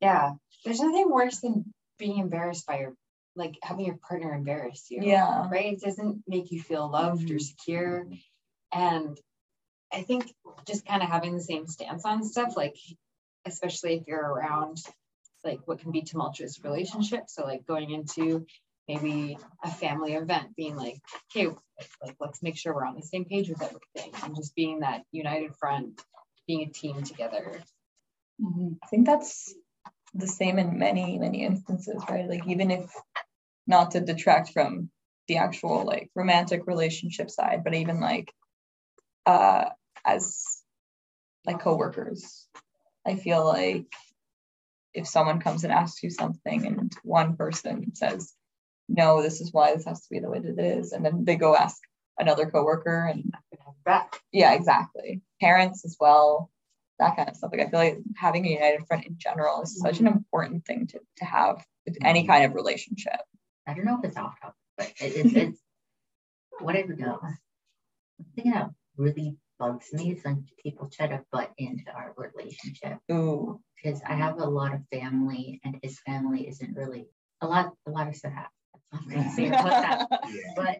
Yeah. 0.00 0.32
There's 0.64 0.80
nothing 0.80 1.10
worse 1.10 1.40
than 1.40 1.72
being 1.98 2.18
embarrassed 2.18 2.66
by 2.66 2.80
your 2.80 2.94
like 3.34 3.56
having 3.62 3.86
your 3.86 3.96
partner 3.96 4.34
embarrass 4.34 4.90
you. 4.90 5.00
Yeah. 5.02 5.48
Right. 5.48 5.72
It 5.72 5.80
doesn't 5.80 6.22
make 6.26 6.50
you 6.50 6.60
feel 6.60 6.90
loved 6.90 7.30
or 7.30 7.34
mm-hmm. 7.34 7.38
secure. 7.38 8.06
And 8.72 9.18
I 9.92 10.02
think 10.02 10.34
just 10.66 10.84
kind 10.84 11.02
of 11.02 11.08
having 11.08 11.34
the 11.34 11.42
same 11.42 11.66
stance 11.66 12.04
on 12.04 12.24
stuff, 12.24 12.56
like 12.56 12.76
especially 13.46 13.94
if 13.94 14.06
you're 14.06 14.20
around 14.20 14.82
like 15.48 15.60
what 15.66 15.80
can 15.80 15.90
be 15.90 16.02
tumultuous 16.02 16.62
relationships. 16.62 17.34
So 17.34 17.44
like 17.44 17.66
going 17.66 17.90
into 17.90 18.46
maybe 18.86 19.38
a 19.62 19.70
family 19.70 20.14
event, 20.14 20.54
being 20.56 20.76
like, 20.76 21.00
okay, 21.30 21.48
like 22.02 22.16
let's 22.20 22.42
make 22.42 22.56
sure 22.56 22.74
we're 22.74 22.86
on 22.86 22.96
the 22.96 23.02
same 23.02 23.24
page 23.24 23.48
with 23.48 23.62
everything 23.62 24.12
and 24.22 24.36
just 24.36 24.54
being 24.54 24.80
that 24.80 25.02
united 25.10 25.54
front, 25.56 26.00
being 26.46 26.62
a 26.62 26.72
team 26.72 27.02
together. 27.02 27.62
Mhm. 28.40 28.78
I 28.82 28.86
think 28.88 29.06
that's 29.06 29.54
the 30.14 30.26
same 30.26 30.58
in 30.58 30.78
many, 30.78 31.18
many 31.18 31.44
instances, 31.44 32.02
right? 32.08 32.28
Like 32.28 32.46
even 32.46 32.70
if 32.70 32.90
not 33.66 33.92
to 33.92 34.00
detract 34.00 34.52
from 34.52 34.90
the 35.26 35.38
actual 35.38 35.84
like 35.84 36.10
romantic 36.14 36.66
relationship 36.66 37.30
side, 37.30 37.62
but 37.64 37.74
even 37.74 38.00
like 38.00 38.32
uh 39.26 39.66
as 40.04 40.62
like 41.44 41.60
coworkers, 41.60 42.46
I 43.06 43.16
feel 43.16 43.44
like 43.44 43.92
if 44.98 45.06
someone 45.06 45.40
comes 45.40 45.64
and 45.64 45.72
asks 45.72 46.02
you 46.02 46.10
something 46.10 46.66
and 46.66 46.92
one 47.02 47.36
person 47.36 47.94
says, 47.94 48.34
no, 48.88 49.22
this 49.22 49.40
is 49.40 49.52
why 49.52 49.74
this 49.74 49.84
has 49.84 50.00
to 50.02 50.08
be 50.10 50.18
the 50.18 50.30
way 50.30 50.38
that 50.40 50.58
it 50.58 50.78
is, 50.78 50.92
and 50.92 51.04
then 51.04 51.24
they 51.24 51.36
go 51.36 51.54
ask 51.54 51.78
another 52.18 52.46
coworker 52.50 53.06
and 53.06 53.32
Back. 53.84 54.20
yeah, 54.32 54.52
exactly. 54.54 55.22
Parents 55.40 55.84
as 55.84 55.96
well. 55.98 56.50
that 56.98 57.16
kind 57.16 57.28
of 57.28 57.36
stuff. 57.36 57.50
Like 57.52 57.62
I 57.66 57.70
feel 57.70 57.80
like 57.80 57.98
having 58.16 58.44
a 58.46 58.50
united 58.50 58.86
front 58.86 59.06
in 59.06 59.16
general 59.16 59.62
is 59.62 59.78
such 59.78 60.00
an 60.00 60.06
mm-hmm. 60.06 60.18
important 60.18 60.66
thing 60.66 60.86
to, 60.88 61.00
to 61.18 61.24
have 61.24 61.64
with 61.86 61.94
mm-hmm. 61.94 62.06
any 62.06 62.26
kind 62.26 62.44
of 62.44 62.54
relationship. 62.54 63.20
I 63.66 63.74
don't 63.74 63.84
know 63.84 63.98
if 63.98 64.04
it's 64.04 64.16
off 64.16 64.40
topic, 64.40 64.56
but 64.76 64.92
it, 65.00 65.16
it's, 65.16 65.34
it's. 65.34 65.60
The 68.18 68.42
thing 68.42 68.50
that 68.52 68.70
really 68.96 69.36
bugs 69.58 69.92
me 69.92 70.12
is 70.12 70.24
when 70.24 70.44
people 70.62 70.90
try 70.92 71.06
to 71.06 71.24
butt 71.32 71.52
into 71.58 71.90
our 71.92 72.14
relationship 72.16 72.98
Ooh. 73.10 73.60
because 73.76 74.00
I 74.08 74.14
have 74.14 74.38
a 74.38 74.44
lot 74.44 74.74
of 74.74 74.80
family 74.90 75.60
and 75.64 75.78
his 75.82 75.98
family 76.00 76.48
isn't 76.48 76.76
really 76.76 77.06
a 77.40 77.46
lot 77.46 77.72
a 77.86 77.90
lot 77.90 78.08
of 78.08 78.16
stuff 78.16 78.32
happens. 78.32 78.52
I'm 78.92 79.08
gonna 79.08 79.32
say 79.32 79.48
about 79.48 80.08
that. 80.08 80.08
Yeah. 80.28 80.52
But 80.56 80.78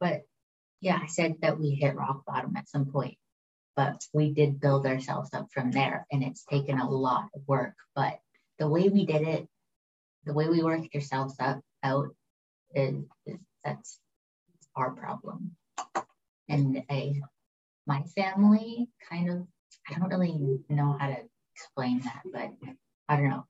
but 0.00 0.22
yeah, 0.80 0.98
I 1.02 1.06
said 1.06 1.36
that 1.42 1.58
we 1.58 1.70
hit 1.70 1.96
rock 1.96 2.24
bottom 2.26 2.56
at 2.56 2.68
some 2.68 2.86
point, 2.86 3.16
but 3.76 4.00
we 4.14 4.32
did 4.32 4.60
build 4.60 4.86
ourselves 4.86 5.30
up 5.34 5.48
from 5.52 5.70
there, 5.72 6.06
and 6.10 6.22
it's 6.22 6.44
taken 6.44 6.78
a 6.78 6.88
lot 6.88 7.28
of 7.34 7.42
work. 7.46 7.74
But 7.94 8.18
the 8.58 8.68
way 8.68 8.88
we 8.88 9.04
did 9.04 9.22
it, 9.22 9.48
the 10.24 10.32
way 10.32 10.48
we 10.48 10.62
worked 10.62 10.94
ourselves 10.94 11.34
up 11.40 11.60
out, 11.82 12.08
is, 12.74 13.04
is 13.26 13.38
that's 13.64 13.98
our 14.76 14.92
problem. 14.92 15.56
And 16.48 16.82
I, 16.88 17.20
my 17.88 18.02
family 18.14 18.88
kind 19.08 19.30
of, 19.30 19.46
I 19.88 19.98
don't 19.98 20.10
really 20.10 20.60
know 20.68 20.96
how 21.00 21.08
to 21.08 21.16
explain 21.56 22.00
that, 22.00 22.22
but 22.32 22.50
I 23.08 23.16
don't 23.16 23.30
know. 23.30 23.46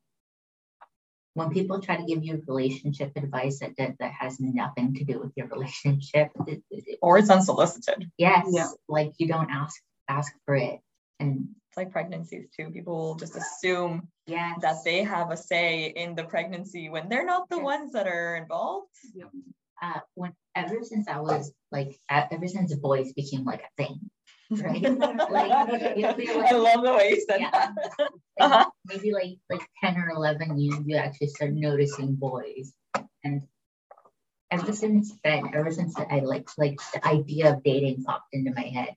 When 1.35 1.51
people 1.51 1.81
try 1.81 1.97
to 1.97 2.05
give 2.05 2.25
you 2.25 2.43
relationship 2.47 3.13
advice 3.17 3.59
that 3.61 3.77
that, 3.79 3.97
that 3.99 4.13
has 4.13 4.41
nothing 4.41 4.95
to 4.95 5.05
do 5.05 5.21
with 5.21 5.33
your 5.37 5.49
relationship, 5.49 6.31
it- 6.47 6.63
it- 6.71 6.99
Or 7.03 7.19
it's 7.19 7.31
unsolicited. 7.31 8.11
yes, 8.17 8.47
Yeah. 8.51 8.71
like 8.89 9.13
you 9.19 9.27
don't 9.29 9.51
ask 9.51 9.83
ask 10.09 10.33
for 10.47 10.55
it, 10.57 10.81
and 11.21 11.55
It's 11.69 11.77
like 11.77 11.93
pregnancies 11.93 12.49
too. 12.57 12.71
People 12.71 12.97
will 12.97 13.15
just 13.17 13.37
assume 13.37 14.09
yes, 14.27 14.59
that 14.63 14.79
they 14.85 15.03
have 15.03 15.31
a 15.31 15.37
say 15.37 15.87
in 16.03 16.15
the 16.15 16.25
pregnancy 16.25 16.89
when 16.89 17.09
they're 17.11 17.27
not 17.27 17.51
the 17.51 17.57
Yeah. 17.59 17.63
ones 17.73 17.93
that 17.93 18.07
are 18.07 18.37
involved. 18.37 18.89
uh, 19.81 20.01
when 20.15 20.33
ever 20.57 20.83
since 20.83 21.07
I 21.07 21.21
was 21.21 21.53
like, 21.71 22.01
ever 22.09 22.49
since 22.49 22.75
boys 22.75 23.13
became 23.13 23.45
like 23.45 23.63
a 23.63 23.71
thing, 23.77 24.11
right? 24.51 24.83
like, 25.31 25.31
like, 25.31 25.53
I 26.29 26.53
love 26.53 26.85
the 26.85 26.95
way 26.97 27.11
you 27.11 27.21
said 27.29 27.41
Yeah. 27.41 27.51
that. 27.53 27.73
like, 27.99 28.11
Uh-huh. 28.41 28.71
maybe 28.87 29.13
like 29.13 29.39
like 29.51 29.67
ten 29.83 29.97
or 29.99 30.11
eleven, 30.11 30.59
you 30.59 30.85
you 30.87 30.97
actually 30.97 31.29
start 31.29 31.53
noticing 31.53 32.15
boys, 32.15 32.73
and 33.25 33.43
ever 34.51 34.73
since 34.73 35.13
then, 35.25 35.51
ever 35.55 35.71
since 35.73 35.97
I 35.99 36.21
like 36.21 36.49
like 36.59 36.79
the 36.95 37.07
idea 37.07 37.53
of 37.53 37.63
dating 37.65 38.05
popped 38.05 38.33
into 38.33 38.53
my 38.55 38.63
head. 38.63 38.95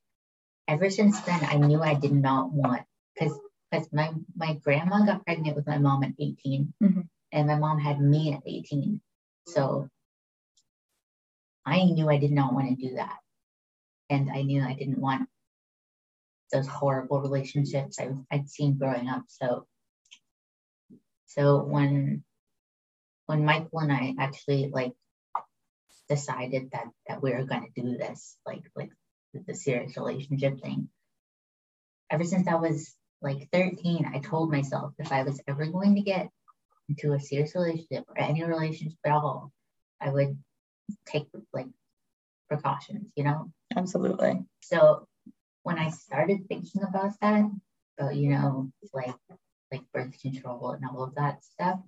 Ever 0.67 0.89
since 0.89 1.19
then, 1.21 1.41
I 1.45 1.57
knew 1.57 1.81
I 1.81 1.95
did 1.95 2.13
not 2.13 2.51
want 2.51 2.83
because 3.15 3.37
because 3.71 3.87
my 3.93 4.11
my 4.35 4.55
grandma 4.55 5.05
got 5.05 5.25
pregnant 5.25 5.55
with 5.55 5.67
my 5.67 5.77
mom 5.77 6.03
at 6.03 6.13
18 6.19 6.73
Mhm. 6.81 7.07
and 7.31 7.47
my 7.47 7.55
mom 7.57 7.79
had 7.79 8.01
me 8.01 8.33
at 8.33 8.43
18 8.45 9.01
so 9.47 9.89
i 11.65 11.83
knew 11.85 12.09
i 12.09 12.17
did 12.17 12.31
not 12.31 12.53
want 12.53 12.69
to 12.69 12.87
do 12.87 12.95
that 12.95 13.17
and 14.09 14.29
i 14.31 14.41
knew 14.41 14.61
i 14.63 14.73
didn't 14.73 14.99
want 14.99 15.27
those 16.51 16.67
horrible 16.67 17.21
relationships 17.21 17.97
I, 17.99 18.09
i'd 18.31 18.49
seen 18.49 18.77
growing 18.77 19.07
up 19.07 19.23
so 19.27 19.65
so 21.27 21.63
when 21.63 22.23
when 23.25 23.45
michael 23.45 23.79
and 23.79 23.91
i 23.91 24.15
actually 24.19 24.69
like 24.71 24.93
decided 26.09 26.71
that 26.73 26.87
that 27.07 27.21
we 27.23 27.31
were 27.31 27.45
going 27.45 27.71
to 27.73 27.81
do 27.81 27.97
this 27.97 28.37
like 28.45 28.63
like 28.75 28.91
the, 29.33 29.43
the 29.47 29.55
serious 29.55 29.95
relationship 29.95 30.61
thing 30.61 30.89
ever 32.09 32.23
since 32.23 32.47
i 32.47 32.55
was 32.55 32.93
like 33.21 33.49
13 33.53 34.11
i 34.13 34.19
told 34.19 34.51
myself 34.51 34.93
if 34.99 35.11
i 35.11 35.23
was 35.23 35.39
ever 35.47 35.65
going 35.67 35.95
to 35.95 36.01
get 36.01 36.29
into 36.89 37.13
a 37.13 37.19
serious 37.19 37.55
relationship 37.55 38.03
or 38.09 38.19
any 38.19 38.43
relationship 38.43 38.97
at 39.05 39.13
all 39.13 39.51
i 40.01 40.09
would 40.09 40.37
take 41.05 41.27
like 41.53 41.67
precautions 42.49 43.07
you 43.15 43.23
know 43.23 43.49
Absolutely. 43.77 44.43
so 44.59 45.07
when 45.63 45.77
I 45.77 45.89
started 45.89 46.47
thinking 46.47 46.83
about 46.83 47.19
that, 47.21 47.49
about 47.97 48.15
you 48.15 48.29
know, 48.31 48.71
like 48.93 49.15
like 49.71 49.83
birth 49.93 50.19
control 50.21 50.71
and 50.71 50.83
all 50.85 51.03
of 51.03 51.15
that 51.15 51.43
stuff, 51.43 51.79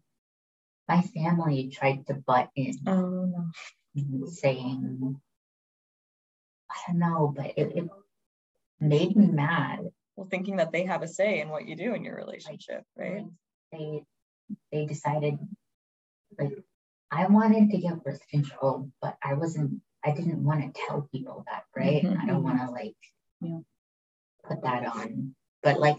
my 0.87 1.01
family 1.01 1.69
tried 1.69 2.05
to 2.07 2.13
butt 2.13 2.49
in, 2.55 2.79
Oh 2.87 3.51
no. 3.95 4.25
saying, 4.27 5.19
I 6.69 6.75
don't 6.87 6.99
know, 6.99 7.33
but 7.35 7.47
it, 7.57 7.75
it 7.75 7.89
made 8.79 9.15
me 9.15 9.27
mad. 9.27 9.89
Well, 10.15 10.27
thinking 10.29 10.57
that 10.57 10.71
they 10.71 10.83
have 10.85 11.01
a 11.01 11.07
say 11.07 11.41
in 11.41 11.49
what 11.49 11.67
you 11.67 11.75
do 11.75 11.93
in 11.93 12.03
your 12.03 12.15
relationship, 12.15 12.83
right? 12.95 13.25
They 13.71 14.03
they 14.71 14.85
decided 14.85 15.39
like 16.37 16.63
I 17.11 17.27
wanted 17.27 17.71
to 17.71 17.77
get 17.77 18.03
birth 18.03 18.25
control, 18.29 18.91
but 19.01 19.17
I 19.23 19.33
wasn't 19.33 19.81
I 20.05 20.11
didn't 20.11 20.43
want 20.43 20.61
to 20.61 20.81
tell 20.85 21.07
people 21.11 21.43
that, 21.47 21.63
right? 21.75 22.03
Mhm, 22.03 22.21
I 22.21 22.25
don't 22.27 22.43
want 22.43 22.59
to 22.59 22.69
like. 22.69 22.95
Put 24.55 24.63
that 24.63 24.85
on. 24.87 25.35
But 25.63 25.79
like 25.79 25.97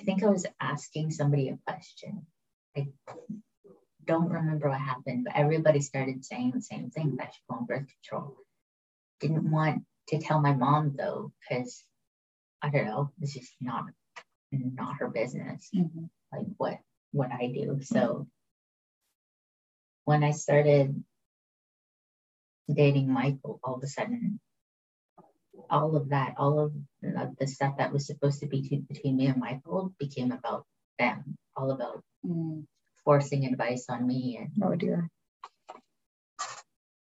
I 0.00 0.04
think 0.04 0.22
I 0.22 0.28
was 0.30 0.46
asking 0.60 1.12
somebody 1.12 1.48
a 1.50 1.58
question. 1.66 2.26
I 2.76 2.88
don't 4.06 4.30
remember 4.30 4.68
what 4.70 4.80
happened, 4.80 5.24
but 5.26 5.36
everybody 5.36 5.80
started 5.80 6.24
saying 6.24 6.52
the 6.54 6.62
same 6.62 6.90
thing 6.90 7.16
that 7.18 7.32
go 7.50 7.56
on 7.58 7.66
birth 7.66 7.86
control. 7.88 8.36
Didn't 9.20 9.50
want 9.50 9.84
to 10.08 10.18
tell 10.20 10.40
my 10.40 10.54
mom 10.54 10.94
though, 10.96 11.32
because 11.48 11.84
I 12.62 12.70
don't 12.70 12.86
know, 12.86 13.10
it's 13.20 13.34
just 13.34 13.52
not 13.60 13.86
not 14.52 14.96
her 14.98 15.08
business 15.08 15.70
Mhm. 15.74 16.10
like 16.32 16.46
what 16.58 16.80
what 17.12 17.32
I 17.32 17.48
do. 17.48 17.80
So 17.82 18.28
when 20.04 20.24
I 20.24 20.32
started 20.32 21.04
dating 22.72 23.12
Michael, 23.12 23.60
all 23.64 23.76
of 23.76 23.82
a 23.84 23.88
sudden, 23.88 24.40
all 25.70 25.96
of 25.96 26.08
that, 26.10 26.34
all 26.38 26.58
of 26.58 26.72
the, 27.02 27.34
the 27.38 27.46
stuff 27.46 27.76
that 27.78 27.92
was 27.92 28.06
supposed 28.06 28.40
to 28.40 28.46
be 28.46 28.62
to- 28.68 28.82
between 28.88 29.16
me 29.16 29.26
and 29.26 29.38
Michael 29.38 29.92
became 29.98 30.32
about 30.32 30.64
them, 30.98 31.36
all 31.56 31.70
about 31.70 32.02
Mm. 32.26 32.66
forcing 33.04 33.46
advice 33.46 33.86
on 33.88 34.04
me. 34.04 34.38
And 34.42 34.50
Oh 34.62 34.74
dear. 34.74 35.08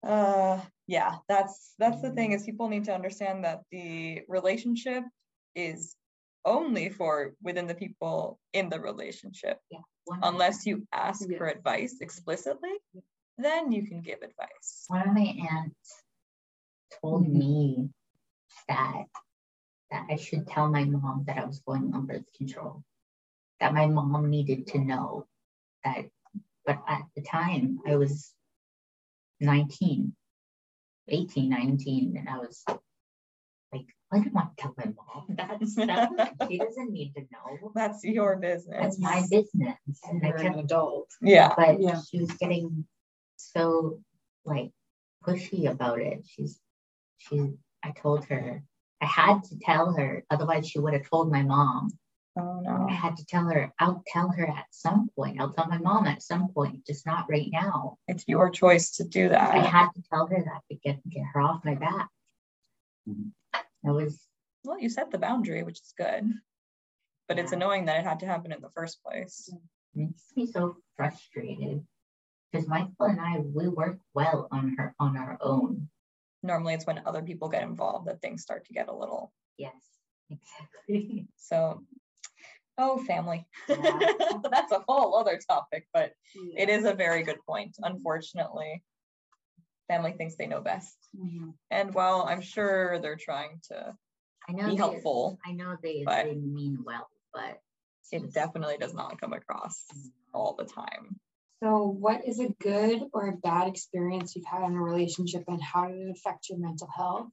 Uh 0.02 0.60
yeah, 0.86 1.16
that's 1.28 1.74
that's 1.78 2.00
the 2.02 2.10
thing 2.12 2.32
is 2.32 2.44
people 2.44 2.68
need 2.68 2.84
to 2.84 2.94
understand 2.94 3.44
that 3.44 3.62
the 3.72 4.22
relationship 4.28 5.04
is 5.54 5.96
only 6.44 6.88
for 6.90 7.34
within 7.42 7.66
the 7.66 7.74
people 7.74 8.38
in 8.52 8.68
the 8.68 8.78
relationship. 8.80 9.58
one, 10.04 10.20
Unless 10.22 10.66
you 10.66 10.86
ask 10.92 11.24
Yeah. 11.28 11.38
for 11.38 11.46
advice 11.48 12.00
explicitly, 12.00 12.72
then 13.38 13.72
you 13.72 13.86
can 13.88 14.00
give 14.02 14.20
advice. 14.22 14.84
one 14.88 15.08
of 15.08 15.14
my 15.14 15.34
aunts 15.50 16.02
told 17.00 17.24
Mhm. 17.26 17.32
me 17.32 17.90
that 18.68 19.04
that 19.90 20.06
I 20.10 20.16
should 20.16 20.46
tell 20.46 20.68
my 20.68 20.84
mom 20.84 21.24
that 21.26 21.38
I 21.38 21.44
was 21.46 21.60
going 21.60 21.92
on 21.94 22.06
birth 22.06 22.24
control. 22.36 22.82
That 23.60 23.72
my 23.74 23.86
mom 23.86 24.28
needed 24.30 24.66
to 24.68 24.78
know 24.78 25.26
that, 25.84 26.04
but 26.66 26.78
at 26.86 27.02
the 27.16 27.22
time 27.22 27.78
I 27.86 27.96
was 27.96 28.32
19, 29.40 30.14
18, 31.08 31.48
19, 31.48 32.16
and 32.18 32.28
I 32.28 32.38
was 32.38 32.62
like, 33.72 33.86
I 34.12 34.18
don't 34.18 34.32
want 34.34 34.56
to 34.56 34.62
tell 34.62 34.74
my 34.76 34.84
mom 34.86 35.24
that 35.36 35.66
stuff. 35.68 36.10
she 36.48 36.58
doesn't 36.58 36.92
need 36.92 37.14
to 37.16 37.22
know. 37.32 37.72
That's 37.74 38.04
your 38.04 38.36
business. 38.36 38.76
That's 38.80 38.98
my 39.00 39.22
business. 39.30 39.78
And 40.08 40.24
I 40.24 40.28
You're 40.28 40.38
kept 40.38 40.54
an 40.56 40.64
adult. 40.64 41.08
yeah. 41.22 41.54
but 41.56 41.80
Yeah. 41.80 42.00
she 42.08 42.20
was 42.20 42.30
getting 42.32 42.84
so 43.36 44.00
like 44.44 44.70
pushy 45.26 45.70
about 45.70 46.00
it. 46.00 46.24
She's 46.26 46.60
she 47.18 47.52
I 47.82 47.90
told 47.92 48.24
her 48.26 48.62
I 49.00 49.06
had 49.06 49.44
to 49.44 49.58
tell 49.60 49.92
her, 49.94 50.24
otherwise 50.30 50.68
she 50.68 50.78
would 50.80 50.92
have 50.92 51.08
told 51.08 51.30
my 51.30 51.42
mom. 51.42 51.90
Oh 52.36 52.60
no. 52.60 52.86
I 52.88 52.92
had 52.92 53.16
to 53.16 53.26
tell 53.26 53.44
her, 53.48 53.72
I'll 53.78 54.02
tell 54.06 54.28
her 54.30 54.46
at 54.46 54.66
some 54.70 55.08
point. 55.16 55.40
I'll 55.40 55.52
tell 55.52 55.66
my 55.68 55.78
mom 55.78 56.06
at 56.06 56.22
some 56.22 56.48
point, 56.48 56.84
just 56.86 57.06
not 57.06 57.26
right 57.28 57.48
now. 57.50 57.98
It's 58.08 58.24
your 58.26 58.50
choice 58.50 58.90
to 58.96 59.04
do 59.04 59.28
that. 59.28 59.54
I 59.54 59.58
had 59.58 59.88
to 59.94 60.02
tell 60.10 60.26
her 60.26 60.36
that 60.44 60.62
to 60.70 60.76
get 60.76 61.08
get 61.08 61.24
her 61.32 61.40
off 61.40 61.64
my 61.64 61.74
back. 61.74 62.08
Mhm. 63.08 63.32
It 63.84 63.90
was 63.90 64.20
Well, 64.64 64.78
you 64.80 64.88
set 64.88 65.10
the 65.10 65.18
boundary, 65.18 65.62
which 65.62 65.80
is 65.80 65.94
good. 65.96 66.32
But 67.28 67.38
it's 67.38 67.52
annoying 67.52 67.84
that 67.86 68.00
it 68.00 68.04
had 68.04 68.20
to 68.20 68.26
happen 68.26 68.52
in 68.52 68.60
the 68.60 68.70
first 68.70 69.02
place. 69.02 69.50
makes 69.94 70.32
me 70.36 70.46
so 70.46 70.76
frustrated. 70.96 71.86
Because 72.50 72.66
Michael 72.66 73.06
and 73.06 73.20
I, 73.20 73.38
we 73.38 73.68
work 73.68 73.98
well 74.14 74.48
on 74.50 74.76
her 74.76 74.94
on 74.98 75.16
our 75.16 75.36
own. 75.40 75.90
Normally 76.42 76.74
it's 76.74 76.86
when 76.86 77.02
other 77.04 77.22
people 77.22 77.48
get 77.48 77.62
involved 77.62 78.08
that 78.08 78.20
things 78.20 78.42
start 78.42 78.64
to 78.66 78.72
get 78.72 78.88
a 78.88 78.94
little 78.94 79.32
Yes, 79.56 79.74
exactly. 80.30 81.26
so 81.36 81.82
oh 82.78 82.98
family. 82.98 83.46
Yeah. 83.68 83.98
That's 84.50 84.70
a 84.72 84.84
whole 84.86 85.16
other 85.16 85.38
topic, 85.48 85.88
but 85.92 86.12
Yeah. 86.34 86.62
it 86.62 86.68
is 86.68 86.84
a 86.84 86.94
very 86.94 87.24
good 87.24 87.38
point. 87.44 87.76
Unfortunately, 87.82 88.84
family 89.88 90.12
thinks 90.12 90.36
they 90.36 90.46
know 90.46 90.60
best. 90.60 90.96
Mhm. 91.16 91.54
And 91.72 91.92
while 91.92 92.22
I'm 92.28 92.40
sure 92.40 93.00
they're 93.00 93.16
trying 93.16 93.60
to 93.70 93.96
I 94.48 94.52
know 94.52 94.66
be 94.66 94.70
they- 94.70 94.76
helpful. 94.76 95.38
I 95.44 95.52
know 95.52 95.76
they, 95.82 96.04
they 96.06 96.34
mean 96.36 96.82
well, 96.84 97.08
but 97.34 97.60
It 98.12 98.32
definitely 98.32 98.78
does 98.78 98.94
not 98.94 99.20
come 99.20 99.32
across 99.32 99.84
all 100.32 100.54
the 100.54 100.64
time. 100.64 101.18
So, 101.62 101.86
what 101.86 102.24
is 102.26 102.38
a 102.38 102.50
good 102.60 103.02
or 103.12 103.28
a 103.28 103.36
bad 103.36 103.66
experience 103.66 104.36
you've 104.36 104.46
had 104.46 104.62
in 104.62 104.76
a 104.76 104.82
relationship, 104.82 105.44
and 105.48 105.62
how 105.62 105.88
did 105.88 105.98
it 105.98 106.10
affect 106.10 106.48
your 106.48 106.58
mental 106.58 106.88
health? 106.94 107.32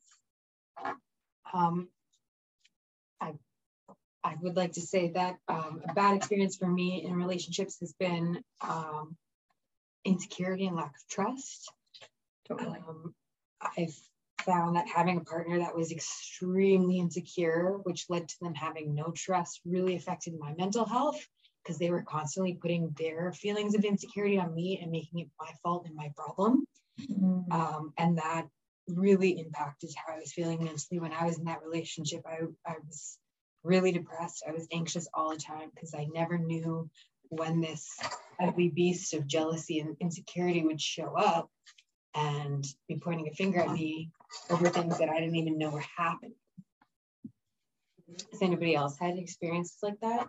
Um, 1.54 1.90
I, 3.22 3.34
I 4.24 4.36
would 4.42 4.56
like 4.56 4.74
to 4.74 4.82
say 4.82 5.12
that 5.12 5.38
um, 5.48 5.84
a 5.88 5.94
bad 5.94 6.16
experience 6.16 6.58
for 6.58 6.68
me 6.68 7.04
in 7.06 7.14
relationships 7.16 7.80
has 7.82 7.94
been 7.94 8.44
um, 8.62 9.16
insecurity 10.04 10.66
and 10.66 10.76
lack 10.76 10.96
of 10.96 11.08
trust. 11.08 11.72
Totally. 12.48 12.80
Um, 12.88 13.14
I've 13.78 13.96
found 14.42 14.76
that 14.76 14.88
having 14.88 15.18
a 15.18 15.24
partner 15.24 15.60
that 15.60 15.76
was 15.76 15.92
extremely 15.92 16.98
insecure, 16.98 17.80
which 17.84 18.10
led 18.10 18.28
to 18.28 18.36
them 18.42 18.56
having 18.56 18.96
no 18.96 19.12
trust, 19.16 19.62
really 19.66 19.96
affected 19.96 20.34
my 20.40 20.54
mental 20.58 20.86
health 20.86 21.28
because 21.66 21.80
they 21.80 21.90
were 21.90 22.04
constantly 22.04 22.54
putting 22.54 22.94
their 22.98 23.34
feelings 23.34 23.74
of 23.74 23.84
insecurity 23.84 24.38
on 24.38 24.54
me 24.54 24.80
and 24.82 24.92
making 24.92 25.22
it 25.22 25.28
my 25.40 25.50
fault 25.64 25.86
and 25.88 25.96
my 25.96 26.12
problem. 26.16 26.66
Um, 27.52 27.94
and 27.98 28.18
that 28.20 28.48
really 28.88 29.40
impacted 29.40 29.90
how 29.96 30.14
I 30.14 30.20
was 30.20 30.32
feeling 30.32 30.64
mentally 30.64 31.00
when 31.00 31.12
I 31.12 31.26
was 31.26 31.40
in 31.40 31.46
that 31.46 31.64
relationship. 31.64 32.22
I, 32.26 32.40
I 32.70 32.76
was 32.88 33.18
really 33.64 33.92
depressed. 33.92 34.44
I 34.48 34.52
was 34.52 34.68
anxious 34.72 35.08
all 35.14 35.32
the 35.32 35.38
time 35.38 35.72
because 35.74 35.96
I 35.96 36.08
never 36.14 36.38
knew 36.38 36.90
when 37.30 37.62
this 37.62 37.98
ugly 38.40 38.70
beast 38.70 39.14
of 39.14 39.28
jealousy 39.28 39.80
and 39.80 39.98
insecurity 40.00 40.64
would 40.64 40.80
show 40.80 41.18
up 41.18 41.50
and 42.14 42.66
be 42.88 42.98
pointing 42.98 43.28
a 43.28 43.32
finger 43.32 43.60
at 43.60 43.72
me 43.72 44.12
over 44.50 44.70
things 44.70 45.00
that 45.00 45.10
I 45.10 45.20
didn't 45.20 45.36
even 45.36 45.58
know 45.58 45.72
were 45.72 45.84
happening. 45.98 46.36
Has 48.32 48.42
anybody 48.42 48.76
else 48.76 48.98
had 49.00 49.18
experiences 49.18 49.80
like 49.82 50.00
that? 50.02 50.28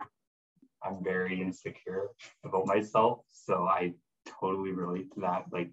I'm 0.83 1.03
very 1.03 1.41
insecure 1.41 2.09
about 2.45 2.67
myself. 2.67 3.21
So 3.33 3.67
I 3.67 3.95
totally 4.41 4.73
relate 4.73 5.13
to 5.15 5.21
that 5.21 5.45
like 5.53 5.73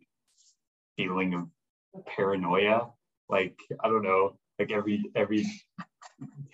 feeling 0.97 1.33
of 1.33 2.05
paranoia. 2.05 2.87
Like, 3.29 3.57
I 3.83 3.87
don't 3.87 4.03
know, 4.03 4.37
like 4.59 4.71
every 4.71 5.05
every 5.15 5.45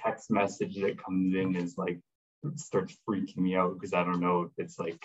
text 0.04 0.32
message 0.32 0.76
that 0.82 1.04
comes 1.04 1.36
in 1.36 1.56
is 1.56 1.78
like 1.78 2.00
starts 2.56 2.96
freaking 3.08 3.38
me 3.38 3.56
out 3.56 3.74
because 3.74 3.94
I 3.94 4.04
don't 4.04 4.22
know 4.22 4.44
if 4.44 4.52
it's 4.58 4.80
like 4.80 5.04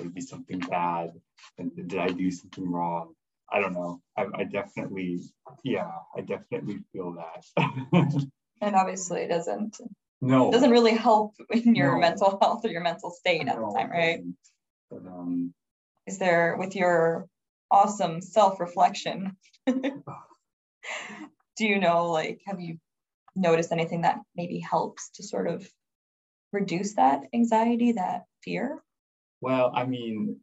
maybe 0.00 0.20
something 0.20 0.58
bad 0.58 1.12
and 1.58 1.74
did 1.76 1.98
I 1.98 2.08
do 2.08 2.30
something 2.30 2.70
wrong? 2.70 3.14
I 3.52 3.60
don't 3.60 3.74
know. 3.74 4.00
I, 4.16 4.26
I 4.34 4.44
definitely, 4.44 5.20
yeah, 5.62 5.90
I 6.16 6.22
definitely 6.22 6.80
feel 6.92 7.14
that. 7.14 8.24
And 8.60 8.76
obviously 8.76 9.20
it 9.20 9.28
doesn't 9.28 9.78
no, 10.24 10.48
It 10.48 10.52
doesn't 10.52 10.70
really 10.70 10.94
help 10.96 11.34
in 11.50 11.74
your 11.74 11.94
No. 11.94 12.00
mental 12.00 12.38
health 12.40 12.64
or 12.64 12.68
your 12.68 12.82
mental 12.82 13.10
state 13.10 13.46
at 13.48 13.56
the 13.56 13.72
time, 13.74 13.90
right? 13.90 14.22
But 14.90 15.06
um, 15.06 15.54
Is 16.06 16.18
there 16.18 16.56
with 16.58 16.74
your 16.74 17.26
awesome 17.70 18.20
self-reflection? 18.22 19.36
do 21.56 21.66
you 21.66 21.78
know 21.78 22.10
like 22.10 22.40
have 22.46 22.60
you 22.60 22.78
noticed 23.36 23.72
anything 23.72 24.02
that 24.02 24.18
maybe 24.36 24.58
helps 24.58 25.10
to 25.10 25.22
sort 25.22 25.48
of 25.48 25.68
reduce 26.52 26.94
that 26.94 27.24
anxiety, 27.34 27.92
that 27.92 28.24
fear? 28.42 28.82
Well, 29.40 29.72
I 29.74 29.84
mean, 29.84 30.40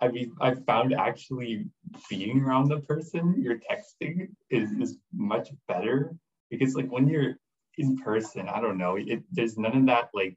I 0.00 0.08
mean, 0.08 0.32
I 0.40 0.54
found 0.54 0.92
actually 0.94 1.64
being 2.10 2.42
around 2.42 2.68
the 2.68 2.80
person 2.80 3.34
you're 3.38 3.58
texting 3.58 4.28
is, 4.50 4.70
is 4.72 4.98
much 5.14 5.48
better 5.66 6.14
because, 6.50 6.74
like, 6.74 6.90
when 6.90 7.08
you're 7.08 7.38
in 7.78 7.96
person, 7.98 8.48
I 8.48 8.60
don't 8.60 8.78
know, 8.78 8.96
it 8.96 9.22
there's 9.30 9.58
none 9.58 9.76
of 9.76 9.86
that 9.86 10.10
like 10.14 10.36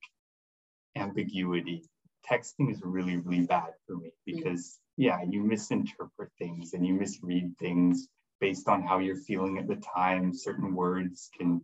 ambiguity. 0.95 1.83
Texting 2.29 2.71
is 2.71 2.81
really, 2.83 3.17
really 3.17 3.45
bad 3.45 3.71
for 3.87 3.95
me 3.97 4.11
because, 4.25 4.77
yeah, 4.97 5.19
you 5.27 5.41
misinterpret 5.43 6.31
things 6.37 6.73
and 6.73 6.85
you 6.85 6.93
misread 6.93 7.57
things 7.57 8.07
based 8.41 8.67
on 8.67 8.83
how 8.83 8.99
you're 8.99 9.15
feeling 9.15 9.57
at 9.57 9.67
the 9.67 9.77
time. 9.77 10.33
Certain 10.33 10.75
words 10.75 11.29
can, 11.37 11.63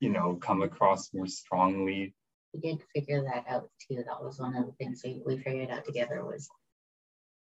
you 0.00 0.10
know, 0.10 0.36
come 0.36 0.62
across 0.62 1.12
more 1.14 1.26
strongly 1.26 2.14
we 2.56 2.60
did 2.60 2.82
figure 2.94 3.22
that 3.24 3.44
out 3.48 3.68
too. 3.86 3.96
That 4.06 4.22
was 4.22 4.38
one 4.38 4.56
of 4.56 4.66
the 4.66 4.72
things 4.72 5.02
we, 5.04 5.20
we 5.24 5.38
figured 5.38 5.70
out 5.70 5.84
together 5.84 6.24
was 6.24 6.48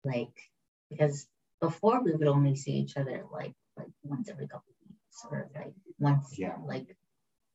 like 0.04 0.32
because 0.88 1.26
before 1.60 2.02
we 2.02 2.12
would 2.12 2.26
only 2.26 2.56
see 2.56 2.72
each 2.72 2.96
other 2.96 3.24
like 3.32 3.52
like 3.76 3.88
once 4.02 4.28
every 4.28 4.46
couple 4.46 4.70
of 4.70 4.88
weeks 4.88 5.24
or 5.30 5.50
like 5.54 5.72
once 5.98 6.38
Yeah. 6.38 6.56
like 6.64 6.96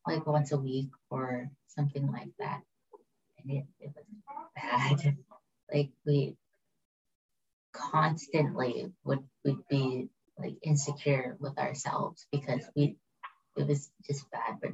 like 0.05 0.25
once 0.25 0.51
a 0.51 0.57
week 0.57 0.89
or 1.09 1.49
something 1.67 2.11
like 2.11 2.31
that. 2.39 2.61
And 3.39 3.57
it, 3.57 3.65
it 3.79 3.91
was 3.95 4.05
bad. 4.55 5.17
like 5.73 5.89
we 6.05 6.35
constantly 7.73 8.87
would 9.03 9.23
would 9.43 9.67
be 9.69 10.09
like 10.37 10.55
insecure 10.63 11.35
with 11.39 11.57
ourselves 11.57 12.25
because 12.31 12.63
we 12.75 12.97
it 13.57 13.67
was 13.67 13.89
just 14.05 14.29
bad. 14.31 14.57
But 14.61 14.71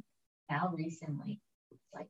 now 0.49 0.73
recently, 0.75 1.39
like 1.93 2.09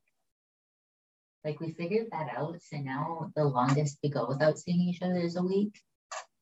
like 1.44 1.60
we 1.60 1.72
figured 1.72 2.08
that 2.12 2.28
out. 2.36 2.56
So 2.62 2.78
now 2.78 3.30
the 3.36 3.44
longest 3.44 3.98
we 4.02 4.10
go 4.10 4.26
without 4.28 4.58
seeing 4.58 4.80
each 4.80 5.02
other 5.02 5.20
is 5.20 5.36
a 5.36 5.42
week. 5.42 5.80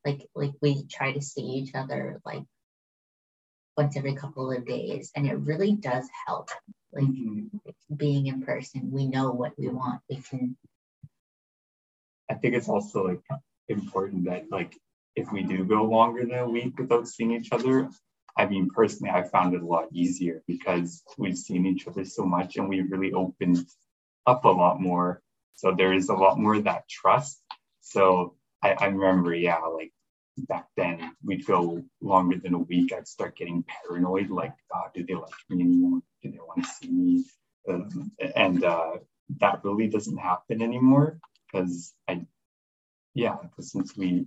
Like 0.05 0.27
like 0.35 0.53
we 0.63 0.87
try 0.87 1.13
to 1.13 1.21
see 1.21 1.43
each 1.43 1.75
other 1.75 2.21
like 2.25 2.45
once 3.81 3.97
every 3.97 4.15
couple 4.15 4.53
of 4.53 4.67
days, 4.67 5.11
and 5.17 5.27
it 5.27 5.37
really 5.37 5.73
does 5.73 6.07
help. 6.27 6.51
Like 6.93 7.05
mm-hmm. 7.05 7.95
being 7.97 8.27
in 8.27 8.43
person, 8.43 8.91
we 8.91 9.07
know 9.07 9.31
what 9.31 9.53
we 9.59 9.69
want. 9.69 10.01
We 10.09 10.17
can 10.17 10.57
I 12.31 12.35
think 12.35 12.55
it's 12.55 12.69
also 12.69 13.07
like 13.09 13.25
important 13.69 14.25
that 14.27 14.45
like 14.51 14.77
if 15.17 15.33
we 15.33 15.43
do 15.43 15.65
go 15.65 15.85
longer 15.85 16.23
than 16.27 16.39
a 16.39 16.49
week 16.49 16.79
without 16.79 17.09
seeing 17.09 17.33
each 17.33 17.53
other, 17.53 17.89
I 18.37 18.47
mean 18.47 18.69
personally 18.69 19.13
I 19.13 19.23
found 19.23 19.55
it 19.55 19.63
a 19.63 19.67
lot 19.67 19.87
easier 19.93 20.43
because 20.47 21.03
we've 21.17 21.39
seen 21.39 21.65
each 21.67 21.89
other 21.89 22.05
so 22.05 22.25
much 22.25 22.57
and 22.57 22.69
we 22.69 22.83
really 22.83 23.13
opened 23.13 23.59
up 24.27 24.45
a 24.45 24.49
lot 24.63 24.81
more. 24.81 25.23
So 25.55 25.75
there 25.77 25.93
is 25.93 26.09
a 26.09 26.15
lot 26.15 26.39
more 26.39 26.57
of 26.57 26.65
that 26.65 26.89
trust. 26.89 27.43
So 27.81 28.35
I, 28.63 28.71
I 28.73 28.87
remember, 28.87 29.35
yeah, 29.35 29.59
like 29.59 29.93
back 30.39 30.67
then 30.77 31.13
we'd 31.25 31.47
go 31.47 31.83
longer 32.01 32.39
than 32.39 32.55
a 32.55 32.59
week. 32.59 32.93
I'd 32.93 33.09
start 33.09 33.37
getting 33.37 33.65
paranoid, 33.65 34.31
like, 34.31 34.55
oh, 34.75 34.85
do 34.95 35.05
they 35.05 35.15
like 35.15 35.31
me 35.49 35.63
anymore? 35.63 36.01
Do 36.23 36.31
they 36.31 36.39
want 36.39 36.65
to 36.65 36.69
see 36.71 36.91
me? 36.91 37.25
Um, 37.69 38.13
and 38.35 38.65
uh, 38.65 38.93
that 39.41 39.61
really 39.65 39.89
doesn't 39.89 40.17
happen 40.17 40.63
anymore 40.63 41.19
because 41.53 41.93
I, 42.09 42.27
yeah, 43.15 43.37
because 43.43 43.71
since 43.73 43.97
we 43.97 44.27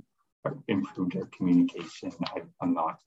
improved 0.67 1.15
our 1.15 1.27
communication, 1.37 2.11
I, 2.25 2.41
I'm 2.61 2.73
not, 2.73 2.99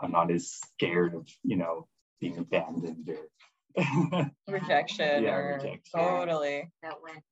I'm 0.00 0.12
not 0.12 0.30
as 0.30 0.50
scared 0.50 1.14
of, 1.14 1.28
you 1.42 1.56
know, 1.56 1.86
being 2.20 2.38
abandoned 2.38 3.08
or 3.08 3.28
Rejection 4.48 5.24
Yeah, 5.24 5.34
or 5.34 5.54
rejection. 5.56 5.80
totally. 5.94 6.70
that 6.82 7.02
went 7.02 7.22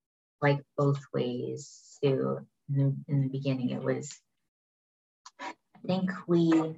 like 0.41 0.59
both 0.77 1.01
ways 1.15 1.99
too. 2.03 2.41
In 2.69 2.77
the, 2.77 3.13
in 3.13 3.23
the 3.23 3.29
beginning, 3.29 3.71
it 3.71 3.83
was 3.83 4.11
I 4.11 4.32
think 5.87 6.11
we 6.27 6.77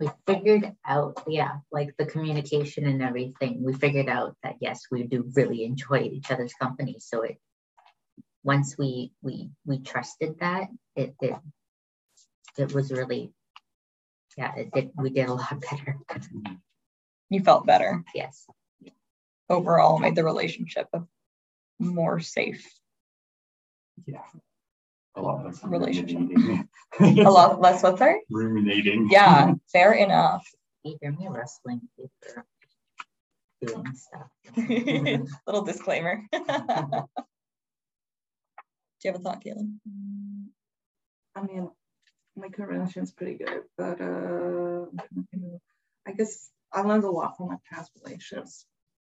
we 0.00 0.10
figured 0.26 0.74
out, 0.86 1.22
yeah, 1.28 1.58
like 1.70 1.94
the 1.98 2.06
communication 2.06 2.86
and 2.86 3.02
everything. 3.02 3.62
We 3.62 3.74
figured 3.74 4.08
out 4.08 4.34
that 4.42 4.56
yes, 4.60 4.82
we 4.90 5.02
do 5.04 5.30
really 5.36 5.64
enjoy 5.64 5.98
each 6.12 6.30
other's 6.30 6.54
company. 6.54 6.96
So 6.98 7.22
it 7.22 7.38
once 8.42 8.76
we 8.78 9.12
we 9.22 9.50
we 9.66 9.80
trusted 9.80 10.38
that, 10.40 10.68
it 10.96 11.14
it 11.20 11.36
it 12.58 12.72
was 12.74 12.90
really 12.90 13.32
yeah, 14.38 14.54
it 14.56 14.72
did 14.72 14.90
we 14.96 15.10
did 15.10 15.28
a 15.28 15.34
lot 15.34 15.60
better. 15.70 15.98
You 17.28 17.42
felt 17.42 17.66
better 17.66 18.02
Yes. 18.14 18.46
overall, 19.48 19.98
made 19.98 20.14
the 20.16 20.24
relationship 20.24 20.88
more 21.78 22.20
safe, 22.20 22.66
yeah. 24.06 24.22
A 25.16 25.20
lot 25.20 25.44
less 25.44 25.62
Relationship. 25.64 26.66
a 27.00 27.30
lot 27.30 27.60
less. 27.60 27.82
What's 27.82 27.98
sorry? 27.98 28.20
ruminating. 28.30 29.08
Yeah, 29.10 29.54
fair 29.72 29.92
enough. 29.92 30.46
You 30.84 30.96
hear 31.00 31.12
me 31.12 31.26
wrestling 31.28 31.80
paper 31.98 32.46
doing 33.66 33.92
stuff. 33.94 34.28
Little 35.46 35.62
disclaimer. 35.64 36.22
Do 36.32 36.38
you 39.04 39.12
have 39.12 39.20
a 39.20 39.22
thought, 39.22 39.42
Caitlin? 39.44 39.76
I 41.34 41.42
mean, 41.42 41.70
my 42.36 42.48
current 42.48 42.72
relationship's 42.72 43.12
pretty 43.12 43.34
good, 43.34 43.62
but 43.76 44.00
uh, 44.00 44.86
I 46.06 46.12
guess 46.12 46.50
I 46.72 46.82
learned 46.82 47.04
a 47.04 47.10
lot 47.10 47.36
from 47.36 47.48
my 47.48 47.56
past 47.70 47.90
relationships 48.02 48.66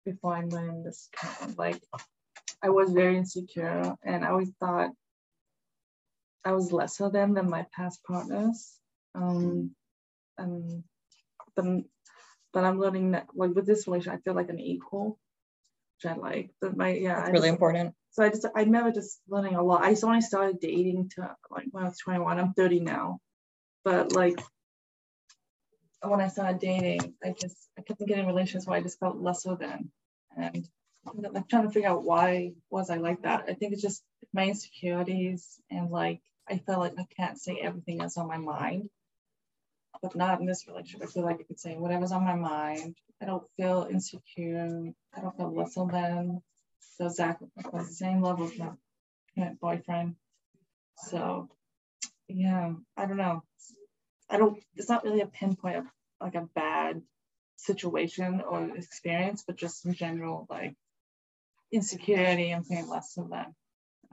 before 0.05 0.35
I 0.35 0.45
went 0.45 0.69
in 0.69 0.83
this 0.83 1.09
kind 1.15 1.51
of 1.51 1.57
like 1.57 1.81
I 2.63 2.69
was 2.69 2.91
very 2.91 3.17
insecure 3.17 3.95
and 4.03 4.23
I 4.25 4.29
always 4.29 4.51
thought 4.59 4.91
I 6.45 6.53
was 6.53 6.71
lesser 6.71 7.09
than 7.09 7.33
than 7.33 7.49
my 7.49 7.65
past 7.75 8.03
partners. 8.03 8.73
Um, 9.15 9.71
and 10.37 10.83
the 11.55 11.83
but 12.53 12.63
I'm 12.63 12.79
learning 12.79 13.11
that 13.11 13.27
like 13.35 13.51
with 13.53 13.65
this 13.67 13.87
relation, 13.87 14.11
I 14.13 14.17
feel 14.17 14.33
like 14.33 14.49
an 14.49 14.59
equal, 14.59 15.19
which 16.01 16.11
I 16.11 16.15
like. 16.15 16.51
But 16.61 16.75
my 16.77 16.93
yeah, 16.93 17.19
It's 17.21 17.29
really 17.29 17.47
just- 17.49 17.53
important. 17.53 17.95
so 18.11 18.23
I 18.23 18.29
just 18.29 18.45
I 18.55 18.63
never 18.63 18.91
just 18.91 19.19
learning 19.27 19.55
a 19.55 19.63
lot. 19.63 19.83
I 19.83 19.91
just 19.91 20.03
only 20.03 20.21
started 20.21 20.59
dating 20.59 21.09
to 21.15 21.35
like 21.51 21.67
when 21.71 21.83
I 21.83 21.87
was 21.89 21.97
21. 21.99 22.39
I'm 22.39 22.53
30 22.53 22.79
now, 22.79 23.19
but 23.83 24.13
like 24.13 24.39
when 26.01 26.21
I 26.21 26.29
started 26.29 26.59
dating, 26.59 27.13
I 27.23 27.31
just 27.39 27.57
I 27.77 27.81
kept 27.81 27.99
getting 28.05 28.25
relationships 28.27 28.65
where 28.67 28.77
I 28.77 28.81
just 28.81 28.99
felt 28.99 29.17
lesser 29.17 29.55
than, 29.55 29.91
and 30.37 30.65
I'm 31.05 31.43
trying 31.49 31.67
to 31.67 31.71
figure 31.71 31.89
out 31.89 32.03
why 32.03 32.53
was 32.69 32.89
I 32.89 32.95
like 32.97 33.23
that. 33.23 33.45
I 33.49 33.53
think 33.53 33.73
it's 33.73 33.81
just 33.81 34.03
my 34.33 34.45
insecurities 34.47 35.59
and 35.69 35.89
like 35.89 36.21
I 36.49 36.57
felt 36.57 36.79
like 36.79 36.93
I 36.97 37.05
can't 37.15 37.39
say 37.39 37.59
everything 37.61 37.97
that's 37.97 38.17
on 38.17 38.27
my 38.27 38.37
mind, 38.37 38.89
but 40.01 40.15
not 40.15 40.39
in 40.39 40.45
this 40.45 40.67
relationship. 40.67 41.07
I 41.07 41.11
feel 41.11 41.23
like 41.23 41.39
I 41.39 41.43
could 41.43 41.59
say 41.59 41.75
whatever's 41.75 42.11
on 42.11 42.23
my 42.23 42.35
mind. 42.35 42.95
I 43.21 43.25
don't 43.25 43.43
feel 43.57 43.87
insecure. 43.89 44.91
I 45.15 45.21
don't 45.21 45.37
feel 45.37 45.53
lesser 45.53 45.85
than. 45.91 46.41
So 46.97 47.05
exactly 47.05 47.47
like 47.55 47.71
the 47.71 47.83
same 47.85 48.21
level 48.21 48.45
as 48.45 48.57
my 48.57 48.71
current 49.35 49.59
boyfriend. 49.59 50.15
So 50.97 51.49
yeah, 52.27 52.73
I 52.97 53.05
don't 53.05 53.17
know. 53.17 53.43
I 54.29 54.37
don't 54.37 54.61
it's 54.75 54.89
not 54.89 55.03
really 55.03 55.21
a 55.21 55.27
pinpoint 55.27 55.77
of 55.77 55.85
like 56.21 56.35
a 56.35 56.49
bad 56.55 57.01
situation 57.57 58.41
or 58.41 58.75
experience, 58.75 59.43
but 59.45 59.55
just 59.57 59.85
in 59.85 59.93
general, 59.93 60.47
like 60.49 60.75
insecurity 61.71 62.51
and 62.51 62.65
feeling 62.65 62.89
less 62.89 63.13
than 63.13 63.29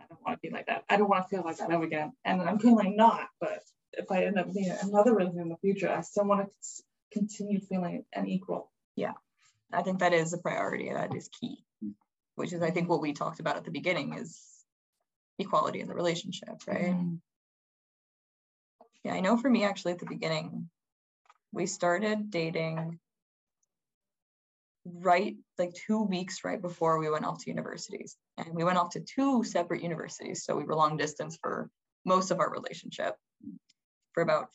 don't 0.08 0.22
want 0.24 0.40
to 0.40 0.48
be 0.48 0.52
like 0.52 0.66
that. 0.66 0.84
I 0.88 0.96
don't 0.96 1.08
want 1.08 1.24
to 1.24 1.28
feel 1.28 1.44
like 1.44 1.58
that 1.58 1.70
ever 1.70 1.84
again. 1.84 2.12
And 2.24 2.42
I'm 2.42 2.58
feeling 2.58 2.96
not, 2.96 3.28
but 3.40 3.62
if 3.92 4.10
I 4.10 4.24
end 4.24 4.38
up 4.38 4.52
being 4.52 4.74
another 4.82 5.14
relationship 5.14 5.42
in 5.42 5.48
the 5.48 5.56
future, 5.56 5.90
I 5.90 6.00
still 6.02 6.24
want 6.26 6.48
to 6.48 6.82
continue 7.12 7.60
feeling 7.60 8.04
an 8.12 8.28
equal. 8.28 8.70
Yeah. 8.94 9.12
I 9.72 9.82
think 9.82 10.00
that 10.00 10.12
is 10.12 10.32
a 10.32 10.38
priority. 10.38 10.92
That 10.92 11.14
is 11.14 11.28
key, 11.28 11.64
which 12.34 12.52
is 12.52 12.62
I 12.62 12.70
think 12.70 12.88
what 12.88 13.00
we 13.00 13.12
talked 13.12 13.40
about 13.40 13.56
at 13.56 13.64
the 13.64 13.70
beginning 13.70 14.14
is 14.14 14.40
equality 15.38 15.80
in 15.80 15.88
the 15.88 15.94
relationship, 15.94 16.66
right? 16.66 16.94
Mhm. 16.94 17.20
Yeah, 19.04 19.14
I 19.14 19.20
know 19.20 19.36
for 19.36 19.50
me 19.50 19.64
actually 19.64 19.92
at 19.92 19.98
the 19.98 20.06
beginning, 20.06 20.68
we 21.52 21.66
started 21.66 22.30
dating 22.30 22.98
right 24.94 25.36
like 25.58 25.74
two 25.74 26.02
weeks 26.02 26.44
right 26.44 26.60
before 26.60 26.98
we 26.98 27.10
went 27.10 27.24
off 27.24 27.42
to 27.42 27.50
universities. 27.50 28.16
And 28.38 28.54
we 28.54 28.64
went 28.64 28.78
off 28.78 28.90
to 28.90 29.00
two 29.00 29.44
separate 29.44 29.82
universities. 29.82 30.44
So 30.44 30.56
we 30.56 30.64
were 30.64 30.74
long 30.74 30.96
distance 30.96 31.38
for 31.40 31.70
most 32.04 32.30
of 32.30 32.40
our 32.40 32.50
relationship 32.50 33.14
for 34.12 34.22
about 34.22 34.48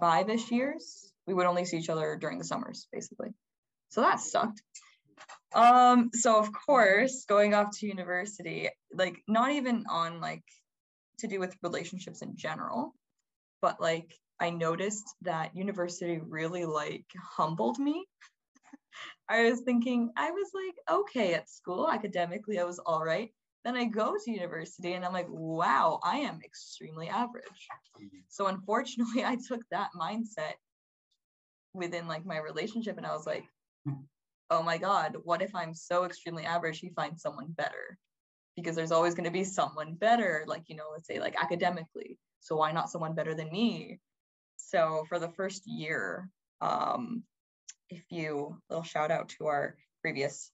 five 0.00 0.28
ish 0.30 0.50
years. 0.50 1.12
We 1.26 1.34
would 1.34 1.46
only 1.46 1.64
see 1.64 1.78
each 1.78 1.90
other 1.90 2.16
during 2.16 2.38
the 2.38 2.44
summers, 2.44 2.86
basically. 2.92 3.28
So 3.90 4.00
that 4.00 4.20
sucked. 4.20 4.62
Um, 5.54 6.10
so 6.12 6.38
of 6.38 6.50
course, 6.52 7.24
going 7.26 7.54
off 7.54 7.76
to 7.78 7.86
university, 7.86 8.68
like 8.92 9.22
not 9.26 9.52
even 9.52 9.84
on 9.90 10.20
like 10.20 10.44
to 11.18 11.26
do 11.26 11.40
with 11.40 11.56
relationships 11.62 12.22
in 12.22 12.36
general, 12.36 12.94
but 13.60 13.80
like 13.80 14.14
I 14.40 14.50
noticed 14.50 15.04
that 15.22 15.56
university 15.56 16.20
really 16.22 16.64
like 16.64 17.06
humbled 17.36 17.78
me. 17.78 18.06
I 19.28 19.50
was 19.50 19.60
thinking 19.60 20.10
I 20.16 20.30
was 20.30 20.50
like 20.54 20.98
okay 20.98 21.34
at 21.34 21.50
school 21.50 21.90
academically 21.90 22.58
I 22.58 22.64
was 22.64 22.78
all 22.78 23.04
right. 23.04 23.30
Then 23.64 23.76
I 23.76 23.84
go 23.84 24.14
to 24.16 24.30
university 24.30 24.94
and 24.94 25.04
I'm 25.04 25.12
like 25.12 25.28
wow 25.28 26.00
I 26.02 26.18
am 26.18 26.40
extremely 26.44 27.08
average. 27.08 27.68
So 28.28 28.46
unfortunately 28.46 29.24
I 29.24 29.36
took 29.36 29.60
that 29.70 29.90
mindset 29.98 30.54
within 31.74 32.08
like 32.08 32.24
my 32.24 32.38
relationship 32.38 32.96
and 32.96 33.06
I 33.06 33.14
was 33.14 33.26
like 33.26 33.44
oh 34.50 34.62
my 34.62 34.78
god 34.78 35.16
what 35.24 35.42
if 35.42 35.54
I'm 35.54 35.74
so 35.74 36.04
extremely 36.04 36.44
average 36.44 36.80
he 36.80 36.90
finds 36.90 37.22
someone 37.22 37.52
better 37.52 37.98
because 38.56 38.74
there's 38.74 38.92
always 38.92 39.14
going 39.14 39.24
to 39.24 39.30
be 39.30 39.44
someone 39.44 39.94
better 39.94 40.44
like 40.46 40.62
you 40.66 40.76
know 40.76 40.88
let's 40.92 41.06
say 41.06 41.20
like 41.20 41.36
academically 41.40 42.18
so 42.40 42.56
why 42.56 42.72
not 42.72 42.90
someone 42.90 43.14
better 43.14 43.34
than 43.34 43.50
me 43.50 44.00
so 44.56 45.04
for 45.08 45.18
the 45.18 45.28
first 45.28 45.62
year 45.66 46.28
um 46.60 47.22
if 47.90 48.02
you 48.10 48.56
little 48.68 48.84
shout 48.84 49.10
out 49.10 49.30
to 49.30 49.46
our 49.46 49.76
previous 50.02 50.50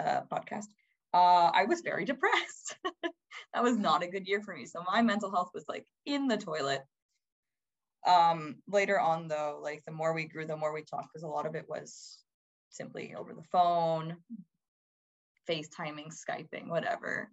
uh, 0.00 0.22
podcast. 0.32 0.66
Uh 1.14 1.50
i 1.54 1.64
was 1.64 1.80
very 1.80 2.04
depressed. 2.04 2.76
That 3.54 3.62
was 3.62 3.76
not 3.76 4.02
a 4.02 4.08
good 4.08 4.26
year 4.26 4.42
for 4.42 4.54
me. 4.54 4.66
So 4.66 4.82
my 4.86 5.00
mental 5.00 5.30
health 5.30 5.50
was 5.54 5.64
like 5.68 5.86
in 6.04 6.28
the 6.28 6.36
toilet. 6.36 6.82
Um 8.06 8.56
later 8.68 9.00
on 9.00 9.28
though 9.28 9.60
like 9.62 9.82
the 9.86 9.92
more 9.92 10.12
we 10.12 10.26
grew 10.26 10.46
the 10.46 10.56
more 10.56 10.72
we 10.72 10.82
talked 10.82 11.08
because 11.12 11.22
a 11.22 11.28
lot 11.28 11.46
of 11.46 11.54
it 11.54 11.66
was 11.68 12.18
simply 12.70 13.14
over 13.16 13.32
the 13.34 13.42
phone 13.50 14.16
facetiming 15.48 16.12
skyping 16.12 16.68
whatever. 16.68 17.30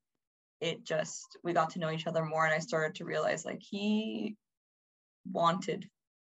It 0.61 0.85
just 0.85 1.37
we 1.43 1.53
got 1.53 1.71
to 1.71 1.79
know 1.79 1.91
each 1.91 2.07
other 2.07 2.23
more 2.23 2.45
and 2.45 2.53
i 2.53 2.59
started 2.59 2.95
to 2.95 3.05
realize 3.05 3.45
like 3.45 3.61
he 3.61 4.37
wanted 5.31 5.89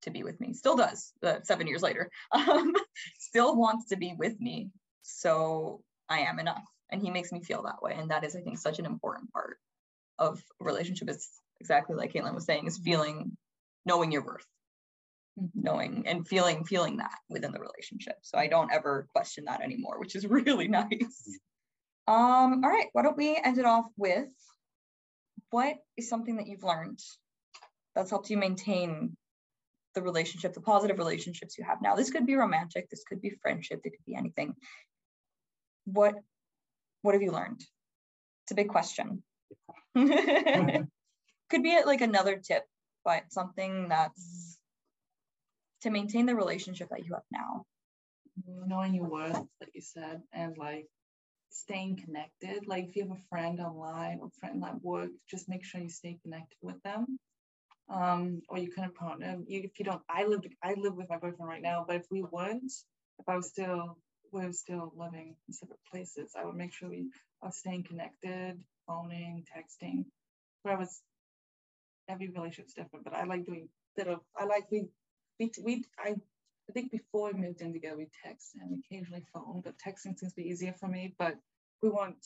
to 0.03 0.11
be 0.11 0.23
with 0.23 0.39
me. 0.39 0.53
Still 0.53 0.75
does 0.75 1.13
uh, 1.23 1.39
seven 1.43 1.67
years 1.67 1.81
later. 1.81 2.09
Um, 2.31 2.73
still 3.19 3.55
wants 3.55 3.87
to 3.87 3.97
be 3.97 4.13
with 4.17 4.39
me. 4.39 4.69
So 5.01 5.81
i 6.09 6.19
am 6.19 6.39
enough. 6.39 6.63
And 6.89 7.01
he 7.01 7.09
makes 7.09 7.31
me 7.31 7.43
feel 7.43 7.63
that 7.63 7.81
way. 7.81 7.95
And 7.97 8.11
that 8.11 8.23
is 8.23 8.35
i 8.35 8.41
think 8.41 8.57
such 8.57 8.79
an 8.79 8.85
important 8.85 9.31
part 9.31 9.57
of 10.19 10.41
relationship. 10.59 11.09
Is 11.09 11.29
exactly 11.59 11.95
like 11.95 12.13
caitlin 12.13 12.35
was 12.35 12.45
saying 12.45 12.67
is 12.67 12.77
feeling 12.77 13.37
knowing 13.85 14.11
your 14.11 14.23
worth. 14.23 14.45
Knowing 15.53 16.07
and 16.07 16.27
feeling 16.27 16.63
feeling 16.63 16.97
that 16.97 17.17
within 17.29 17.51
the 17.51 17.59
relationship. 17.59 18.15
So 18.21 18.37
i 18.37 18.47
don't 18.47 18.71
ever 18.71 19.07
question 19.13 19.45
that 19.45 19.61
anymore 19.61 19.99
which 19.99 20.15
is 20.15 20.25
really 20.37 20.67
nice. 20.67 21.39
Um 22.07 22.63
all 22.63 22.69
right. 22.69 22.87
Why 22.93 23.03
don't 23.03 23.17
we 23.17 23.39
end 23.43 23.57
it 23.57 23.65
off 23.65 23.85
with 23.97 24.29
what 25.49 25.75
is 25.95 26.09
something 26.09 26.37
that 26.37 26.47
you've 26.47 26.63
learned 26.63 26.99
that's 27.95 28.09
helped 28.09 28.29
you 28.29 28.37
maintain 28.37 29.15
the 29.97 30.03
relationship 30.03 30.53
the 30.53 30.61
positive 30.61 30.99
relationships 30.99 31.57
you 31.57 31.65
have 31.65 31.81
now. 31.81 31.95
This 31.95 32.11
could 32.11 32.27
be 32.27 32.35
romantic 32.35 32.89
this 32.89 33.03
could 33.03 33.21
be 33.21 33.31
friendship 33.41 33.81
it 33.83 33.89
could 33.89 34.05
be 34.05 34.15
anything. 34.15 34.53
What 35.85 36.13
what 37.01 37.15
have 37.15 37.21
you 37.23 37.31
learned? 37.31 37.61
It's 38.43 38.51
a 38.51 38.55
big 38.55 38.69
question. 38.69 39.23
Could 39.95 41.63
be 41.63 41.81
like 41.85 42.01
another 42.01 42.35
tip 42.37 42.63
but 43.07 43.31
something 43.31 43.87
that's 43.87 44.59
to 45.81 45.89
maintain 45.89 46.25
the 46.25 46.35
relationship 46.35 46.89
that 46.89 47.05
you 47.05 47.13
have 47.13 47.23
now. 47.31 47.65
Knowing 48.45 48.93
your 48.93 49.09
worth, 49.09 49.37
like 49.61 49.71
you 49.73 49.81
said, 49.81 50.21
and 50.33 50.57
like 50.57 50.87
staying 51.49 52.01
connected. 52.03 52.67
Like 52.67 52.89
if 52.89 52.95
you 52.97 53.03
have 53.03 53.17
a 53.17 53.29
friend 53.29 53.61
online 53.61 54.19
or 54.21 54.29
friend 54.39 54.61
at 54.65 54.83
work, 54.83 55.09
just 55.29 55.47
make 55.47 55.63
sure 55.63 55.79
you 55.79 55.89
stay 55.89 56.19
connected 56.21 56.57
with 56.61 56.81
them. 56.83 57.17
Um, 57.89 58.41
or 58.49 58.57
you 58.57 58.69
of 58.77 58.95
partner. 58.95 59.37
You, 59.47 59.61
if 59.63 59.79
you 59.79 59.85
don't, 59.85 60.01
I 60.09 60.25
live, 60.25 60.41
I 60.61 60.73
live 60.73 60.95
with 60.95 61.09
my 61.09 61.17
boyfriend 61.17 61.47
right 61.47 61.61
now, 61.61 61.85
but 61.87 61.95
if 61.95 62.05
we 62.11 62.21
weren't, 62.21 62.71
if 63.19 63.29
I 63.29 63.37
was 63.37 63.47
still, 63.47 63.97
we 64.33 64.45
were 64.45 64.51
still 64.51 64.91
living 64.95 65.35
in 65.47 65.53
separate 65.53 65.79
places, 65.89 66.33
I 66.37 66.43
would 66.45 66.55
make 66.55 66.73
sure 66.73 66.89
we 66.89 67.09
are 67.41 67.51
staying 67.51 67.83
connected, 67.83 68.59
phoning, 68.87 69.45
texting. 69.55 70.05
Whereas 70.63 71.01
every 72.09 72.27
relationship's 72.27 72.73
different, 72.73 73.05
but 73.05 73.13
I 73.13 73.23
like 73.23 73.45
doing 73.45 73.69
bit 73.95 74.07
of, 74.07 74.19
I 74.37 74.43
like 74.43 74.69
we, 74.69 74.89
we, 75.39 75.51
we 75.63 75.85
I 75.97 76.15
I 76.69 76.73
think 76.73 76.91
before 76.91 77.31
we 77.31 77.39
moved 77.39 77.61
in 77.61 77.71
together, 77.71 77.97
we 77.97 78.07
text 78.25 78.51
and 78.59 78.83
occasionally 78.83 79.23
phone, 79.33 79.61
but 79.63 79.75
texting 79.77 80.17
seems 80.19 80.33
to 80.33 80.41
be 80.41 80.49
easier 80.49 80.73
for 80.73 80.87
me. 80.87 81.15
But 81.17 81.35
we 81.81 81.89
want, 81.89 82.17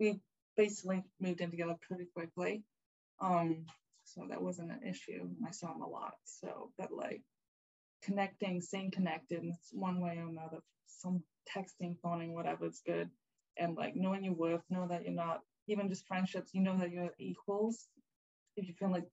we 0.00 0.20
basically 0.56 1.04
moved 1.20 1.40
in 1.42 1.50
together 1.50 1.76
pretty 1.86 2.06
quickly. 2.14 2.62
Um, 3.20 3.66
so 4.16 4.26
that 4.28 4.42
wasn't 4.42 4.70
an 4.70 4.80
issue. 4.88 5.28
I 5.46 5.50
saw 5.50 5.74
him 5.74 5.82
a 5.82 5.88
lot. 5.88 6.14
So, 6.24 6.70
but 6.78 6.92
like 6.92 7.22
connecting, 8.02 8.60
staying 8.60 8.92
connected 8.92 9.42
in 9.42 9.56
one 9.72 10.00
way 10.00 10.18
or 10.18 10.28
another, 10.28 10.58
some 10.86 11.22
texting, 11.54 11.96
phoning, 12.02 12.34
whatever 12.34 12.66
is 12.66 12.82
good. 12.86 13.10
And 13.58 13.76
like 13.76 13.94
knowing 13.96 14.24
your 14.24 14.34
worth, 14.34 14.62
know 14.70 14.86
that 14.88 15.04
you're 15.04 15.12
not, 15.12 15.40
even 15.68 15.88
just 15.88 16.06
friendships, 16.06 16.52
you 16.54 16.62
know 16.62 16.78
that 16.78 16.90
you're 16.90 17.10
equals. 17.18 17.86
If 18.56 18.68
you 18.68 18.74
feel 18.74 18.90
like 18.90 19.04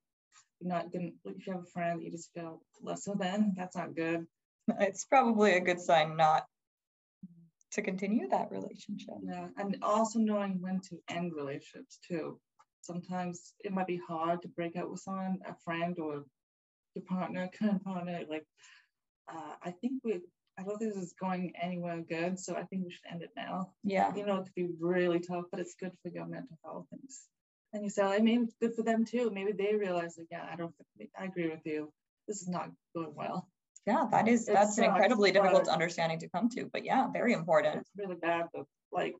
you're 0.60 0.74
not 0.74 0.91
gonna, 0.91 1.10
if 1.26 1.45
you 1.45 1.54
have 1.54 1.64
a 1.64 1.72
friend 1.72 1.99
that 1.99 2.06
you 2.06 2.12
just 2.12 2.34
feel 2.34 2.62
lesser 2.82 3.14
than, 3.20 3.54
that's 3.58 3.76
not 3.76 3.95
good. 3.95 4.26
it's 4.80 5.06
probably 5.06 5.54
a 5.54 5.62
good 5.62 5.82
sign 5.82 6.16
not 6.16 6.45
to 7.72 7.82
continue 7.82 8.30
that 8.30 8.51
relationship 8.51 9.16
Yeah, 9.24 9.47
and 9.58 9.78
also 9.82 10.20
knowing 10.20 10.62
when 10.62 10.80
to 10.89 10.99
end 11.10 11.34
relationships 11.36 11.99
too. 12.08 12.39
Sometimes 12.84 13.54
it 13.64 13.72
might 13.72 13.88
be 13.88 14.02
hard 14.08 14.42
to 14.42 14.50
break 14.50 14.76
up 14.76 14.90
with 14.90 15.00
someone, 15.00 15.40
a 15.48 15.56
friend 15.64 15.98
or 16.00 16.26
your 16.96 17.06
partner, 17.06 17.50
current 17.60 17.84
partner. 17.84 18.22
Like, 18.30 18.46
uh, 19.32 19.56
I 19.64 19.72
think 19.72 20.02
we, 20.04 20.20
I 20.60 20.64
don't 20.64 20.78
think 20.78 20.94
this 20.94 21.04
is 21.04 21.14
going 21.20 21.54
anywhere 21.62 22.04
good, 22.08 22.38
so 22.38 22.56
I 22.56 22.64
think 22.64 22.84
we 22.86 22.92
should 22.92 23.10
end 23.10 23.24
it 23.24 23.32
now. 23.36 23.72
yeah 23.84 24.14
You 24.16 24.26
know, 24.26 24.38
it 24.38 24.44
could 24.44 24.56
be 24.56 24.70
really 24.80 25.20
tough, 25.20 25.46
but 25.50 25.60
it's 25.62 25.76
good 25.80 25.94
for 26.02 26.10
your 26.10 26.26
mental 26.26 26.60
health 26.64 26.88
and 26.92 27.02
and 27.74 27.84
you 27.84 27.90
say, 27.90 28.20
maybe 28.20 28.44
it's 28.44 28.56
good 28.62 28.76
for 28.76 28.84
them 28.84 29.04
too. 29.04 29.32
Maybe 29.34 29.52
they 29.52 29.76
realize, 29.76 30.16
like, 30.18 30.28
yeah, 30.30 30.46
I 30.52 30.56
don't, 30.56 30.74
I 31.20 31.26
agree 31.26 31.50
with 31.50 31.66
you. 31.66 31.92
This 32.28 32.42
is 32.44 32.48
not 32.48 32.70
going 32.96 33.16
well. 33.16 33.48
Yeah, 33.88 34.06
that 34.12 34.28
is 34.28 34.48
It 34.48 34.54
that's 34.54 34.78
an 34.78 34.86
incredibly 34.86 35.32
difficult 35.32 35.68
understanding 35.68 36.20
to 36.20 36.30
come 36.30 36.50
to, 36.50 36.70
but 36.72 36.86
yeah, 36.86 37.08
very 37.12 37.34
important. 37.34 37.78
It's 37.78 37.90
really 37.98 38.16
bad, 38.16 38.46
but 38.54 38.66
like, 38.92 39.16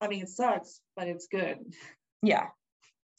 I 0.00 0.08
mean, 0.08 0.22
it 0.22 0.28
sucks, 0.28 0.80
but 0.96 1.08
it's 1.08 1.26
good. 1.26 1.58
Yeah. 2.22 2.48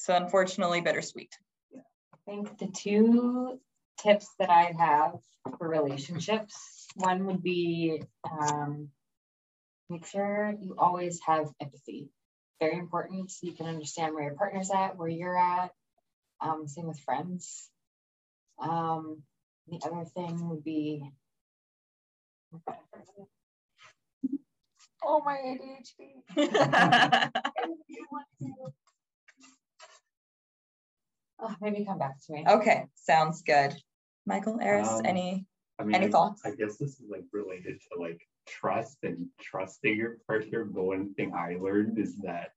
So 0.04 0.14
unfortunately, 0.14 0.82
bittersweet. 0.82 1.34
I 1.74 1.80
think 2.26 2.58
the 2.58 2.68
two 2.68 3.62
tips 4.02 4.28
that 4.38 4.50
I 4.50 4.74
have 4.78 5.14
for 5.58 5.70
relationships, 5.70 6.88
one 6.96 7.26
would 7.28 7.42
be 7.42 8.04
um, 8.30 8.90
make 9.90 10.06
sure 10.06 10.54
you 10.60 10.76
always 10.78 11.22
have 11.26 11.50
empathy. 11.62 12.10
Very 12.60 12.80
important 12.80 13.32
so 13.32 13.48
you 13.48 13.54
can 13.54 13.66
understand 13.66 14.14
where 14.14 14.26
your 14.26 14.34
partner's 14.34 14.72
at, 14.72 14.98
where 14.98 15.08
you're 15.08 15.38
at. 15.38 15.72
Um, 16.42 16.68
same 16.68 16.88
with 16.88 17.00
friends. 17.00 17.70
Um, 18.62 19.24
the 19.70 19.80
other 19.86 20.04
thing 20.04 20.50
would 20.50 20.66
be 20.66 21.10
oh 25.02 25.22
my 25.24 25.38
ADHD. 25.38 26.26
Oh, 31.40 31.54
maybe 31.62 31.84
come 31.86 31.98
back 32.00 32.20
to 32.26 32.34
me. 32.34 32.46
okay, 32.48 32.86
sounds 32.96 33.42
good. 33.42 33.74
Michael, 34.26 34.60
Eris, 34.62 34.88
Um, 34.90 35.06
any 35.06 35.46
I 35.80 35.84
mean, 35.84 35.96
Any 35.96 36.06
I- 36.08 36.12
thoughts? 36.12 36.46
I 36.46 36.52
guess 36.52 36.78
this 36.78 37.00
is 37.00 37.10
like 37.10 37.26
related 37.34 37.82
to 37.92 38.00
like 38.00 38.22
trust 38.48 39.00
and 39.04 39.28
trusting 39.42 39.98
your 39.98 40.18
partner. 40.28 40.64
But 40.66 40.84
one 40.84 41.14
thing 41.16 41.34
I 41.34 41.56
learned 41.60 41.98
is 41.98 42.16
that 42.18 42.52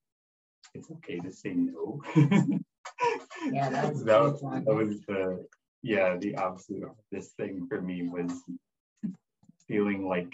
it's 0.74 0.91
okay 0.91 1.18
to 1.20 1.33
say 1.33 1.55
no. 1.55 2.03
Yeah, 3.53 3.68
that 3.70 3.93
was 3.93 4.05
that, 4.11 4.20
was- 4.20 4.41
that 4.41 4.74
was 4.74 5.01
the 5.03 5.47
yeah 5.83 6.16
the 6.18 6.35
absolute 6.37 6.85
hardest 6.85 7.37
thing 7.37 7.66
for 7.68 7.81
me 7.81 8.09
was 8.09 8.33
feeling 9.68 10.07
like 10.09 10.31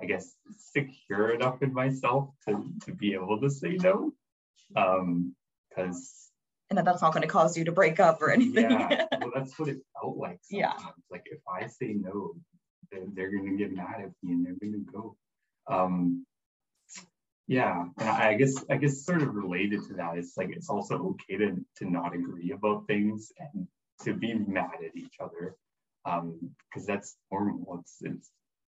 I 0.00 0.06
guess 0.06 0.34
secure 0.56 1.30
enough 1.30 1.62
in 1.62 1.72
myself 1.72 2.30
to 2.48 2.64
to 2.84 2.92
be 2.92 3.14
able 3.14 3.40
to 3.40 3.50
say 3.50 3.76
no. 3.76 4.12
Um, 4.74 5.34
because 5.68 6.25
and 6.68 6.78
that 6.78 6.84
that's 6.84 7.02
not 7.02 7.12
going 7.12 7.22
to 7.22 7.28
cause 7.28 7.56
you 7.56 7.64
to 7.64 7.72
break 7.72 8.00
up 8.00 8.20
or 8.20 8.30
anything. 8.30 8.70
yeah, 8.70 9.06
well, 9.20 9.30
that's 9.34 9.58
what 9.58 9.68
it 9.68 9.78
felt 10.00 10.16
like. 10.16 10.40
Yeah. 10.50 10.74
Like 11.10 11.26
if 11.26 11.40
I 11.48 11.66
say 11.66 11.94
no, 11.94 12.34
then 12.90 13.12
they're 13.14 13.30
gonna 13.30 13.56
get 13.56 13.72
mad 13.72 14.00
at 14.00 14.10
me 14.22 14.32
and 14.32 14.46
they're 14.46 14.54
gonna 14.60 14.84
go. 14.92 15.16
Um, 15.68 16.24
yeah, 17.48 17.84
and 17.98 18.08
I 18.08 18.34
guess 18.34 18.54
I 18.68 18.76
guess 18.76 19.04
sort 19.04 19.22
of 19.22 19.34
related 19.34 19.86
to 19.88 19.94
that, 19.94 20.18
it's 20.18 20.36
like 20.36 20.50
it's 20.50 20.68
also 20.68 21.14
okay 21.14 21.38
to 21.38 21.64
to 21.76 21.90
not 21.90 22.14
agree 22.14 22.50
about 22.50 22.86
things 22.86 23.32
and 23.38 23.68
to 24.02 24.14
be 24.14 24.34
mad 24.34 24.82
at 24.84 24.96
each 24.96 25.14
other. 25.20 25.56
Um, 26.04 26.50
because 26.68 26.86
that's 26.86 27.16
normal. 27.30 27.80
It's 27.80 27.96
it's. 28.02 28.30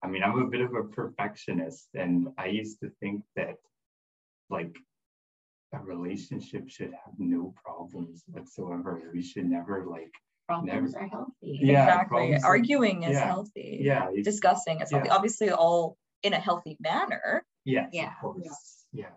I 0.02 0.08
mean, 0.08 0.22
I'm 0.22 0.40
a 0.40 0.46
bit 0.46 0.60
of 0.60 0.74
a 0.74 0.84
perfectionist, 0.84 1.88
and 1.94 2.28
I 2.38 2.46
used 2.46 2.80
to 2.80 2.90
think 3.00 3.22
that, 3.34 3.56
like, 4.50 4.76
a 5.76 5.84
relationship 5.84 6.68
should 6.68 6.92
have 7.04 7.14
no 7.18 7.54
problems 7.64 8.22
whatsoever. 8.26 9.00
We 9.12 9.22
should 9.22 9.46
never 9.48 9.86
like 9.86 10.12
Problems 10.48 10.94
are 10.94 11.08
healthy. 11.08 11.32
Yeah, 11.42 11.82
exactly. 11.82 12.06
problems 12.18 12.44
are- 12.44 12.46
Arguing 12.48 13.02
is 13.02 13.12
yeah, 13.14 13.26
healthy. 13.26 13.78
yeah 13.82 14.10
you- 14.10 14.22
Discussing 14.22 14.80
is 14.80 14.90
healthy. 14.90 15.08
Yeah. 15.08 15.14
Obviously, 15.16 15.50
all 15.50 15.96
in 16.22 16.32
a 16.32 16.38
healthy 16.40 16.76
manner, 16.80 17.44
yes 17.64 17.90
Yeah. 17.92 18.10
of 18.12 18.20
course 18.20 18.84
yeah 18.92 19.10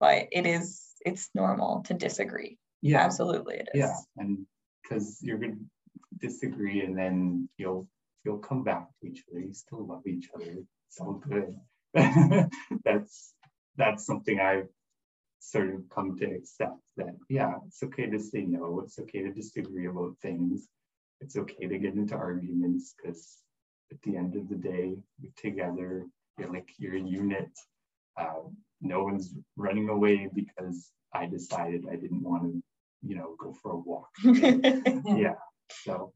but 0.00 0.26
it 0.32 0.46
is 0.46 0.82
it's 1.06 1.28
normal 1.34 1.82
to 1.84 1.94
disagree. 1.94 2.58
yeah 2.82 3.00
Absolutely, 3.04 3.56
it 3.56 3.68
is. 3.74 3.78
yeah 3.80 3.96
and 4.16 4.46
because 4.82 5.18
you're 5.22 5.38
gonna 5.38 5.60
disagree 6.18 6.80
and 6.84 6.96
then 6.98 7.48
you'll 7.58 7.86
you'll 8.24 8.38
come 8.50 8.62
back 8.64 8.84
to 9.00 9.08
each 9.08 9.22
other 9.30 9.40
you 9.40 9.52
still 9.54 9.86
love 9.86 10.04
each 10.06 10.28
other 10.34 10.52
it's 10.88 11.00
all 11.00 11.14
good 11.14 11.54
that's 12.84 13.34
that's 13.76 14.04
something 14.06 14.40
i've 14.40 14.68
sort 15.42 15.74
of 15.74 15.80
come 15.94 16.16
to 16.16 16.24
accept 16.26 16.78
that 16.96 17.14
yeah 17.28 17.54
it's 17.66 17.82
okay 17.82 18.06
to 18.06 18.18
say 18.18 18.42
no 18.42 18.80
it's 18.80 18.98
okay 18.98 19.22
to 19.22 19.32
disagree 19.32 19.86
about 19.86 20.14
things 20.22 20.68
it's 21.20 21.36
okay 21.36 21.66
to 21.66 21.78
get 21.78 21.94
into 21.94 22.14
arguments 22.14 22.94
because 22.96 23.38
at 23.90 24.00
the 24.02 24.16
end 24.16 24.36
of 24.36 24.48
the 24.48 24.54
day 24.54 24.96
you're 25.20 25.32
together 25.36 26.06
you're 26.38 26.52
like 26.52 26.68
you're 26.78 26.96
a 26.96 27.00
unit 27.00 27.50
um, 28.20 28.56
no 28.80 29.02
one's 29.02 29.34
running 29.56 29.88
away 29.88 30.28
because 30.34 30.90
i 31.12 31.26
decided 31.26 31.84
i 31.90 31.96
didn't 31.96 32.22
want 32.22 32.42
to 32.44 32.62
you 33.02 33.16
know 33.16 33.34
go 33.38 33.52
for 33.62 33.72
a 33.72 33.76
walk 33.76 34.10
yeah 35.16 35.34
so 35.84 36.12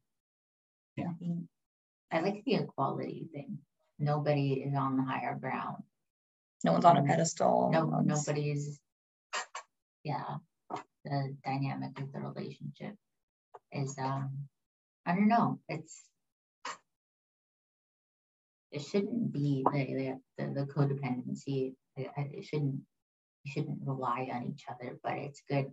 I 0.98 2.16
I 2.16 2.20
like 2.20 2.42
the 2.44 2.54
equality 2.54 3.28
thing. 3.32 3.58
Nobody 3.98 4.64
is 4.66 4.74
on 4.74 4.96
the 4.96 5.02
higher 5.02 5.34
ground. 5.34 5.82
no 6.64 6.72
one's 6.72 6.84
on 6.84 6.96
a 6.96 7.02
pedestal. 7.02 7.70
No, 7.72 8.00
nobody's, 8.04 8.80
yeah, 10.06 10.36
the 11.04 11.36
dynamic 11.44 11.98
of 12.00 12.12
the 12.12 12.20
relationship 12.20 12.94
is, 13.72 13.96
um, 13.98 14.30
I 15.04 15.16
don't 15.16 15.28
know, 15.28 15.58
it's, 15.68 16.00
it 18.70 18.82
shouldn't 18.82 19.32
be 19.32 19.64
the, 19.72 20.18
the, 20.38 20.44
the 20.54 20.66
codependency, 20.72 21.74
it, 21.96 22.08
it 22.16 22.44
shouldn't, 22.44 22.76
you 23.42 23.52
shouldn't 23.52 23.78
rely 23.84 24.28
on 24.32 24.44
each 24.44 24.64
other, 24.70 24.96
but 25.02 25.14
it's 25.14 25.42
good 25.50 25.66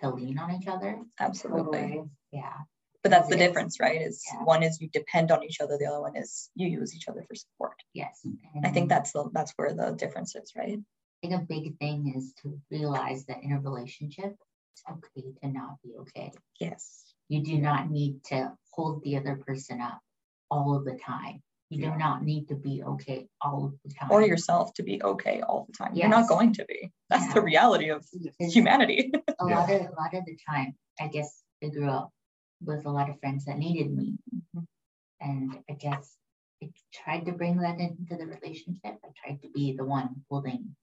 to 0.00 0.10
lean 0.10 0.38
on 0.38 0.54
each 0.54 0.68
other, 0.68 1.00
Absolutely. 1.18 2.04
yeah. 2.30 2.58
But 3.02 3.10
that's 3.10 3.28
the 3.28 3.36
difference, 3.36 3.80
right? 3.80 4.02
Is 4.02 4.22
Yeah. 4.32 4.44
one 4.44 4.62
is 4.62 4.80
you 4.80 4.88
depend 4.88 5.32
on 5.32 5.42
each 5.42 5.60
other, 5.60 5.78
the 5.78 5.86
other 5.86 6.00
one 6.00 6.16
is 6.16 6.50
you 6.54 6.68
use 6.68 6.94
each 6.94 7.08
other 7.08 7.24
for 7.26 7.34
support. 7.34 7.76
Yes. 7.92 8.20
I 8.64 8.70
think 8.70 8.88
that's 8.88 9.12
the 9.12 9.30
that's 9.32 9.52
where 9.56 9.72
the 9.72 9.92
difference 9.92 10.34
is, 10.34 10.52
right? 10.56 10.78
I 11.22 11.26
think 11.28 11.42
a 11.42 11.44
big 11.46 11.78
thing 11.78 12.14
is 12.16 12.32
to 12.42 12.60
realize 12.70 13.24
that 13.26 13.42
in 13.42 13.52
a 13.52 13.60
relationship, 13.60 14.36
it's 14.72 14.84
okay 14.88 15.32
to 15.42 15.48
not 15.48 15.82
be 15.82 15.94
okay. 16.00 16.30
Yes. 16.60 17.12
You 17.28 17.42
do 17.42 17.58
not 17.58 17.90
need 17.90 18.22
to 18.26 18.52
hold 18.70 19.02
the 19.02 19.16
other 19.16 19.36
person 19.44 19.80
up 19.80 19.98
all 20.48 20.76
of 20.76 20.84
the 20.84 20.96
time. 21.04 21.42
You 21.70 21.82
Yeah. 21.82 21.92
do 21.92 21.98
not 21.98 22.22
need 22.22 22.46
to 22.48 22.54
be 22.54 22.82
okay 22.84 23.28
all 23.40 23.64
of 23.66 23.74
the 23.84 23.90
time. 23.92 24.12
Or 24.12 24.22
yourself 24.22 24.72
to 24.74 24.84
be 24.84 25.02
okay 25.02 25.40
all 25.40 25.64
the 25.66 25.72
time. 25.72 25.94
You're 25.96 26.08
not 26.08 26.28
going 26.28 26.52
to 26.54 26.64
be. 26.66 26.92
That's 27.10 27.34
the 27.34 27.42
reality 27.42 27.88
of 27.90 28.06
Because 28.12 28.54
humanity. 28.54 29.12
a 29.40 29.44
lot 29.44 29.70
of 29.70 29.80
a 29.82 29.94
lot 29.98 30.14
of 30.14 30.24
the 30.24 30.38
time, 30.48 30.76
I 31.00 31.08
guess 31.08 31.42
I 31.62 31.68
grew 31.68 31.90
up 31.90 32.10
with 32.62 32.86
a 32.86 32.90
lot 32.90 33.10
of 33.10 33.18
friends 33.18 33.44
that 33.46 33.58
needed 33.58 33.90
me, 33.92 34.18
Mhm. 34.34 34.66
and 35.20 35.64
I 35.68 35.72
guess 35.74 36.16
I 36.62 36.70
tried 36.92 37.26
to 37.26 37.32
bring 37.32 37.56
that 37.58 37.78
into 37.80 38.16
the 38.16 38.26
relationship. 38.26 38.98
I 39.04 39.08
tried 39.16 39.42
to 39.42 39.48
be 39.50 39.74
the 39.76 39.84
one 39.84 40.24
holding 40.30 40.74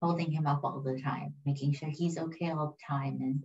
holding 0.00 0.30
him 0.30 0.46
up 0.46 0.64
all 0.64 0.80
the 0.80 1.00
time, 1.00 1.34
making 1.44 1.72
sure 1.72 1.88
he's 1.88 2.18
okay 2.18 2.50
all 2.50 2.68
the 2.68 2.94
time, 2.94 3.18
and 3.20 3.44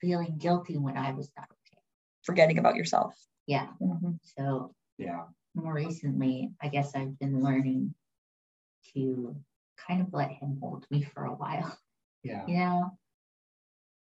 feeling 0.00 0.38
guilty 0.38 0.78
when 0.78 0.96
I 0.96 1.12
was 1.12 1.30
not 1.36 1.46
okay. 1.50 1.82
Forgetting 2.24 2.58
about 2.58 2.76
yourself. 2.76 3.14
Yeah. 3.46 3.68
Mhm. 3.80 4.18
So 4.36 4.74
yeah 4.98 5.26
more 5.54 5.74
recently, 5.74 6.50
I 6.60 6.68
guess 6.68 6.94
I've 6.94 7.18
been 7.18 7.42
learning 7.42 7.94
to 8.94 9.36
kind 9.88 10.00
of 10.00 10.12
let 10.12 10.30
him 10.30 10.58
hold 10.60 10.86
me 10.90 11.02
for 11.02 11.24
a 11.24 11.34
while. 11.34 11.76
yeah 12.22 12.46
You 12.46 12.56
know? 12.58 12.98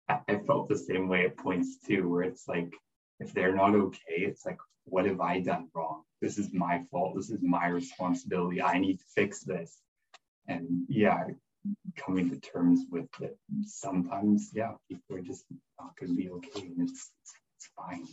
I, 0.08 0.20
I 0.28 0.38
felt 0.46 0.68
the 0.68 0.78
same 0.78 1.08
way 1.08 1.26
at 1.26 1.36
points 1.36 1.78
too, 1.86 2.08
where 2.08 2.22
it's 2.22 2.46
like, 2.48 2.72
if 3.20 3.32
they're 3.32 3.54
not 3.54 3.74
okay, 3.74 4.18
it's 4.18 4.44
like, 4.44 4.58
what 4.84 5.06
have 5.06 5.20
I 5.20 5.40
done 5.40 5.68
wrong? 5.74 6.02
This 6.20 6.38
is 6.38 6.52
my 6.52 6.82
fault. 6.90 7.14
This 7.16 7.30
is 7.30 7.40
my 7.42 7.68
responsibility. 7.68 8.60
I 8.60 8.78
need 8.78 8.98
to 8.98 9.04
fix 9.14 9.40
this. 9.40 9.78
And 10.46 10.84
yeah, 10.88 11.24
coming 11.96 12.30
to 12.30 12.38
terms 12.38 12.80
with 12.90 13.08
it. 13.20 13.36
Sometimes, 13.64 14.50
yeah, 14.54 14.72
people 14.88 15.16
are 15.16 15.22
just 15.22 15.44
not 15.78 15.96
going 15.98 16.12
to 16.12 16.16
be 16.16 16.30
okay, 16.30 16.66
and 16.66 16.88
it's 16.88 17.10
it's, 17.22 17.34
it's 17.56 17.70
fine. 17.76 18.06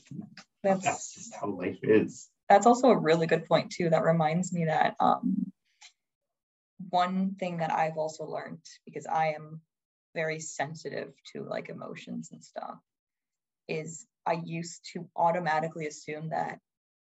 That's 0.64 0.84
That's 0.84 1.14
just 1.14 1.36
how 1.36 1.48
life 1.48 1.80
is. 1.84 2.30
that's 2.50 2.66
also 2.66 2.90
a 2.90 2.98
really 2.98 3.28
good 3.28 3.46
point 3.46 3.72
too. 3.72 3.90
That 3.90 4.04
reminds 4.04 4.54
me 4.54 4.66
that 4.66 4.96
um 5.00 5.52
one 6.90 7.36
thing 7.40 7.58
that 7.58 7.72
I've 7.72 7.98
also 7.98 8.26
learned 8.26 8.66
because 8.86 9.06
I 9.06 9.34
am 9.34 9.62
very 10.16 10.40
sensitive 10.40 11.14
to 11.34 11.44
like 11.44 11.70
emotions 11.70 12.30
and 12.32 12.44
stuff 12.44 12.78
is 13.68 14.06
I 14.26 14.42
used 14.44 14.90
to 14.94 15.08
automatically 15.16 15.88
assume 15.88 16.30
that 16.30 16.60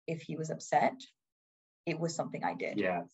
if 0.06 0.22
he 0.22 0.36
was 0.36 0.50
upset, 0.50 0.94
it 1.86 1.98
was 1.98 2.14
something 2.14 2.42
I 2.44 2.54
did. 2.54 2.78
Yes, 2.78 3.06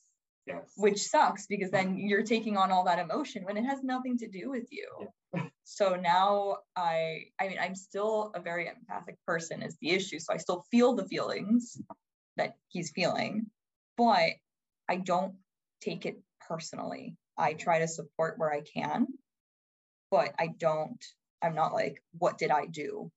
yes. 0.54 0.72
which 0.76 1.02
sucks 1.02 1.46
because 1.46 1.70
then 1.70 1.96
you're 1.96 2.22
taking 2.22 2.56
on 2.56 2.70
all 2.70 2.84
that 2.84 2.98
emotion 2.98 3.44
when 3.44 3.56
it 3.56 3.64
has 3.64 3.82
nothing 3.82 4.18
to 4.18 4.28
do 4.28 4.50
with 4.50 4.66
you. 4.70 5.08
so 5.64 5.96
now 5.96 6.58
I 6.76 7.24
I 7.40 7.48
mean 7.48 7.58
I'm 7.60 7.74
still 7.74 8.32
a 8.34 8.40
very 8.40 8.68
empathic 8.68 9.16
person 9.26 9.62
is 9.62 9.76
the 9.80 9.90
issue. 9.90 10.18
So 10.18 10.32
I 10.32 10.38
still 10.38 10.64
feel 10.70 10.94
the 10.94 11.06
feelings 11.06 11.80
that 12.36 12.56
he's 12.68 12.90
feeling, 12.90 13.46
but 13.96 14.30
I 14.88 14.96
don't 14.96 15.34
take 15.80 16.06
it 16.06 16.20
personally. 16.48 17.16
I 17.38 17.50
mm-hmm. 17.50 17.58
try 17.58 17.78
to 17.80 17.88
support 17.88 18.38
where 18.38 18.52
I 18.52 18.62
can, 18.62 19.06
but 20.10 20.34
I 20.38 20.48
don't 20.58 21.04
I'm 21.42 21.54
not 21.54 21.72
like 21.72 22.02
what 22.18 22.38
did 22.38 22.50
I 22.50 22.66
do? 22.66 23.10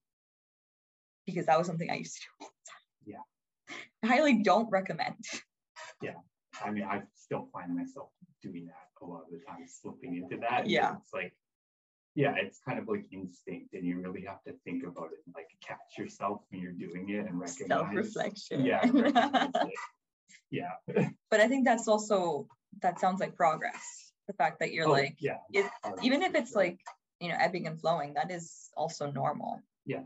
Because 1.26 1.46
that 1.46 1.58
was 1.58 1.68
something 1.68 1.90
I 1.90 1.96
used 1.96 2.16
to 2.16 2.22
do 2.22 2.46
all 2.46 2.52
the 2.52 3.16
time. 3.16 3.24
Yeah. 4.04 4.10
highly 4.10 4.44
don't 4.44 4.70
recommend. 4.70 5.16
I 6.64 6.72
mean, 6.72 6.84
I 6.84 7.02
still 7.16 7.48
find 7.54 7.76
myself 7.76 8.10
doing 8.42 8.66
that 8.68 8.90
a 9.02 9.06
lot 9.06 9.24
of 9.26 9.32
the 9.32 9.40
time, 9.46 9.66
slipping 9.68 10.16
into 10.18 10.38
that. 10.38 10.68
Yeah. 10.68 10.96
It's 10.98 11.14
like, 11.14 11.34
yeah, 12.16 12.36
it's 12.38 12.60
kind 12.60 12.80
of 12.80 12.88
like 12.88 13.06
instinct 13.12 13.74
and 13.74 13.86
you 13.86 14.00
really 14.00 14.24
have 14.26 14.44
to 14.44 14.54
think 14.64 14.84
about 14.84 15.10
it, 15.14 15.20
and 15.26 15.34
like 15.36 15.48
catch 15.66 15.98
yourself 15.98 16.42
when 16.50 16.62
you're 16.62 16.72
doing 16.72 17.10
it 17.10 17.26
and 17.28 17.40
recognize. 17.40 17.68
Self-reflection. 17.68 18.66
Yeah. 18.66 18.86
Yeah. 20.54 20.70
but 21.32 21.40
I 21.40 21.48
think 21.48 21.66
that's 21.66 21.88
also 21.88 22.48
that 22.82 23.00
sounds 23.00 23.20
like 23.20 23.36
progress. 23.36 24.12
The 24.28 24.34
fact 24.34 24.60
that 24.60 24.72
you're 24.72 24.88
Oh, 24.88 24.92
like, 24.92 25.18
Yeah. 25.20 25.40
it, 25.52 25.66
even 26.04 26.22
if 26.22 26.36
it's 26.36 26.52
sure. 26.52 26.64
like, 26.64 26.80
you 27.20 27.30
know, 27.30 27.36
ebbing 27.40 27.68
and 27.68 27.80
flowing, 27.80 28.14
that 28.14 28.32
is 28.32 28.70
also 28.78 29.12
normal. 29.12 29.62
Yeah. 29.86 30.04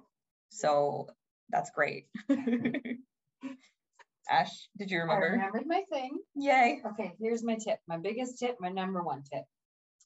So 0.50 1.10
that's 1.50 1.70
great. 1.72 2.08
Ash, 4.30 4.67
did 4.78 4.91
you 4.91 4.99
remember? 4.99 5.25
I 5.25 5.30
remembered 5.32 5.67
my 5.67 5.84
thing. 5.91 6.17
Yay. 6.36 6.82
Okay, 6.86 7.13
here's 7.19 7.43
my 7.43 7.55
tip. 7.55 7.80
My 7.88 7.97
biggest 7.97 8.39
tip, 8.39 8.57
my 8.59 8.69
number 8.69 9.01
one 9.03 9.23
tip 9.32 9.43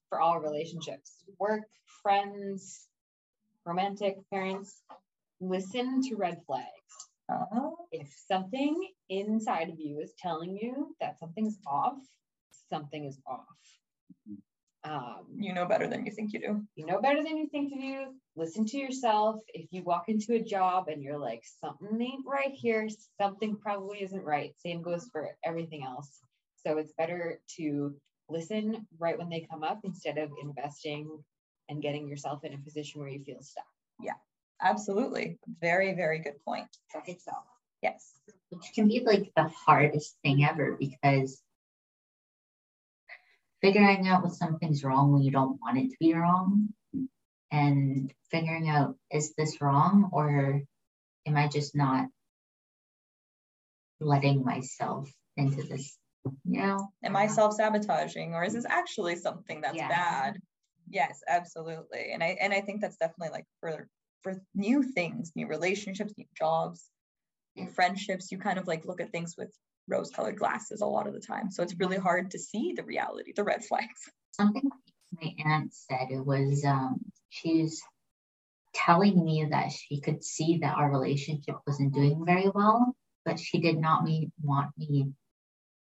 for 0.10 0.20
all 0.20 0.40
relationships 0.40 1.24
work, 1.40 1.64
friends, 2.04 2.88
romantic, 3.66 4.18
parents. 4.30 4.82
Listen 5.40 6.02
to 6.04 6.16
red 6.16 6.42
flags. 6.46 6.68
Oh, 7.30 7.88
If 7.92 8.14
something 8.28 8.90
inside 9.10 9.70
of 9.70 9.80
you 9.80 10.00
is 10.00 10.14
telling 10.20 10.56
you 10.56 10.96
that 11.00 11.18
something's 11.20 11.58
off, 11.66 11.98
something 12.70 13.06
is 13.06 13.18
off. 13.26 13.46
Um, 14.84 15.26
you 15.36 15.54
know 15.54 15.68
better 15.68 15.88
than 15.88 16.06
you 16.06 16.12
think 16.12 16.34
you 16.34 16.40
do. 16.40 16.62
you 16.76 16.88
know 16.88 17.00
better 17.00 17.22
than 17.24 17.38
you 17.38 17.48
think 17.48 17.72
you 17.72 17.82
do. 17.82 18.06
Listen 18.36 18.66
to 18.66 18.78
yourself. 18.78 19.36
If 19.54 19.68
you 19.72 19.84
walk 19.84 20.06
into 20.08 20.34
a 20.34 20.40
job 20.44 20.88
and 20.88 21.04
you're 21.04 21.20
like, 21.20 21.44
something 21.60 22.02
ain't 22.02 22.26
right 22.26 22.52
here, 22.52 22.90
something 23.20 23.58
probably 23.58 24.02
isn't 24.02 24.24
right. 24.24 24.54
Same 24.58 24.82
goes 24.82 25.08
for 25.12 25.30
everything 25.44 25.84
else. 25.84 26.22
So 26.66 26.78
it's 26.78 26.94
better 26.98 27.40
to 27.58 27.96
listen 28.30 28.88
right 28.98 29.18
when 29.18 29.30
they 29.30 29.46
come 29.50 29.64
up 29.64 29.82
instead 29.84 30.18
of 30.18 30.32
investing 30.42 31.10
and 31.70 31.82
getting 31.82 32.08
yourself 32.08 32.44
in 32.44 32.54
a 32.54 32.58
position 32.58 33.02
where 33.02 33.10
you 33.10 33.24
feel 33.24 33.42
stuck. 33.42 33.66
Yeah, 34.00 34.14
absolutely. 34.62 35.38
Very, 35.60 35.94
very 35.94 36.20
good 36.20 36.44
point. 36.44 36.68
So 36.92 37.00
I 37.00 37.02
think 37.02 37.20
so. 37.22 37.34
Yes. 37.84 38.14
which 38.50 38.72
can 38.76 38.88
be 38.88 39.02
like 39.06 39.32
the 39.36 39.48
hardest 39.48 40.18
thing 40.24 40.44
ever 40.44 40.76
because 40.80 41.42
figuring 43.62 44.08
out 44.08 44.24
when 44.24 44.32
something's 44.32 44.84
wrong 44.84 45.12
when 45.12 45.22
you 45.22 45.32
don't 45.32 45.60
want 45.62 45.78
it 45.78 45.90
to 45.90 45.98
be 46.00 46.14
wrong 46.14 46.70
and 47.52 48.14
figuring 48.30 48.70
out 48.70 48.96
is 49.12 49.34
this 49.38 49.62
wrong 49.62 50.10
or 50.12 50.62
am 51.26 51.38
I 51.38 51.48
just 51.48 51.76
not 51.76 52.08
letting 54.00 54.44
myself 54.44 55.12
into 55.38 55.62
this, 55.64 55.98
you 56.44 56.62
know? 56.62 56.88
Am 57.04 57.16
I 57.16 57.28
self-sabotaging 57.28 58.34
or 58.34 58.44
is 58.44 58.54
this 58.54 58.66
actually 58.68 59.16
something 59.16 59.62
that's 59.62 59.78
Yeah. 59.78 59.88
bad? 59.88 60.40
Yes, 60.90 61.22
absolutely. 61.28 62.12
And 62.12 62.24
I 62.24 62.38
and 62.42 62.54
I 62.54 62.62
think 62.62 62.82
that's 62.82 62.98
definitely 62.98 63.30
like 63.30 63.46
for 63.60 63.88
for 64.24 64.42
new 64.54 64.84
things, 64.84 65.32
new 65.36 65.48
relationships, 65.48 66.14
new 66.18 66.26
jobs, 66.36 66.90
new 67.56 67.68
friendships, 67.68 68.32
you 68.32 68.40
kind 68.40 68.60
of 68.60 68.68
like 68.68 68.86
look 68.86 69.02
at 69.02 69.12
things 69.12 69.36
with 69.38 69.56
rose-colored 69.92 70.38
glasses 70.38 70.82
a 70.82 70.86
lot 70.86 71.08
of 71.08 71.14
the 71.14 71.20
time. 71.20 71.52
So 71.52 71.62
it's 71.62 71.76
really 71.78 71.98
hard 71.98 72.32
to 72.32 72.40
see 72.40 72.74
the 72.76 72.84
reality, 72.84 73.34
the 73.36 73.44
red 73.44 73.64
flags. 73.64 74.10
something 74.32 74.72
my 75.20 75.34
aunt 75.46 75.74
said 75.74 76.08
it 76.10 76.26
was 76.26 76.64
um 76.66 77.00
she's 77.30 77.82
telling 78.74 79.24
me 79.24 79.46
that 79.50 79.72
she 79.72 80.00
could 80.00 80.24
see 80.24 80.60
that 80.60 80.78
our 80.78 80.90
relationship 80.90 81.56
wasn't 81.68 81.94
doing 81.94 82.24
very 82.26 82.50
well 82.54 82.96
but 83.26 83.40
she 83.40 83.60
did 83.60 83.78
not 83.78 84.04
me 84.04 84.32
want 84.42 84.72
me 84.78 85.12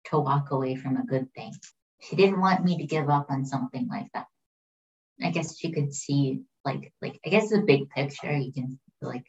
to 0.07 0.19
walk 0.19 0.51
away 0.51 0.75
from 0.75 0.97
a 0.97 1.05
good 1.05 1.33
thing 1.35 1.53
she 2.01 2.17
didn't 2.17 2.41
want 2.41 2.65
me 2.65 2.79
to 2.79 2.87
give 2.87 3.11
up 3.11 3.27
on 3.31 3.45
something 3.45 3.87
like 3.89 4.07
that 4.15 4.27
i 5.23 5.31
guess 5.31 5.59
she 5.59 5.71
could 5.71 5.93
see 5.93 6.41
like 6.65 6.93
like 7.03 7.21
i 7.27 7.29
guess 7.29 7.51
the 7.51 7.61
big 7.61 7.91
picture 7.91 8.35
you 8.37 8.53
can 8.53 8.79
like 9.03 9.27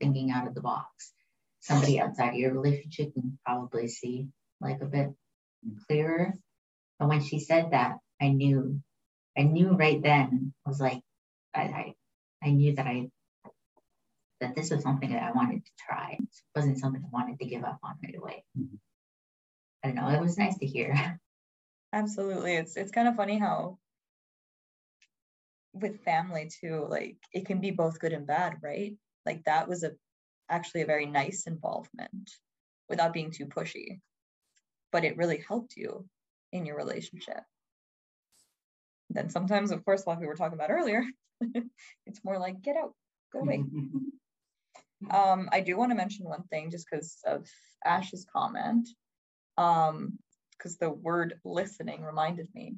thinking 0.00 0.30
out 0.30 0.46
of 0.46 0.54
the 0.54 0.60
box 0.60 1.12
somebody 1.68 2.00
outside 2.00 2.30
of 2.30 2.34
your 2.34 2.52
relationship 2.52 3.12
can 3.14 3.38
probably 3.44 3.88
see 3.88 4.28
like 4.60 4.80
a 4.80 4.86
bit 4.86 5.08
clearer 5.86 6.34
but 6.98 7.08
when 7.08 7.22
she 7.22 7.38
said 7.38 7.70
that 7.70 7.98
I 8.20 8.28
knew, 8.28 8.80
I 9.36 9.42
knew 9.42 9.70
right 9.70 10.02
then. 10.02 10.52
I 10.66 10.68
was 10.68 10.80
like, 10.80 11.00
I, 11.54 11.60
I, 11.60 11.94
I 12.42 12.50
knew 12.50 12.74
that 12.74 12.86
I, 12.86 13.08
that 14.40 14.54
this 14.54 14.70
was 14.70 14.82
something 14.82 15.10
that 15.10 15.22
I 15.22 15.32
wanted 15.32 15.64
to 15.64 15.70
try. 15.78 16.16
It 16.18 16.28
wasn't 16.54 16.78
something 16.78 17.02
I 17.04 17.08
wanted 17.12 17.38
to 17.38 17.46
give 17.46 17.64
up 17.64 17.78
on 17.82 17.96
right 18.02 18.16
away. 18.16 18.44
Mhm. 18.58 18.78
I 19.84 19.88
don't 19.88 19.96
know. 19.96 20.08
It 20.08 20.20
was 20.20 20.38
nice 20.38 20.58
to 20.58 20.66
hear. 20.66 21.20
Absolutely. 21.92 22.56
It's 22.56 22.76
it's 22.76 22.90
kind 22.90 23.08
of 23.08 23.16
funny 23.16 23.38
how 23.38 23.78
with 25.72 26.02
family 26.04 26.50
too, 26.60 26.86
like 26.88 27.16
it 27.32 27.46
can 27.46 27.60
be 27.60 27.70
both 27.70 28.00
good 28.00 28.12
and 28.12 28.26
bad, 28.26 28.56
right? 28.60 28.96
Like 29.24 29.44
that 29.44 29.68
was 29.68 29.84
a 29.84 29.92
actually 30.48 30.82
a 30.82 30.86
very 30.86 31.06
nice 31.06 31.46
involvement 31.46 32.30
without 32.88 33.12
being 33.12 33.30
too 33.30 33.46
pushy. 33.46 34.00
But 34.90 35.04
it 35.04 35.16
really 35.16 35.44
helped 35.46 35.76
you 35.76 36.06
in 36.52 36.64
your 36.64 36.76
relationship. 36.76 37.42
Then 39.10 39.30
sometimes, 39.30 39.70
of 39.70 39.84
course, 39.84 40.06
like 40.06 40.20
we 40.20 40.26
were 40.26 40.34
talking 40.34 40.58
about 40.58 40.70
earlier, 40.70 41.02
it's 42.06 42.24
more 42.24 42.38
like 42.38 42.62
get 42.62 42.76
out, 42.76 42.94
go 43.32 43.40
away. 43.40 43.64
Um, 45.12 45.48
I 45.52 45.60
do 45.60 45.76
want 45.76 45.92
to 45.92 45.96
mention 45.96 46.26
one 46.26 46.42
thing 46.50 46.72
just 46.72 46.88
because 46.90 47.18
of 47.24 47.46
Ash's 47.84 48.26
comment. 48.32 48.88
Um, 49.56 50.18
because 50.58 50.76
the 50.76 50.90
word 50.90 51.38
listening 51.44 52.02
reminded 52.02 52.48
me 52.52 52.74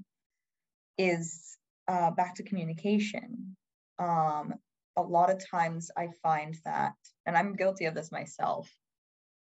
is 0.99 1.57
uh, 1.89 2.11
back 2.11 2.35
to 2.35 2.43
communication. 2.43 3.57
Um, 3.99 4.55
a 4.97 5.03
lot 5.03 5.31
of 5.31 5.45
times 5.51 5.91
I 5.97 6.09
find 6.23 6.57
that, 6.65 6.95
and 7.27 7.37
I'm 7.37 7.57
guilty 7.57 7.87
of 7.87 7.95
this 7.95 8.13
myself, 8.13 8.69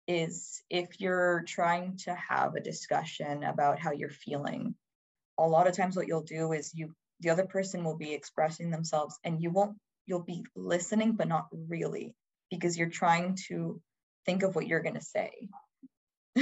is 0.08 0.62
if 0.70 1.00
you're 1.00 1.44
trying 1.48 1.98
to 2.06 2.16
have 2.16 2.56
a 2.56 2.62
discussion 2.62 3.44
about 3.44 3.80
how 3.80 3.92
you're 3.92 4.10
feeling, 4.10 4.76
a 5.38 5.48
lot 5.48 5.68
of 5.68 5.76
times 5.76 5.96
what 5.96 6.08
you'll 6.08 6.24
do 6.24 6.52
is 6.52 6.74
you, 6.74 6.94
the 7.20 7.30
other 7.30 7.46
person 7.46 7.84
will 7.84 7.98
be 7.98 8.14
expressing 8.14 8.72
themselves 8.72 9.18
and 9.24 9.42
you 9.42 9.52
won't, 9.52 9.78
you'll 10.06 10.24
be 10.24 10.44
listening, 10.56 11.14
but 11.14 11.28
not 11.28 11.48
really 11.52 12.16
because 12.50 12.78
you're 12.78 12.90
trying 12.90 13.38
to 13.48 13.82
think 14.26 14.44
of 14.44 14.56
what 14.56 14.68
you're 14.68 14.82
going 14.82 14.96
to 14.96 15.02
say. 15.02 15.32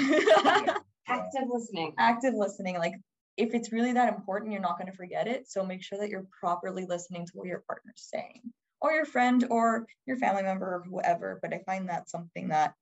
Active 1.08 1.50
listening. 1.50 1.94
Active 1.98 2.34
listening, 2.36 2.78
like 2.78 2.94
if 3.38 3.54
it's 3.54 3.72
really 3.72 3.94
that 3.94 4.14
important, 4.14 4.52
you're 4.52 4.62
not 4.62 4.78
going 4.78 4.92
to 4.92 4.98
forget 4.98 5.28
it. 5.28 5.50
So 5.50 5.64
make 5.64 5.84
sure 5.84 5.98
that 6.00 6.10
you're 6.10 6.28
properly 6.40 6.86
listening 6.86 7.26
to 7.26 7.32
what 7.34 7.48
your 7.48 7.64
partner's 7.66 8.08
saying, 8.14 8.42
or 8.82 8.92
your 8.92 9.06
friend, 9.06 9.46
or 9.50 9.86
your 10.06 10.18
family 10.18 10.44
member, 10.44 10.66
or 10.66 10.84
whoever. 10.90 11.40
But 11.42 11.54
I 11.54 11.60
find 11.66 11.90
that 11.90 12.10
something 12.10 12.50
that 12.50 12.74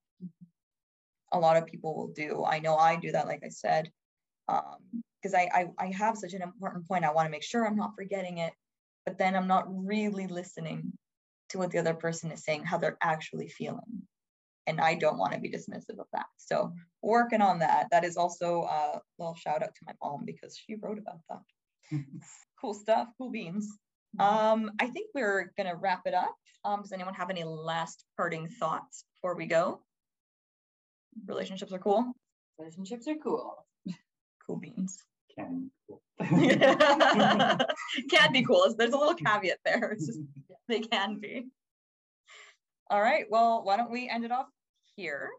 a 1.31 1.39
lot 1.39 1.57
of 1.57 1.65
people 1.65 1.95
will 1.95 2.09
do. 2.09 2.45
I 2.45 2.59
know 2.59 2.75
I 2.75 2.95
do 2.95 3.11
that, 3.11 3.27
like 3.27 3.43
I 3.43 3.49
said, 3.49 3.91
um, 4.47 5.03
because 5.21 5.33
I, 5.33 5.49
I 5.53 5.85
I 5.85 5.91
have 5.91 6.17
such 6.17 6.33
an 6.33 6.41
important 6.41 6.87
point. 6.87 7.05
I 7.05 7.11
want 7.11 7.25
to 7.25 7.31
make 7.31 7.43
sure 7.43 7.65
I'm 7.65 7.75
not 7.75 7.95
forgetting 7.95 8.37
it, 8.37 8.53
but 9.05 9.17
then 9.17 9.35
I'm 9.35 9.47
not 9.47 9.65
really 9.67 10.27
listening 10.27 10.93
to 11.49 11.57
what 11.57 11.71
the 11.71 11.79
other 11.79 11.93
person 11.93 12.31
is 12.31 12.43
saying, 12.43 12.63
how 12.63 12.77
they're 12.77 12.97
actually 13.01 13.47
feeling. 13.47 14.03
And 14.67 14.81
I 14.81 14.95
don't 14.95 15.17
want 15.17 15.33
to 15.33 15.39
be 15.39 15.49
dismissive 15.49 15.99
of 15.99 16.07
that. 16.11 16.25
So 16.35 16.73
working 17.01 17.41
on 17.41 17.59
that. 17.59 17.87
That 17.91 18.03
is 18.03 18.17
also 18.17 18.63
a 18.63 18.99
little 19.17 19.35
shout 19.35 19.63
out 19.63 19.73
to 19.73 19.85
my 19.85 19.93
mom 20.03 20.23
because 20.25 20.57
she 20.57 20.75
wrote 20.75 20.97
about 20.97 21.19
that. 21.29 21.99
cool 22.61 22.73
stuff, 22.73 23.07
cool 23.17 23.31
beans. 23.31 23.71
Um, 24.19 24.71
I 24.79 24.87
think 24.87 25.09
we're 25.13 25.51
gonna 25.57 25.75
wrap 25.75 26.01
it 26.05 26.13
up. 26.13 26.35
Um, 26.63 26.81
does 26.81 26.91
anyone 26.91 27.13
have 27.13 27.29
any 27.29 27.43
last 27.43 28.03
parting 28.15 28.47
thoughts 28.47 29.05
before 29.15 29.35
we 29.35 29.45
go? 29.45 29.81
Relationships 31.25 31.71
are 31.71 31.79
cool. 31.79 32.13
Relationships 32.59 33.07
are 33.07 33.15
cool. 33.15 33.65
Cool 34.45 34.57
beans. 34.57 35.03
Can. 35.37 35.71
cool. 35.87 36.01
can 36.19 38.31
be 38.31 38.43
cool. 38.43 38.73
There's 38.77 38.93
a 38.93 38.97
little 38.97 39.13
caveat 39.13 39.59
there. 39.63 39.91
It's 39.91 40.07
just 40.07 40.19
they 40.67 40.79
can 40.79 41.19
be. 41.19 41.45
All 42.89 43.01
right. 43.01 43.25
Well, 43.29 43.63
why 43.63 43.77
don't 43.77 43.91
we 43.91 44.09
end 44.09 44.25
it 44.25 44.31
off 44.31 44.47
here? 44.95 45.29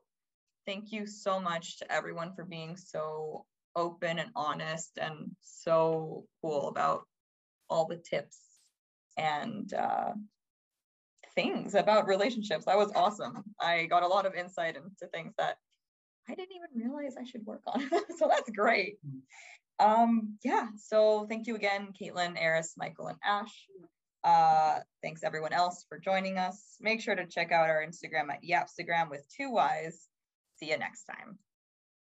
Thank 0.67 0.93
you 0.93 1.07
so 1.07 1.41
much 1.41 1.79
to 1.79 1.91
everyone 1.91 2.35
for 2.35 2.45
being 2.45 2.77
so 2.77 3.45
open 3.75 4.19
and 4.19 4.31
honest 4.37 4.99
and 5.01 5.35
so 5.41 6.25
cool 6.43 6.69
about 6.69 7.05
all 7.71 7.87
the 7.87 7.97
tips 7.97 8.39
and 9.19 9.73
uh, 9.75 10.13
things 11.35 11.75
about 11.75 12.07
relationships. 12.07 12.65
That 12.65 12.79
was 12.79 12.93
awesome. 12.95 13.45
I 13.61 13.87
got 13.87 14.03
a 14.03 14.09
lot 14.09 14.27
of 14.27 14.35
insight 14.35 14.77
into 14.77 15.07
things 15.13 15.35
that 15.39 15.57
I 16.29 16.35
didn't 16.35 16.57
even 16.57 16.91
realize 16.91 17.17
I 17.19 17.25
should 17.25 17.45
work 17.47 17.63
on. 17.67 17.81
so 18.19 18.29
that's 18.29 18.51
great. 18.51 18.99
Um, 19.79 20.37
yeah, 20.45 20.69
so 20.77 21.27
thank 21.29 21.47
you 21.47 21.55
again, 21.55 21.93
Caitlin, 22.01 22.35
Eris, 22.37 22.75
Michael, 22.77 23.09
and 23.09 23.19
Ash. 23.25 23.67
Uh, 24.25 24.81
thanks 25.03 25.23
everyone 25.23 25.53
else 25.53 25.85
for 25.89 25.99
joining 25.99 26.39
us. 26.39 26.77
Make 26.81 27.01
sure 27.01 27.15
to 27.15 27.27
check 27.27 27.53
out 27.53 27.71
our 27.71 27.85
Instagram 27.87 28.31
at 28.31 28.43
Yapstagram 28.43 29.11
with 29.11 29.25
two 29.35 29.51
Y's. 29.51 30.09
See 30.57 30.71
you 30.71 30.79
next 30.79 31.05
time. 31.05 31.39